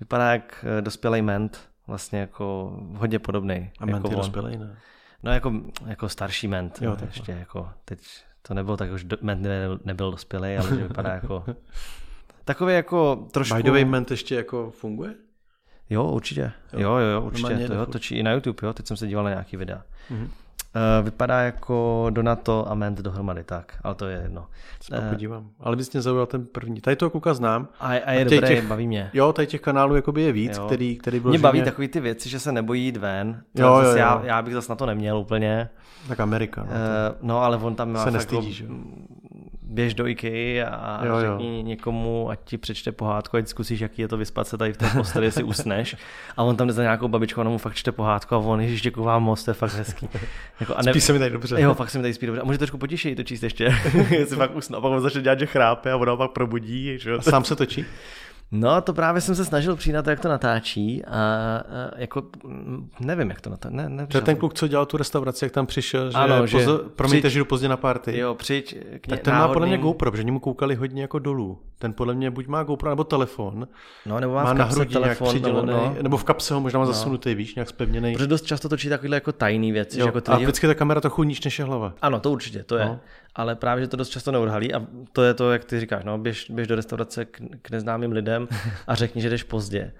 Vypadá 0.00 0.32
jak 0.32 0.64
dospělý 0.80 1.22
ment, 1.22 1.60
vlastně 1.86 2.18
jako 2.18 2.76
hodně 2.94 3.18
podobný. 3.18 3.54
A 3.54 3.58
jako 3.80 3.86
Menty 3.92 4.08
on. 4.08 4.14
dospělej, 4.14 4.56
ne? 4.56 4.76
No 5.22 5.32
jako, 5.32 5.52
jako 5.86 6.08
starší 6.08 6.48
ment. 6.48 6.78
Jo, 6.82 6.96
ještě 7.06 7.32
jako, 7.32 7.68
teď 7.84 8.00
to 8.48 8.54
nebylo 8.54 8.76
tak, 8.76 8.92
už 8.92 9.04
do, 9.04 9.16
ment 9.20 9.42
nebyl, 9.42 9.80
nebyl 9.84 10.10
dospělý, 10.10 10.56
ale 10.56 10.68
že 10.68 10.88
vypadá 10.88 11.12
jako 11.12 11.44
takový 12.44 12.74
jako 12.74 13.28
trošku... 13.30 13.56
By 13.56 13.62
the 13.62 13.70
way, 13.70 13.84
Ment 13.84 14.10
ještě 14.10 14.34
jako 14.34 14.70
funguje? 14.70 15.14
Jo, 15.90 16.04
určitě. 16.04 16.52
Jo, 16.72 16.80
jo, 16.80 16.96
jo 16.96 17.22
určitě. 17.22 17.66
To 17.66 17.74
jo, 17.74 17.86
točí 17.86 18.14
i 18.14 18.22
na 18.22 18.32
YouTube, 18.32 18.66
jo, 18.66 18.72
teď 18.72 18.86
jsem 18.86 18.96
se 18.96 19.06
díval 19.06 19.24
na 19.24 19.30
nějaký 19.30 19.56
videa. 19.56 19.82
Mhm. 20.10 20.30
Uh, 20.98 21.04
vypadá 21.04 21.40
jako 21.40 22.06
Donato 22.10 22.70
a 22.70 22.74
Ment 22.74 22.98
dohromady, 22.98 23.44
tak, 23.44 23.78
ale 23.82 23.94
to 23.94 24.06
je 24.06 24.20
jedno. 24.22 24.46
Se 24.80 24.96
pak 25.00 25.08
podívám. 25.10 25.48
Ale 25.60 25.76
bys 25.76 25.92
mě 25.92 26.02
zaujal 26.02 26.26
ten 26.26 26.46
první. 26.46 26.80
Tady 26.80 26.96
toho 26.96 27.10
kluka 27.10 27.34
znám. 27.34 27.68
A, 27.80 27.86
a 27.86 27.92
je 28.12 28.20
A 28.20 28.24
dobrý, 28.24 28.38
těch- 28.48 28.66
baví 28.66 28.86
mě. 28.86 29.10
Jo, 29.12 29.32
tady 29.32 29.46
těch 29.46 29.60
kanálů 29.60 29.96
jakoby 29.96 30.22
je 30.22 30.32
víc, 30.32 30.58
Jo. 30.58 30.66
který, 30.66 30.96
který 30.96 31.20
byl 31.20 31.30
Mě 31.30 31.38
baví 31.38 31.62
takový 31.62 31.88
ty 31.88 32.00
věci, 32.00 32.28
že 32.28 32.40
se 32.40 32.52
nebojí 32.52 32.84
jít 32.84 32.96
ven. 32.96 33.42
Jo, 33.54 33.66
jo, 33.66 33.80
jo. 33.90 33.96
Já, 33.96 34.20
já 34.24 34.42
bych 34.42 34.54
zase 34.54 34.72
na 34.72 34.76
to 34.76 34.86
neměl 34.86 35.18
úplně. 35.18 35.68
Tak 36.08 36.20
Amerika. 36.20 36.60
No. 36.60 36.66
Uh, 36.66 36.72
no 37.22 37.42
ale 37.42 37.56
on 37.56 37.74
tam 37.74 37.92
má 37.92 38.04
Se 38.04 38.10
nestydí, 38.10 38.58
jako, 38.60 38.74
běž 39.62 39.94
do 39.94 40.06
IKEA 40.06 40.68
a 40.68 41.04
Jo, 41.04 41.14
jo, 41.18 41.20
řekni 41.20 41.62
někomu, 41.62 42.30
ať 42.30 42.38
ti 42.44 42.58
přečte 42.58 42.92
pohádku, 42.92 43.36
ať 43.36 43.48
zkusíš, 43.48 43.80
jaký 43.80 44.02
je 44.02 44.08
to 44.08 44.16
vyspat 44.16 44.48
se 44.48 44.58
tady 44.58 44.72
v 44.72 44.76
té 44.76 44.86
posteli, 44.96 45.26
jestli 45.26 45.44
usneš. 45.44 45.96
A 46.36 46.42
on 46.42 46.56
tam 46.56 46.66
jde 46.66 46.72
za 46.72 46.82
nějakou 46.82 47.08
babičkou, 47.08 47.40
ona 47.40 47.50
mu 47.50 47.58
fakt 47.58 47.74
čte 47.74 47.92
pohádku 47.92 48.34
a 48.34 48.38
on, 48.38 48.60
ježiš, 48.60 48.82
děkuji 48.82 49.04
vám 49.04 49.22
moc, 49.22 49.44
to 49.44 49.50
je 49.50 49.54
fakt 49.54 49.74
hezký. 49.74 50.08
Jako, 50.68 50.80
a 50.80 50.82
Spí 50.82 51.00
se 51.00 51.12
mi 51.12 51.18
tady 51.18 51.30
dobře. 51.30 51.60
Jo, 51.60 51.74
fakt 51.74 51.90
se 51.90 51.98
mi 51.98 52.02
tady 52.02 52.14
spí 52.14 52.26
dobře. 52.26 52.40
A 52.42 52.44
může 52.44 52.58
trošku 52.58 52.78
potěšit 52.78 53.16
to 53.16 53.22
číst 53.22 53.42
ještě, 53.42 53.64
jestli 54.10 54.36
fakt 54.36 54.56
usnu. 54.56 54.76
A 54.76 54.80
pak 54.80 54.90
on 54.90 55.00
začne 55.00 55.22
dělat, 55.22 55.38
že 55.38 55.46
chrápe 55.46 55.92
a 55.92 55.96
ona 55.96 56.16
pak 56.16 56.30
probudí. 56.30 56.98
Že? 56.98 57.12
A 57.12 57.22
sám 57.22 57.44
se 57.44 57.56
točí? 57.56 57.84
No, 58.52 58.80
to 58.80 58.92
právě 58.92 59.20
jsem 59.20 59.34
se 59.34 59.44
snažil 59.44 59.76
přijít 59.76 59.92
na 59.92 60.02
to, 60.02 60.10
jak 60.10 60.20
to 60.20 60.28
natáčí 60.28 61.04
a, 61.04 61.10
a 61.16 61.62
jako, 61.96 62.22
mm, 62.44 62.90
nevím, 63.00 63.28
jak 63.30 63.40
to 63.40 63.50
natáčí. 63.50 63.76
Ne, 63.76 63.88
ne, 63.88 64.06
To 64.06 64.16
je 64.18 64.22
ten 64.22 64.36
kluk, 64.36 64.54
co 64.54 64.68
dělal 64.68 64.86
tu 64.86 64.96
restauraci, 64.96 65.44
jak 65.44 65.52
tam 65.52 65.66
přišel, 65.66 66.10
že, 66.10 66.16
Ano, 66.16 66.46
že 66.46 66.58
pozor, 66.58 66.84
promiňte, 66.96 67.28
přijď- 67.28 67.32
že 67.32 67.38
jdu 67.38 67.44
pozdě 67.44 67.68
na 67.68 67.76
party. 67.76 68.18
Jo, 68.18 68.34
přijď 68.34 68.78
k 68.78 68.82
ně, 68.82 68.98
Tak 69.16 69.20
ten 69.20 69.34
má 69.34 69.48
podle 69.48 69.66
mě 69.66 69.78
GoPro, 69.78 70.10
protože 70.10 70.24
mu 70.30 70.40
koukali 70.40 70.74
hodně 70.74 71.02
jako 71.02 71.18
dolů. 71.18 71.58
Ten 71.78 71.92
podle 71.92 72.14
mě 72.14 72.30
buď 72.30 72.46
má 72.46 72.62
GoPro 72.62 72.90
nebo 72.90 73.04
telefon. 73.04 73.68
No, 74.06 74.20
nebo 74.20 74.34
má, 74.34 74.44
Má 74.44 74.52
v 74.52 74.54
na 74.58 74.64
kapse 74.64 74.74
hrudi 74.80 74.90
nějak 74.90 75.02
telefon, 75.04 75.28
přidělený, 75.28 75.66
nebo, 75.66 75.78
no. 75.78 75.96
nebo 76.02 76.16
v 76.16 76.24
kapse 76.24 76.54
ho 76.54 76.60
možná 76.60 76.78
má 76.80 76.86
zasunutý, 76.86 77.34
víš, 77.34 77.54
nějak 77.54 77.68
spevněný. 77.68 78.12
Protože 78.12 78.26
dost 78.26 78.42
často 78.46 78.68
točí 78.68 78.88
takovýhle 78.88 79.16
jako 79.16 79.32
tajný 79.32 79.72
věci, 79.72 79.94
že 79.94 80.00
Jo, 80.00 80.06
jako 80.06 80.20
ty 80.20 80.30
a 80.32 80.36
vždycky 80.36 80.66
ta 80.66 80.74
kamera 80.74 81.00
trochu 81.00 81.22
níž 81.22 81.44
než 81.44 81.58
je 81.58 81.64
hlava. 81.64 81.92
Ano, 82.02 82.20
to 82.20 82.30
určitě, 82.30 82.62
to 82.62 82.76
je. 82.76 82.84
No. 82.84 82.98
Ale 83.36 83.54
právě, 83.54 83.84
že 83.84 83.88
to 83.88 83.96
dost 83.96 84.08
často 84.08 84.32
neodhalí 84.32 84.74
a 84.74 84.82
to 85.12 85.22
je 85.22 85.34
to, 85.34 85.52
jak 85.52 85.64
ty 85.64 85.80
říkáš, 85.80 86.04
no, 86.04 86.18
běž, 86.18 86.50
běž 86.50 86.68
do 86.68 86.74
restaurace 86.74 87.24
k, 87.24 87.40
k 87.62 87.70
neznámým 87.70 88.12
lidem 88.12 88.48
a 88.86 88.94
řekni, 88.94 89.22
že 89.22 89.30
jdeš 89.30 89.42
pozdě. 89.42 89.92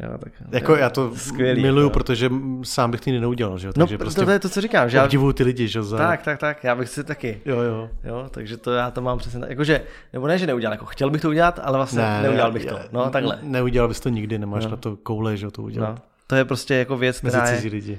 Jo, 0.00 0.18
tak, 0.18 0.32
jako 0.52 0.76
já 0.76 0.90
to 0.90 1.16
skvělý, 1.16 1.62
miluju, 1.62 1.86
jo. 1.86 1.90
protože 1.90 2.30
sám 2.62 2.90
bych 2.90 3.00
to 3.00 3.10
neudělal, 3.10 3.58
že? 3.58 3.66
No, 3.66 3.72
Takže 3.72 3.94
no, 3.94 3.98
prostě 3.98 4.24
to 4.24 4.30
je 4.30 4.38
to, 4.38 4.48
co 4.48 4.60
říkám. 4.60 4.88
Že 4.88 5.02
obdivuju 5.02 5.32
ty 5.32 5.44
lidi, 5.44 5.68
že? 5.68 5.82
Za... 5.82 5.96
Tak, 5.96 6.22
tak, 6.22 6.38
tak, 6.38 6.64
já 6.64 6.74
bych 6.74 6.88
si 6.88 7.04
taky. 7.04 7.40
Jo, 7.44 7.60
jo. 7.60 7.90
jo 8.04 8.28
takže 8.30 8.56
to 8.56 8.72
já 8.72 8.90
to 8.90 9.00
mám 9.00 9.18
přesně 9.18 9.40
tak. 9.40 9.50
Jakože, 9.50 9.80
nebo 10.12 10.26
ne, 10.26 10.38
že 10.38 10.46
neudělal, 10.46 10.72
jako 10.72 10.84
chtěl 10.84 11.10
bych 11.10 11.20
to 11.20 11.28
udělat, 11.28 11.60
ale 11.62 11.78
vlastně 11.78 12.02
ne, 12.02 12.22
neudělal 12.22 12.52
bych 12.52 12.66
to. 12.66 12.78
No, 12.92 13.10
takhle. 13.10 13.38
Neudělal 13.42 13.88
bys 13.88 14.00
to 14.00 14.08
nikdy, 14.08 14.38
nemáš 14.38 14.64
no. 14.64 14.70
na 14.70 14.76
to 14.76 14.96
koule, 14.96 15.36
že 15.36 15.50
to 15.50 15.62
udělat. 15.62 15.90
No, 15.90 16.02
to 16.26 16.36
je 16.36 16.44
prostě 16.44 16.74
jako 16.74 16.96
věc, 16.96 17.18
která 17.18 17.42
Mezi 17.42 17.66
je... 17.66 17.72
lidi. 17.72 17.98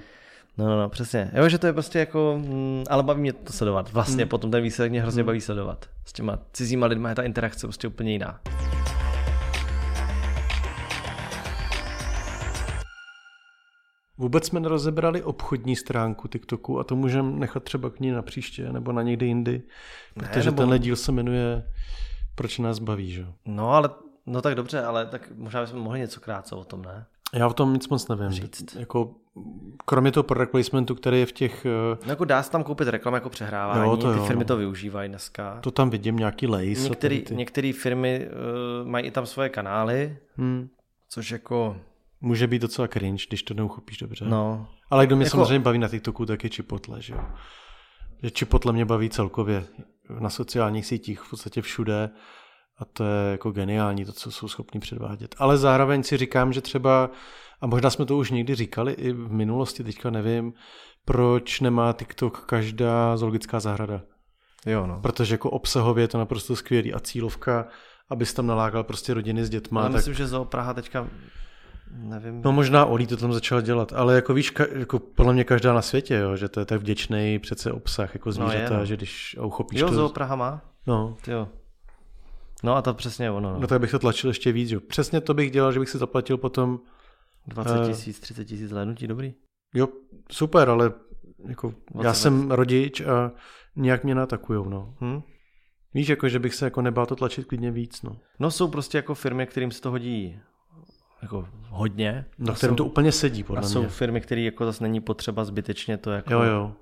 No, 0.60 0.68
no, 0.68 0.82
no, 0.82 0.90
přesně. 0.90 1.32
Jo, 1.34 1.50
že 1.50 1.58
to 1.58 1.68
je 1.68 1.74
prostě 1.74 2.00
jako, 2.00 2.42
mm, 2.46 2.84
ale 2.90 3.04
baví 3.04 3.22
mě 3.22 3.34
to 3.34 3.54
sledovat. 3.54 3.92
Vlastně 3.92 4.26
mm. 4.26 4.30
potom 4.30 4.52
ten 4.52 4.64
výsledek 4.64 4.92
mě 4.92 5.02
hrozně 5.02 5.24
mm. 5.24 5.26
baví 5.26 5.42
sledovat. 5.42 5.86
S 6.06 6.14
těma 6.14 6.40
cizíma 6.54 6.86
lidma 6.86 7.10
je 7.10 7.16
ta 7.16 7.24
interakce 7.24 7.68
prostě 7.68 7.88
úplně 7.88 8.12
jiná. 8.12 8.40
Vůbec 14.18 14.46
jsme 14.46 14.60
nerozebrali 14.60 15.24
obchodní 15.24 15.76
stránku 15.76 16.28
TikToku 16.28 16.80
a 16.80 16.84
to 16.84 16.96
můžeme 16.96 17.32
nechat 17.32 17.64
třeba 17.64 17.90
k 17.90 18.00
ní 18.00 18.12
na 18.12 18.22
příště 18.22 18.72
nebo 18.72 18.92
na 18.92 19.02
někdy 19.02 19.26
jindy, 19.26 19.62
protože 20.14 20.40
ne, 20.40 20.46
nebo... 20.46 20.58
tenhle 20.58 20.80
díl 20.80 20.96
se 20.96 21.12
jmenuje 21.12 21.64
Proč 22.36 22.60
nás 22.60 22.80
baví, 22.80 23.12
že? 23.12 23.26
No 23.46 23.72
ale, 23.72 23.90
no 24.26 24.42
tak 24.42 24.56
dobře, 24.56 24.84
ale 24.84 25.06
tak 25.06 25.32
možná 25.36 25.62
bychom 25.62 25.80
mohli 25.80 26.00
něco 26.00 26.20
krátce 26.20 26.56
o 26.56 26.64
tom, 26.64 26.82
ne? 26.82 27.06
Já 27.34 27.48
o 27.48 27.54
tom 27.54 27.74
nic 27.74 27.88
moc 27.90 28.08
nevím. 28.08 28.30
Říct. 28.30 28.76
Jako, 28.76 29.16
kromě 29.86 30.12
toho 30.12 30.24
product 30.24 30.52
placementu, 30.52 30.96
který 30.96 31.20
je 31.20 31.26
v 31.26 31.32
těch... 31.32 31.66
Eh, 31.66 31.98
no 32.06 32.10
jako 32.10 32.26
dá 32.26 32.44
se 32.44 32.52
tam 32.52 32.64
koupit 32.64 32.88
reklamu 32.88 33.16
jako 33.16 33.30
přehrávání, 33.30 33.90
jo, 33.90 33.98
to 33.98 34.12
ty 34.14 34.18
jo, 34.18 34.26
firmy 34.26 34.44
no. 34.44 34.48
to 34.48 34.58
využívají 34.58 35.10
dneska. 35.10 35.60
To 35.62 35.72
tam 35.72 35.90
vidím, 35.90 36.18
nějaký 36.18 36.48
lace. 36.48 36.66
Některé 36.66 37.20
ty... 37.20 37.36
Některé 37.36 37.74
firmy 37.74 38.28
uh, 38.82 38.88
mají 38.88 39.06
i 39.06 39.12
tam 39.12 39.26
svoje 39.26 39.50
kanály, 39.50 40.18
hmm. 40.38 40.70
což 41.10 41.32
jako 41.32 41.76
Může 42.22 42.48
být 42.48 42.62
docela 42.62 42.88
cringe, 42.88 43.24
když 43.28 43.44
to 43.44 43.54
neuchopíš 43.54 43.98
dobře. 43.98 44.26
No. 44.26 44.68
Ale 44.90 45.06
kdo 45.06 45.16
mě 45.16 45.26
jako... 45.26 45.32
samozřejmě 45.32 45.60
baví 45.60 45.80
na 45.80 45.88
TikToku, 45.88 46.26
tak 46.26 46.44
je 46.44 46.50
Chipotle, 46.50 47.02
že 47.02 47.14
jo. 47.14 47.22
Že 48.24 48.30
Chipotle 48.30 48.74
mě 48.74 48.86
baví 48.86 49.10
celkově 49.10 49.64
na 50.20 50.30
sociálních 50.30 50.86
sítích, 50.86 51.22
v 51.22 51.30
podstatě 51.30 51.62
všude 51.62 52.10
a 52.78 52.86
to 52.86 53.04
je 53.04 53.32
jako 53.32 53.52
geniální, 53.52 54.06
to, 54.06 54.14
co 54.14 54.32
jsou 54.32 54.48
schopni 54.48 54.80
předvádět. 54.80 55.36
Ale 55.38 55.58
zároveň 55.58 56.04
si 56.04 56.18
říkám, 56.18 56.54
že 56.54 56.62
třeba, 56.62 57.10
a 57.62 57.68
možná 57.68 57.90
jsme 57.90 58.06
to 58.06 58.18
už 58.18 58.32
někdy 58.32 58.56
říkali 58.56 58.94
i 58.94 59.12
v 59.12 59.32
minulosti, 59.32 59.84
teďka 59.84 60.10
nevím, 60.10 60.54
proč 61.06 61.60
nemá 61.60 61.94
TikTok 61.94 62.46
každá 62.46 63.18
zoologická 63.18 63.60
zahrada. 63.60 64.02
Jo, 64.66 64.88
no. 64.88 65.00
Protože 65.02 65.34
jako 65.34 65.50
obsahově 65.50 66.04
je 66.04 66.08
to 66.08 66.18
naprosto 66.18 66.56
skvělý 66.56 66.94
a 66.94 67.00
cílovka, 67.00 67.68
abys 68.10 68.34
tam 68.34 68.48
nalákal 68.48 68.84
prostě 68.84 69.14
rodiny 69.14 69.46
s 69.46 69.50
dětma. 69.50 69.84
Tak... 69.84 69.92
myslím, 69.92 70.14
že 70.14 70.28
Zoo 70.28 70.46
Praha 70.46 70.74
teďka 70.74 71.08
Nevím. 71.92 72.42
No 72.46 72.52
možná 72.52 72.86
Olí 72.86 73.08
to 73.08 73.18
tam 73.18 73.34
začala 73.34 73.62
dělat, 73.62 73.94
ale 73.94 74.16
jako 74.16 74.34
víš, 74.34 74.50
ka, 74.50 74.66
jako 74.74 75.00
podle 75.00 75.34
mě 75.34 75.44
každá 75.44 75.74
na 75.74 75.82
světě, 75.82 76.16
jo, 76.16 76.36
že 76.36 76.50
to 76.50 76.60
je 76.60 76.66
tak 76.66 76.80
vděčný 76.80 77.40
přece 77.40 77.72
obsah 77.72 78.14
jako 78.14 78.30
no, 78.30 78.34
zvířata, 78.34 78.70
no 78.70 78.76
je, 78.76 78.80
no. 78.80 78.86
že 78.86 78.98
když 78.98 79.38
uchopíš 79.42 79.80
jo, 79.80 79.90
to... 79.90 79.94
Jo, 79.94 80.10
Praha 80.10 80.36
má. 80.36 80.62
No. 80.88 81.18
Jo. 81.28 81.48
No 82.64 82.76
a 82.76 82.82
to 82.82 82.94
přesně 82.94 83.32
ono. 83.32 83.54
No. 83.54 83.60
no 83.60 83.68
tak 83.68 83.82
bych 83.82 83.92
to 83.92 84.00
tlačil 84.00 84.30
ještě 84.30 84.52
víc, 84.52 84.72
jo. 84.72 84.80
Přesně 84.80 85.22
to 85.22 85.34
bych 85.34 85.52
dělal, 85.52 85.72
že 85.72 85.80
bych 85.80 85.90
si 85.90 85.98
zaplatil 85.98 86.38
potom... 86.38 86.80
20 87.50 87.88
tisíc, 87.88 88.18
uh, 88.18 88.22
30 88.22 88.46
tisíc 88.46 88.70
zhlédnutí, 88.70 89.08
dobrý. 89.08 89.34
Jo, 89.74 89.88
super, 90.32 90.70
ale 90.70 90.94
jako 91.48 91.74
já 92.04 92.14
jsem 92.14 92.52
rodič 92.52 93.02
a 93.02 93.32
nějak 93.76 94.04
mě 94.04 94.16
natakujou, 94.16 94.70
no. 94.70 94.96
Hm? 95.02 95.22
Víš, 95.94 96.08
jako, 96.10 96.30
že 96.30 96.40
bych 96.40 96.56
se 96.56 96.66
jako 96.66 96.82
nebál 96.82 97.06
to 97.06 97.16
tlačit 97.16 97.46
klidně 97.46 97.72
víc, 97.72 98.02
no. 98.02 98.18
No 98.40 98.52
jsou 98.52 98.68
prostě 98.68 98.98
jako 98.98 99.16
firmy, 99.16 99.48
kterým 99.48 99.72
se 99.72 99.82
to 99.82 99.92
hodí 99.92 100.40
jako 101.22 101.48
hodně. 101.70 102.26
Na 102.38 102.54
kterém 102.54 102.76
to 102.76 102.86
úplně 102.86 103.12
sedí, 103.12 103.44
podle 103.44 103.60
a 103.60 103.62
mě. 103.62 103.70
jsou 103.70 103.88
firmy, 103.88 104.22
které 104.22 104.42
jako 104.42 104.66
zase 104.66 104.84
není 104.84 105.02
potřeba 105.02 105.46
zbytečně 105.46 105.98
to 105.98 106.12
jako, 106.12 106.34
jo, 106.34 106.44
jo. 106.44 106.74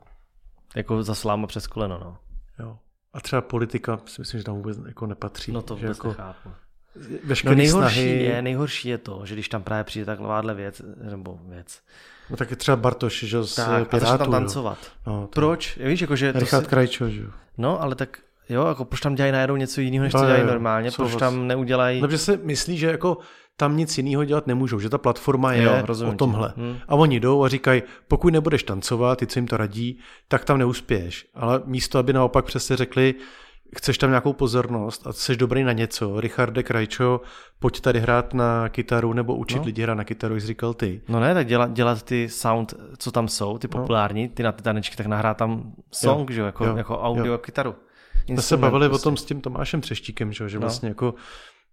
jako 0.75 1.03
za 1.03 1.15
sláma 1.15 1.47
přes 1.47 1.67
koleno, 1.67 1.99
no. 1.99 2.17
Jo. 2.59 2.79
A 3.13 3.19
třeba 3.19 3.41
politika 3.41 3.99
si 4.05 4.21
myslím, 4.21 4.39
že 4.39 4.43
tam 4.43 4.55
vůbec 4.55 4.77
jako 4.87 5.07
nepatří. 5.07 5.51
No 5.51 5.61
to 5.61 5.75
vůbec 5.75 5.97
jako 5.97 6.07
nechápu. 6.07 6.49
No 7.45 7.53
nejhorší, 7.53 7.99
snahy... 7.99 8.23
je, 8.23 8.41
nejhorší 8.41 8.89
je 8.89 8.97
to, 8.97 9.21
že 9.23 9.33
když 9.33 9.49
tam 9.49 9.63
právě 9.63 9.83
přijde 9.83 10.05
takováhle 10.05 10.53
věc, 10.53 10.81
nebo 11.11 11.39
věc. 11.49 11.79
No 12.29 12.37
tak 12.37 12.51
je 12.51 12.57
třeba 12.57 12.77
Bartoš, 12.77 13.23
že 13.23 13.43
z 13.43 13.55
tak, 13.55 13.89
Pirátů, 13.89 14.13
a 14.13 14.17
tam 14.17 14.31
tancovat. 14.31 14.77
No, 15.07 15.21
to... 15.21 15.27
Proč? 15.27 15.77
Víš, 15.77 16.01
jako, 16.01 16.15
že 16.15 16.31
Richard 16.31 16.63
si... 16.63 16.69
Krajčo, 16.69 17.09
že 17.09 17.23
No, 17.57 17.81
ale 17.81 17.95
tak 17.95 18.19
jo, 18.49 18.67
jako 18.67 18.85
proč 18.85 19.01
tam 19.01 19.15
dělají 19.15 19.31
najednou 19.31 19.55
něco 19.55 19.81
jiného, 19.81 20.03
než 20.03 20.11
co 20.11 20.19
dělají 20.19 20.43
normálně, 20.43 20.91
proč 20.91 21.15
tam 21.15 21.47
neudělají... 21.47 22.01
No, 22.01 22.17
se 22.17 22.39
myslí, 22.43 22.77
že 22.77 22.87
jako 22.87 23.17
tam 23.57 23.77
nic 23.77 23.97
jiného 23.97 24.25
dělat 24.25 24.47
nemůžou, 24.47 24.79
že 24.79 24.89
ta 24.89 24.97
platforma 24.97 25.53
je 25.53 25.63
jo, 25.63 25.83
o 26.07 26.13
tomhle. 26.13 26.53
Hmm. 26.57 26.77
A 26.87 26.95
oni 26.95 27.19
jdou 27.19 27.43
a 27.43 27.49
říkají, 27.49 27.83
pokud 28.07 28.33
nebudeš 28.33 28.63
tancovat, 28.63 29.19
ty, 29.19 29.27
co 29.27 29.39
jim 29.39 29.47
to 29.47 29.57
radí, 29.57 29.99
tak 30.27 30.45
tam 30.45 30.57
neuspěješ. 30.57 31.27
Ale 31.35 31.61
místo, 31.65 31.99
aby 31.99 32.13
naopak 32.13 32.45
přesně 32.45 32.75
řekli, 32.75 33.15
chceš 33.75 33.97
tam 33.97 34.09
nějakou 34.09 34.33
pozornost 34.33 35.07
a 35.07 35.13
jsi 35.13 35.35
dobrý 35.35 35.63
na 35.63 35.71
něco, 35.71 36.21
Richarde 36.21 36.63
Krajčo, 36.63 37.21
pojď 37.59 37.81
tady 37.81 37.99
hrát 37.99 38.33
na 38.33 38.69
kytaru 38.69 39.13
nebo 39.13 39.35
učit 39.35 39.57
no. 39.57 39.63
lidi 39.63 39.81
hrát 39.81 39.95
na 39.95 40.03
kytaru, 40.03 40.33
jak 40.33 40.41
jsi 40.41 40.47
říkal 40.47 40.73
ty. 40.73 41.01
No 41.07 41.19
ne, 41.19 41.33
tak 41.33 41.47
dělat, 41.47 41.73
dělat 41.73 42.03
ty 42.03 42.29
sound, 42.29 42.73
co 42.97 43.11
tam 43.11 43.27
jsou, 43.27 43.57
ty 43.57 43.67
no. 43.67 43.79
populární, 43.79 44.29
ty 44.29 44.43
na 44.43 44.51
ty 44.51 44.63
tanečky, 44.63 44.95
tak 44.95 45.07
nahrát 45.07 45.37
tam 45.37 45.73
song, 45.91 46.29
jo. 46.29 46.35
že 46.35 46.41
jako, 46.41 46.65
jo. 46.65 46.77
jako 46.77 46.99
audio 46.99 47.25
jo. 47.25 47.37
kytaru. 47.37 47.75
My 48.29 48.41
se 48.41 48.57
bavili 48.57 48.89
prostě. 48.89 49.01
o 49.01 49.03
tom 49.03 49.17
s 49.17 49.25
tím 49.25 49.41
Tomášem 49.41 49.81
Třeštíkem, 49.81 50.33
že, 50.33 50.49
že 50.49 50.57
no. 50.57 50.61
vlastně 50.61 50.89
jako 50.89 51.13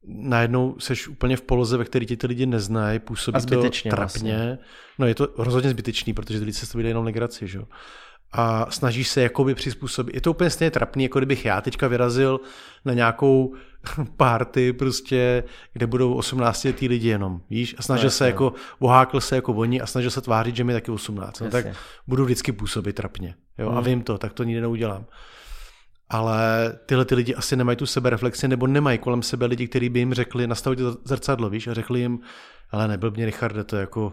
najednou 0.07 0.75
seš 0.79 1.09
úplně 1.09 1.37
v 1.37 1.43
poloze, 1.43 1.77
ve 1.77 1.85
které 1.85 2.07
ti 2.07 2.17
ty 2.17 2.27
lidi 2.27 2.47
neznají, 2.47 2.99
působí 2.99 3.41
to 3.41 3.61
trapně. 3.61 3.91
Vlastně. 3.97 4.59
No 4.99 5.07
je 5.07 5.15
to 5.15 5.29
rozhodně 5.39 5.71
zbytečný, 5.71 6.15
protože 6.15 6.39
ty 6.39 6.45
lidi 6.45 6.59
se 6.59 6.67
s 6.67 6.75
jenom 6.75 7.05
legraci, 7.05 7.49
že? 7.49 7.61
A 8.37 8.67
snažíš 8.71 9.09
se 9.09 9.23
jakoby 9.23 9.55
přizpůsobit. 9.55 10.15
Je 10.15 10.21
to 10.21 10.31
úplně 10.31 10.51
stejně 10.51 10.71
trapný, 10.71 11.03
jako 11.03 11.19
kdybych 11.19 11.45
já 11.45 11.61
teďka 11.61 11.89
vyrazil 11.89 12.41
na 12.85 12.93
nějakou 12.93 13.55
party 14.17 14.73
prostě, 14.73 15.45
kde 15.73 15.87
budou 15.87 16.15
18 16.15 16.65
letý 16.65 16.89
lidi 16.89 17.09
jenom, 17.09 17.41
víš? 17.51 17.75
A 17.79 17.83
snažil 17.83 18.07
no, 18.07 18.11
se 18.11 18.27
jako, 18.27 18.53
ohákl 18.79 19.21
se 19.21 19.37
jako 19.37 19.53
oni 19.53 19.81
a 19.81 19.87
snažil 19.87 20.11
se 20.11 20.21
tvářit, 20.21 20.57
že 20.57 20.65
mi 20.65 20.73
taky 20.73 20.91
18. 20.91 21.41
No, 21.41 21.51
tak 21.51 21.67
budu 22.07 22.25
vždycky 22.25 22.53
působit 22.53 22.93
trapně. 22.93 23.35
Jo? 23.59 23.69
Hmm. 23.69 23.79
A 23.79 23.81
vím 23.81 24.03
to, 24.03 24.19
tak 24.19 24.33
to 24.33 24.45
nikdy 24.45 24.61
neudělám 24.61 25.07
ale 26.11 26.73
tyhle 26.87 27.05
ty 27.05 27.15
lidi 27.15 27.35
asi 27.35 27.57
nemají 27.57 27.77
tu 27.77 27.87
sebereflexi 27.87 28.49
nebo 28.49 28.67
nemají 28.67 28.99
kolem 28.99 29.23
sebe 29.23 29.47
lidi, 29.47 29.69
kteří 29.69 29.89
by 29.89 29.99
jim 29.99 30.15
řekli, 30.15 30.47
nastavit 30.47 30.77
to 30.77 30.97
zrcadlo, 31.05 31.51
víš, 31.51 31.67
a 31.67 31.75
řekli 31.75 32.01
jim, 32.01 32.21
ale 32.71 32.89
nebyl 32.89 33.11
mě 33.11 33.27
Richarde, 33.27 33.65
to 33.65 33.77
jako 33.77 34.13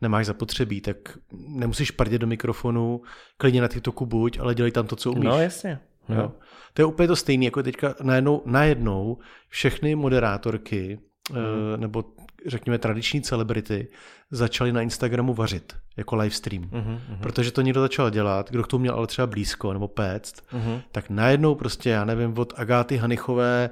nemáš 0.00 0.26
zapotřebí, 0.26 0.80
tak 0.80 0.96
nemusíš 1.48 1.90
prdět 1.90 2.20
do 2.20 2.26
mikrofonu, 2.26 3.00
klidně 3.36 3.60
na 3.60 3.68
TikToku 3.68 4.06
buď, 4.06 4.38
ale 4.38 4.54
dělej 4.54 4.72
tam 4.72 4.86
to, 4.86 4.96
co 4.96 5.12
umíš. 5.12 5.24
No 5.24 5.40
jasně. 5.40 5.78
No. 6.08 6.16
Jo. 6.16 6.32
To 6.74 6.82
je 6.82 6.86
úplně 6.86 7.08
to 7.08 7.16
stejné, 7.16 7.44
jako 7.44 7.62
teďka 7.62 7.94
najednou, 8.02 8.42
najednou 8.46 9.18
všechny 9.48 9.94
moderátorky, 9.94 10.98
mm. 11.32 11.80
nebo 11.80 12.04
řekněme 12.46 12.78
tradiční 12.78 13.22
celebrity, 13.22 13.88
začali 14.30 14.72
na 14.72 14.82
Instagramu 14.82 15.34
vařit 15.34 15.72
jako 15.96 16.16
live 16.16 16.34
stream. 16.34 16.62
Uh-huh, 16.62 16.84
uh-huh. 16.84 17.20
Protože 17.20 17.52
to 17.52 17.60
někdo 17.62 17.80
začal 17.80 18.10
dělat, 18.10 18.50
kdo 18.50 18.62
k 18.62 18.66
tomu 18.66 18.80
měl 18.80 18.94
ale 18.94 19.06
třeba 19.06 19.26
blízko 19.26 19.72
nebo 19.72 19.88
péct, 19.88 20.42
uh-huh. 20.52 20.82
tak 20.92 21.10
najednou 21.10 21.54
prostě, 21.54 21.90
já 21.90 22.04
nevím, 22.04 22.38
od 22.38 22.52
Agáty 22.56 22.96
Hanichové 22.96 23.70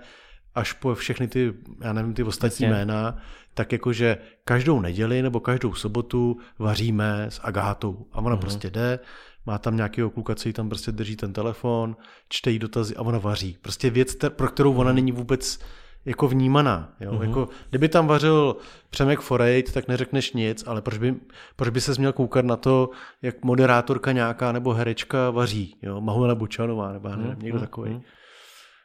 až 0.55 0.73
po 0.73 0.95
všechny 0.95 1.29
ty, 1.29 1.55
já 1.81 1.93
nevím, 1.93 2.15
ty 2.15 2.23
ostatní 2.23 2.65
Jasně. 2.65 2.69
jména, 2.69 3.19
tak 3.55 3.73
jakože 3.73 4.19
každou 4.45 4.81
neděli 4.81 5.23
nebo 5.23 5.41
každou 5.41 5.75
sobotu 5.75 6.37
vaříme 6.59 7.27
s 7.29 7.41
Agátou. 7.45 8.07
A 8.13 8.19
ona 8.19 8.37
uh-huh. 8.37 8.41
prostě 8.41 8.71
jde, 8.71 8.99
má 9.47 9.59
tam 9.59 9.77
nějakého 9.77 10.11
kluka, 10.11 10.35
co 10.35 10.49
jí 10.49 10.53
tam 10.53 10.69
prostě 10.69 10.93
drží 10.93 11.17
ten 11.17 11.33
telefon, 11.33 11.97
čte 12.29 12.51
jí 12.51 12.59
dotazy 12.59 12.97
a 12.97 13.03
ona 13.03 13.19
vaří. 13.19 13.59
Prostě 13.63 13.91
věc, 13.91 14.17
pro 14.29 14.49
kterou 14.49 14.75
ona 14.75 14.93
není 14.93 15.13
vůbec 15.13 15.59
jako 16.05 16.29
vnímaná. 16.29 16.95
Jo? 17.01 17.13
Uh-huh. 17.13 17.23
Jako, 17.23 17.49
kdyby 17.71 17.89
tam 17.89 18.07
vařil 18.07 18.57
Přemek 18.91 19.21
Forejt, 19.21 19.73
tak 19.73 19.89
neřekneš 19.89 20.33
nic, 20.33 20.65
ale 20.67 20.83
proč 20.83 20.99
by, 20.99 21.15
proč 21.57 21.69
by 21.69 21.81
ses 21.81 21.99
měl 21.99 22.13
koukat 22.13 22.45
na 22.45 22.57
to, 22.57 22.91
jak 23.23 23.45
moderátorka 23.45 24.13
nějaká 24.13 24.53
nebo 24.53 24.73
herečka 24.73 25.31
vaří, 25.31 25.77
jo? 25.83 26.01
Mahuela 26.01 26.35
Bučanová 26.35 26.93
nebo 26.93 27.09
nevím, 27.09 27.37
někdo 27.39 27.59
uh-huh. 27.59 27.61
takový. 27.61 28.03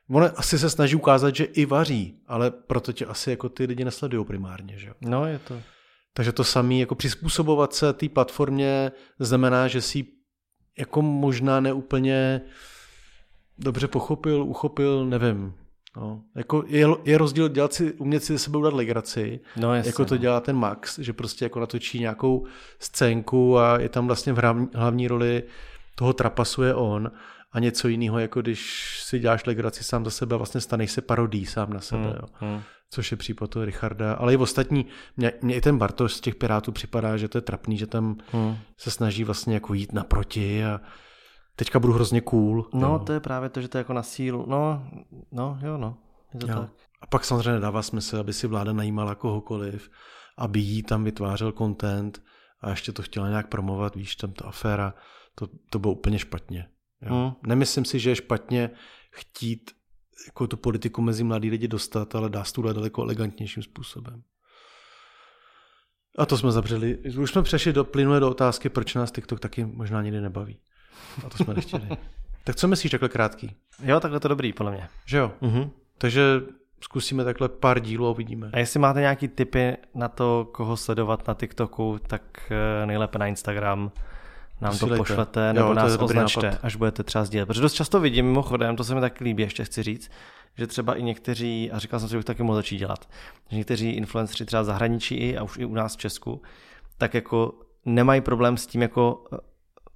On 0.10 0.32
asi 0.36 0.60
se 0.60 0.70
snaží 0.70 0.96
ukázat, 0.96 1.36
že 1.36 1.44
i 1.44 1.66
vaří, 1.66 2.20
ale 2.28 2.52
proto 2.52 2.94
tě 2.94 3.06
asi 3.06 3.30
jako 3.30 3.50
ty 3.50 3.66
lidi 3.66 3.86
nesledují 3.86 4.26
primárně. 4.26 4.78
Že? 4.78 4.94
No 5.02 5.26
je 5.26 5.40
to. 5.40 5.62
Takže 6.14 6.32
to 6.32 6.44
samé, 6.44 6.76
jako 6.76 6.96
přizpůsobovat 6.96 7.74
se 7.74 7.94
té 7.94 8.10
platformě 8.10 8.92
znamená, 9.20 9.68
že 9.68 9.82
si 9.82 10.06
jako 10.78 11.02
možná 11.02 11.60
neúplně 11.60 12.42
dobře 13.58 13.88
pochopil, 13.88 14.44
uchopil, 14.44 15.06
nevím, 15.06 15.54
No, 15.98 16.22
jako 16.36 16.64
je, 16.68 16.88
je 17.06 17.18
rozdíl 17.18 17.50
dělat 17.50 17.74
si, 17.74 17.94
umět 17.94 18.24
si 18.24 18.34
ze 18.34 18.40
sebe 18.40 18.58
udat 18.58 18.74
legraci, 18.74 19.40
no, 19.58 19.76
jasně, 19.76 19.90
jako 19.90 20.06
to 20.06 20.14
no. 20.14 20.18
dělá 20.18 20.40
ten 20.40 20.56
Max, 20.56 21.00
že 21.00 21.14
prostě 21.14 21.46
jako 21.46 21.60
natočí 21.60 22.00
nějakou 22.00 22.46
scénku 22.80 23.58
a 23.58 23.80
je 23.80 23.90
tam 23.90 24.08
vlastně 24.08 24.34
v 24.34 24.38
hlavní, 24.38 24.68
hlavní 24.74 25.08
roli 25.08 25.44
toho 25.96 26.14
trapasuje 26.14 26.74
on 26.74 27.12
a 27.52 27.60
něco 27.60 27.88
jiného, 27.88 28.20
jako 28.20 28.42
když 28.42 28.92
si 29.04 29.20
děláš 29.20 29.46
legraci 29.46 29.84
sám 29.84 30.06
za 30.06 30.12
sebe, 30.12 30.38
vlastně 30.38 30.62
staneš 30.62 30.92
se 30.92 31.02
parodí 31.02 31.46
sám 31.46 31.74
na 31.74 31.80
sebe. 31.80 32.02
Hmm, 32.04 32.14
Jo. 32.16 32.28
hmm. 32.34 32.62
Což 32.92 33.12
je 33.12 33.18
případ 33.18 33.50
toho 33.50 33.66
Richarda, 33.66 34.14
ale 34.14 34.34
i 34.34 34.38
ostatní. 34.38 34.86
Mně, 35.18 35.32
mně 35.42 35.56
i 35.56 35.62
ten 35.62 35.78
Bartoš 35.78 36.14
z 36.14 36.20
těch 36.22 36.36
Pirátů 36.36 36.72
připadá, 36.72 37.18
že 37.18 37.28
to 37.28 37.38
je 37.38 37.42
trapný, 37.42 37.78
že 37.78 37.88
tam 37.88 38.18
Hmm. 38.32 38.56
se 38.78 38.92
snaží 38.92 39.24
vlastně 39.24 39.54
jako 39.54 39.74
jít 39.74 39.94
naproti 39.94 40.66
a 40.66 40.82
teďka 41.56 41.80
budu 41.80 41.94
hrozně 41.94 42.22
cool. 42.22 42.70
No, 42.74 42.88
jo. 42.88 43.00
to 43.00 43.14
je 43.14 43.20
právě 43.20 43.50
to, 43.50 43.62
že 43.62 43.68
to 43.68 43.78
je 43.78 43.80
jako 43.80 43.94
na 43.94 44.04
sílu. 44.04 44.46
No, 44.50 44.88
no, 45.32 45.60
jo, 45.62 45.78
no. 45.78 45.98
Je 46.34 46.40
to 46.40 46.48
Jo. 46.48 46.56
tak. 46.60 46.70
A 47.02 47.08
pak 47.08 47.26
samozřejmě 47.26 47.52
nedává 47.52 47.82
smysl, 47.82 48.18
aby 48.18 48.34
si 48.34 48.48
vláda 48.48 48.74
najímala 48.74 49.16
kohokoliv, 49.16 49.90
aby 50.38 50.60
jí 50.60 50.84
tam 50.84 51.04
vytvářel 51.04 51.52
content 51.52 52.22
a 52.62 52.70
ještě 52.70 52.92
to 52.92 53.02
chtěla 53.02 53.30
nějak 53.30 53.48
promovat, 53.48 53.96
víš, 53.96 54.16
tam 54.16 54.32
ta 54.32 54.46
aféra, 54.46 54.94
to, 55.36 55.48
to 55.70 55.80
bylo 55.80 55.94
úplně 55.94 56.20
špatně. 56.20 56.68
Jo. 57.02 57.16
Hmm. 57.16 57.32
Nemyslím 57.48 57.86
si, 57.86 58.00
že 58.00 58.10
je 58.10 58.16
špatně 58.16 58.70
chtít 59.12 59.72
jako 60.28 60.48
tu 60.48 60.58
politiku 60.58 61.02
mezi 61.02 61.24
mladý 61.24 61.50
lidi 61.50 61.68
dostat, 61.68 62.16
ale 62.16 62.30
dá 62.30 62.44
se 62.44 62.54
to 62.54 62.74
daleko 62.74 63.04
elegantnějším 63.04 63.64
způsobem. 63.64 64.24
A 66.18 66.26
to 66.26 66.38
jsme 66.38 66.52
zavřeli. 66.52 66.98
Už 66.98 67.32
jsme 67.32 67.44
přešli 67.44 67.74
do 67.74 67.84
plynule 67.86 68.20
do 68.20 68.30
otázky, 68.30 68.70
proč 68.70 68.96
nás 68.96 69.12
TikTok 69.12 69.40
taky 69.40 69.66
možná 69.66 70.02
nikdy 70.02 70.22
nebaví. 70.22 70.60
A 71.26 71.30
to 71.30 71.38
jsme 71.38 71.54
nechtěli. 71.54 71.90
tak 72.44 72.56
co 72.56 72.68
myslíš 72.68 72.92
takhle 72.92 73.10
krátký? 73.10 73.56
Jo, 73.84 74.00
takhle 74.00 74.20
to 74.20 74.28
dobrý, 74.28 74.54
podle 74.54 74.72
mě. 74.72 74.88
Že 75.06 75.18
jo? 75.18 75.32
Mhm. 75.42 75.70
Takže 75.98 76.42
zkusíme 76.82 77.24
takhle 77.24 77.50
pár 77.50 77.80
dílů 77.80 78.08
a 78.08 78.10
uvidíme. 78.10 78.50
A 78.54 78.60
jestli 78.60 78.80
máte 78.80 79.00
nějaký 79.00 79.28
tipy 79.28 79.78
na 79.96 80.08
to, 80.08 80.50
koho 80.52 80.78
sledovat 80.78 81.28
na 81.28 81.34
TikToku, 81.34 82.00
tak 82.08 82.52
eh, 82.52 82.86
nejlépe 82.86 83.20
na 83.20 83.28
Instagram 83.28 83.92
nám 84.62 84.72
Posílejte. 84.72 84.98
to 84.98 85.04
pošlete 85.04 85.48
Jo, 85.48 85.54
nebo 85.54 85.68
to 85.68 85.74
nás 85.74 85.98
označte, 86.00 86.58
až 86.64 86.76
budete 86.76 87.04
třeba 87.04 87.26
sdílet. 87.26 87.48
Protože 87.48 87.62
dost 87.62 87.74
často 87.74 88.00
vidím, 88.00 88.26
mimochodem, 88.26 88.76
to 88.76 88.84
se 88.84 88.96
mi 88.96 89.02
taky 89.02 89.24
líbí, 89.24 89.44
ještě 89.44 89.64
chci 89.64 89.84
říct, 89.84 90.12
že 90.58 90.68
třeba 90.68 90.96
i 90.96 91.04
někteří, 91.04 91.72
a 91.72 91.80
říkal 91.80 92.00
jsem 92.00 92.10
si, 92.10 92.12
že 92.12 92.18
bych 92.18 92.26
taky 92.26 92.44
mohl 92.44 92.56
začít 92.56 92.78
dělat, 92.78 93.10
že 93.50 93.58
někteří 93.58 93.90
influenceri 93.90 94.46
třeba 94.46 94.62
v 94.62 94.66
zahraničí 94.66 95.16
i 95.16 95.38
a 95.38 95.44
už 95.44 95.58
i 95.58 95.66
u 95.66 95.74
nás 95.74 95.94
v 95.94 95.98
Česku, 95.98 96.42
tak 96.98 97.14
jako 97.14 97.54
nemají 97.86 98.22
problém 98.22 98.58
s 98.58 98.68
tím 98.68 98.82
jako 98.82 99.24
eh, 99.34 99.38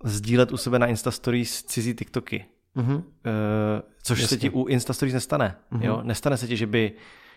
sdílet 0.03 0.51
u 0.51 0.57
sebe 0.57 0.80
na 0.80 0.88
Insta 0.88 1.11
Stories 1.11 1.64
cizí 1.64 1.93
TikToky. 1.93 2.45
Mhm. 2.76 3.03
Eh, 3.26 3.82
což 4.03 4.20
Jasně. 4.20 4.38
se 4.38 4.41
ti 4.41 4.49
u 4.49 4.66
Insta 4.66 4.93
Stories 4.93 5.14
nestane. 5.14 5.55
Jo? 5.80 5.99
Nestane 6.03 6.38
se 6.38 6.47
ti, 6.47 6.57
že 6.57 6.68
by 6.68 6.93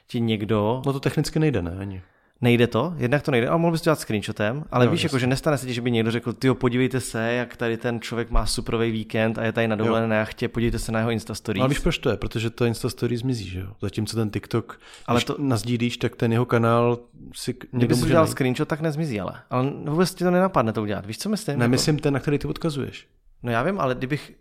ti 0.07 0.21
někdo 0.21 0.83
No 0.87 0.93
to 0.93 1.01
technicky 1.01 1.39
nejde, 1.39 1.63
ne? 1.63 1.77
Ani. 1.81 2.03
Nejde 2.41 2.67
to, 2.67 2.95
jednak 2.97 3.23
to 3.23 3.31
nejde, 3.31 3.49
ale 3.49 3.59
mohl 3.59 3.73
bys 3.73 3.81
to 3.81 3.85
dělat 3.85 4.01
screenshotem, 4.01 4.65
ale 4.71 4.85
Jo, 4.85 4.91
víš, 4.91 5.03
jako, 5.03 5.19
že 5.19 5.27
nestane 5.27 5.59
se 5.59 5.67
ti, 5.67 5.75
že 5.75 5.81
by 5.81 5.91
někdo 5.91 6.11
řekl, 6.11 6.33
ty 6.33 6.55
podívejte 6.55 7.01
se, 7.01 7.33
jak 7.33 7.57
tady 7.57 7.77
ten 7.77 8.01
člověk 8.01 8.31
má 8.31 8.47
superový 8.47 8.91
víkend 8.91 9.39
a 9.39 9.45
je 9.45 9.53
tady 9.53 9.69
na 9.69 9.77
dovolené 9.77 10.07
na 10.07 10.17
jachtě, 10.17 10.49
podívejte 10.49 10.79
se 10.79 10.93
na 10.93 10.99
jeho 10.99 11.11
Insta 11.11 11.35
stories. 11.35 11.59
No 11.61 11.65
a 11.65 11.69
víš, 11.69 11.79
proč 11.79 11.99
to 11.99 12.11
je? 12.11 12.17
Protože 12.17 12.51
to 12.51 12.65
Insta 12.65 12.89
Story 12.89 13.17
zmizí, 13.17 13.49
že 13.49 13.61
jo? 13.61 13.67
Zatímco 13.83 14.17
ten 14.17 14.31
TikTok, 14.31 14.73
Ale 14.73 14.81
ale 15.07 15.17
když 15.19 15.25
to- 15.25 15.37
nazdílíš, 15.39 15.97
tak 15.97 16.17
ten 16.17 16.33
jeho 16.33 16.45
kanál 16.47 16.99
si 17.35 17.55
Kdyby 17.73 17.95
si 17.95 18.05
udělal 18.05 18.27
screenshot, 18.27 18.69
tak 18.69 18.81
nezmizí, 18.81 19.21
ale. 19.21 19.33
Ale 19.51 19.73
vůbec 19.85 20.15
ti 20.15 20.25
to 20.25 20.31
nenapadne 20.31 20.73
to 20.73 20.83
udělat. 20.83 21.07
Víš, 21.07 21.19
co 21.19 21.29
myslím? 21.29 21.59
Ne, 21.59 21.65
Jako- 21.65 21.71
myslím 21.71 21.99
ten, 21.99 22.15
na 22.15 22.21
který 22.21 22.39
ty 22.39 22.47
odkazuješ. 22.49 23.07
No 23.43 23.53
já 23.53 23.63
vím, 23.63 23.81
ale 23.81 23.95
kdybych 23.95 24.33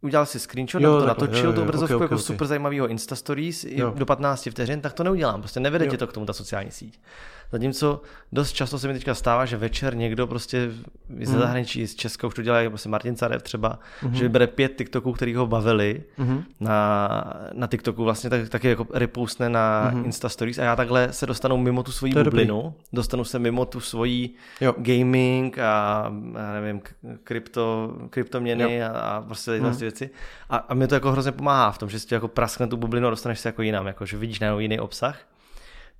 udělal 0.00 0.26
si 0.26 0.38
screenshot, 0.38 0.82
Jo, 0.82 0.88
nebo 0.90 1.00
to 1.00 1.06
takhle, 1.06 1.26
natočil, 1.26 1.46
jo, 1.46 1.52
tu 1.52 1.60
jo, 1.60 1.64
obrazovku 1.64 1.94
ok, 1.94 1.98
ok, 2.00 2.02
jako 2.02 2.14
ok. 2.14 2.20
super 2.20 2.46
zajímavého 2.46 2.88
Insta 2.88 3.16
Stories 3.16 3.64
Jo. 3.64 3.94
do 3.96 4.06
15 4.06 4.50
vteřin, 4.50 4.80
tak 4.80 4.92
to 4.92 5.04
neudělám. 5.04 5.40
Prostě 5.40 5.60
nevede 5.60 5.84
Jo. 5.84 5.90
ti 5.90 5.96
to 5.96 6.06
k 6.06 6.12
tomu 6.12 6.26
ta 6.26 6.32
sociální 6.32 6.70
síť. 6.70 7.00
Zatímco 7.52 8.02
dost 8.32 8.52
často 8.52 8.78
se 8.78 8.88
mi 8.88 8.94
teďka 8.94 9.14
stává, 9.14 9.44
že 9.46 9.56
večer 9.56 9.96
někdo 9.96 10.26
prostě 10.26 10.70
ze 11.22 11.32
Mhm. 11.32 11.38
zahraničí, 11.40 11.86
z 11.86 11.94
Česka 11.94 12.26
už 12.26 12.34
to 12.34 12.42
dělá, 12.42 12.58
jako 12.58 12.70
prostě 12.70 12.88
Martin 12.88 13.16
Carev 13.16 13.42
třeba, 13.42 13.78
že 14.12 14.22
vybere 14.22 14.46
pět 14.46 14.72
TikToků, 14.78 15.12
který 15.12 15.34
ho 15.34 15.46
bavili 15.46 16.02
Mhm. 16.18 16.44
na, 16.60 17.08
na 17.52 17.66
TikToku, 17.66 18.04
vlastně 18.04 18.30
tak, 18.30 18.48
taky 18.48 18.68
jako 18.68 18.86
repoustne 18.94 19.48
na 19.48 19.92
Insta 20.04 20.28
Stories 20.28 20.58
a 20.58 20.62
já 20.62 20.76
takhle 20.76 21.12
se 21.12 21.26
dostanu 21.26 21.56
mimo 21.56 21.82
tu 21.82 21.92
svoji 21.92 22.10
je 22.10 22.14
dobrý. 22.24 22.30
bublinu, 22.46 22.74
dostanu 22.92 23.24
se 23.24 23.38
mimo 23.38 23.64
tu 23.64 23.80
svoji 23.80 24.34
Jo. 24.60 24.74
gaming 24.78 25.58
a 25.58 26.02
já 26.38 26.52
nevím, 26.52 26.80
krypto, 27.24 27.94
kryptoměny 28.10 28.82
a, 28.84 28.88
a 28.98 29.20
prostě 29.20 29.50
tyhle 29.50 29.68
Mhm. 29.68 29.78
ty 29.78 29.84
věci. 29.84 30.10
A, 30.50 30.56
a 30.56 30.74
mi 30.74 30.86
to 30.86 30.94
jako 30.94 31.12
hrozně 31.12 31.32
pomáhá 31.32 31.70
v 31.72 31.78
tom, 31.78 31.88
že 31.90 31.98
si 32.00 32.14
jako 32.14 32.28
praskne 32.28 32.66
tu 32.66 32.76
bublinu 32.76 33.06
a 33.06 33.10
dostaneš 33.10 33.40
se 33.40 33.48
jako 33.48 33.62
jinam, 33.62 33.86
jako 33.86 34.06
že 34.06 34.16
vidíš 34.16 34.40
najednou 34.40 34.58
jiný 34.60 34.80
obsah. 34.80 35.18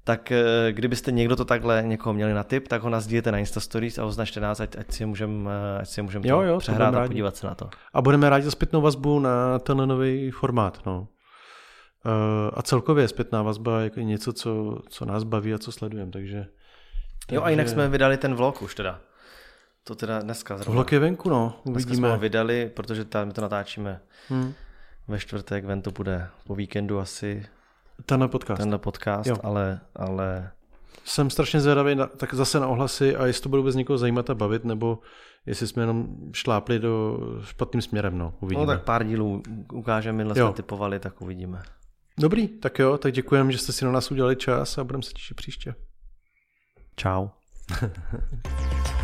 Tak 0.09 0.33
eh, 0.33 0.73
kdybyste 0.73 1.13
někdo 1.13 1.37
to 1.37 1.45
takhle 1.45 1.83
někoho 1.87 2.13
měli 2.13 2.33
na 2.35 2.43
tip, 2.43 2.69
tak 2.69 2.83
ho 2.83 2.91
nazdílete 2.91 3.33
na 3.33 3.39
Insta 3.39 3.61
Stories 3.61 3.99
a 3.99 4.05
označte 4.05 4.41
nás, 4.41 4.61
ať, 4.61 4.77
ať 4.79 4.93
si 4.93 5.07
můžeme 5.07 5.51
je 5.97 6.03
můžem 6.03 6.25
Jo, 6.25 6.41
jo, 6.41 6.59
přehrát 6.59 6.95
a 6.95 7.07
podívat 7.07 7.37
se 7.37 7.47
na 7.47 7.55
to. 7.55 7.71
A 7.93 8.03
budeme 8.03 8.31
rádi 8.31 8.45
za 8.45 8.51
zpětnou 8.51 8.81
vazbu 8.81 9.19
na 9.21 9.59
tenhle 9.59 9.87
nový 9.87 10.31
formát. 10.31 10.81
No. 10.87 11.09
Eh, 12.07 12.51
A 12.55 12.63
celkově 12.63 13.09
zpětná 13.09 13.43
vazba 13.43 13.79
je 13.79 13.85
jako 13.85 14.01
něco, 14.01 14.33
co, 14.33 14.79
co 14.89 15.05
nás 15.05 15.23
baví 15.25 15.55
a 15.55 15.59
co 15.59 15.73
sledujeme. 15.73 16.13
Takže, 16.13 16.47
Jo 17.31 17.43
a 17.43 17.51
jinak 17.51 17.65
takže- 17.65 17.75
jsme 17.75 17.89
vydali 17.89 18.17
ten 18.17 18.35
vlog 18.35 18.63
už 18.63 18.75
teda. 18.75 19.01
To 19.85 19.95
teda 19.95 20.21
dneska 20.21 20.57
zrovna. 20.57 20.73
Vlog 20.75 20.93
je 20.93 20.99
venku, 20.99 21.29
no. 21.31 21.61
Dneska 21.65 21.81
jsme 21.81 21.91
Uvidíme. 21.91 22.11
ho 22.11 22.19
vydali, 22.19 22.71
protože 22.75 23.05
tam 23.05 23.31
to 23.31 23.41
natáčíme 23.41 24.01
Hmm. 24.29 24.55
ve 25.09 25.19
čtvrtek, 25.19 25.65
ven 25.65 25.83
to 25.83 25.91
bude 25.91 26.29
po 26.47 26.55
víkendu 26.55 26.99
asi 26.99 27.47
Tenhle 28.07 28.29
podcast. 28.29 28.61
tenhle 28.61 28.79
podcast, 28.79 29.27
Jo. 29.27 29.37
ale, 29.43 29.81
ale 29.97 30.51
Jsem 31.05 31.31
strašně 31.31 31.61
zvědavý 31.61 31.95
na, 31.95 32.07
tak 32.07 32.35
zase 32.35 32.61
na 32.61 32.67
ohlasy 32.67 33.17
a 33.17 33.27
jestli 33.27 33.43
to 33.43 33.49
bude 33.49 33.61
vůbec 33.61 33.75
někoho 33.75 33.99
zajímat 33.99 34.31
a 34.31 34.35
bavit, 34.35 34.65
nebo 34.65 34.99
jestli 35.47 35.67
jsme 35.67 35.83
jenom 35.83 36.09
šlápli 36.33 36.79
do 36.79 37.19
špatným 37.45 37.83
směrem, 37.83 38.19
no. 38.19 38.35
Uvidíme. 38.41 38.67
no 38.67 38.73
tak 38.73 38.85
pár 38.85 39.05
dílů 39.07 39.43
ukážeme, 39.73 40.17
minule 40.19 40.35
jsme 40.35 40.53
typovali, 40.53 41.01
tak 41.01 41.23
uvidíme. 41.23 41.63
Dobrý, 42.19 42.49
tak 42.49 42.79
jo, 42.79 42.99
tak 42.99 43.13
děkujeme, 43.13 43.53
že 43.53 43.59
jste 43.59 43.73
si 43.73 43.85
na 43.85 43.93
nás 43.93 44.11
udělali 44.11 44.37
čas 44.37 44.79
a 44.79 44.85
budeme 44.85 45.03
se 45.03 45.13
těšit 45.13 45.37
příště. 45.37 45.75
Čau. 46.97 47.29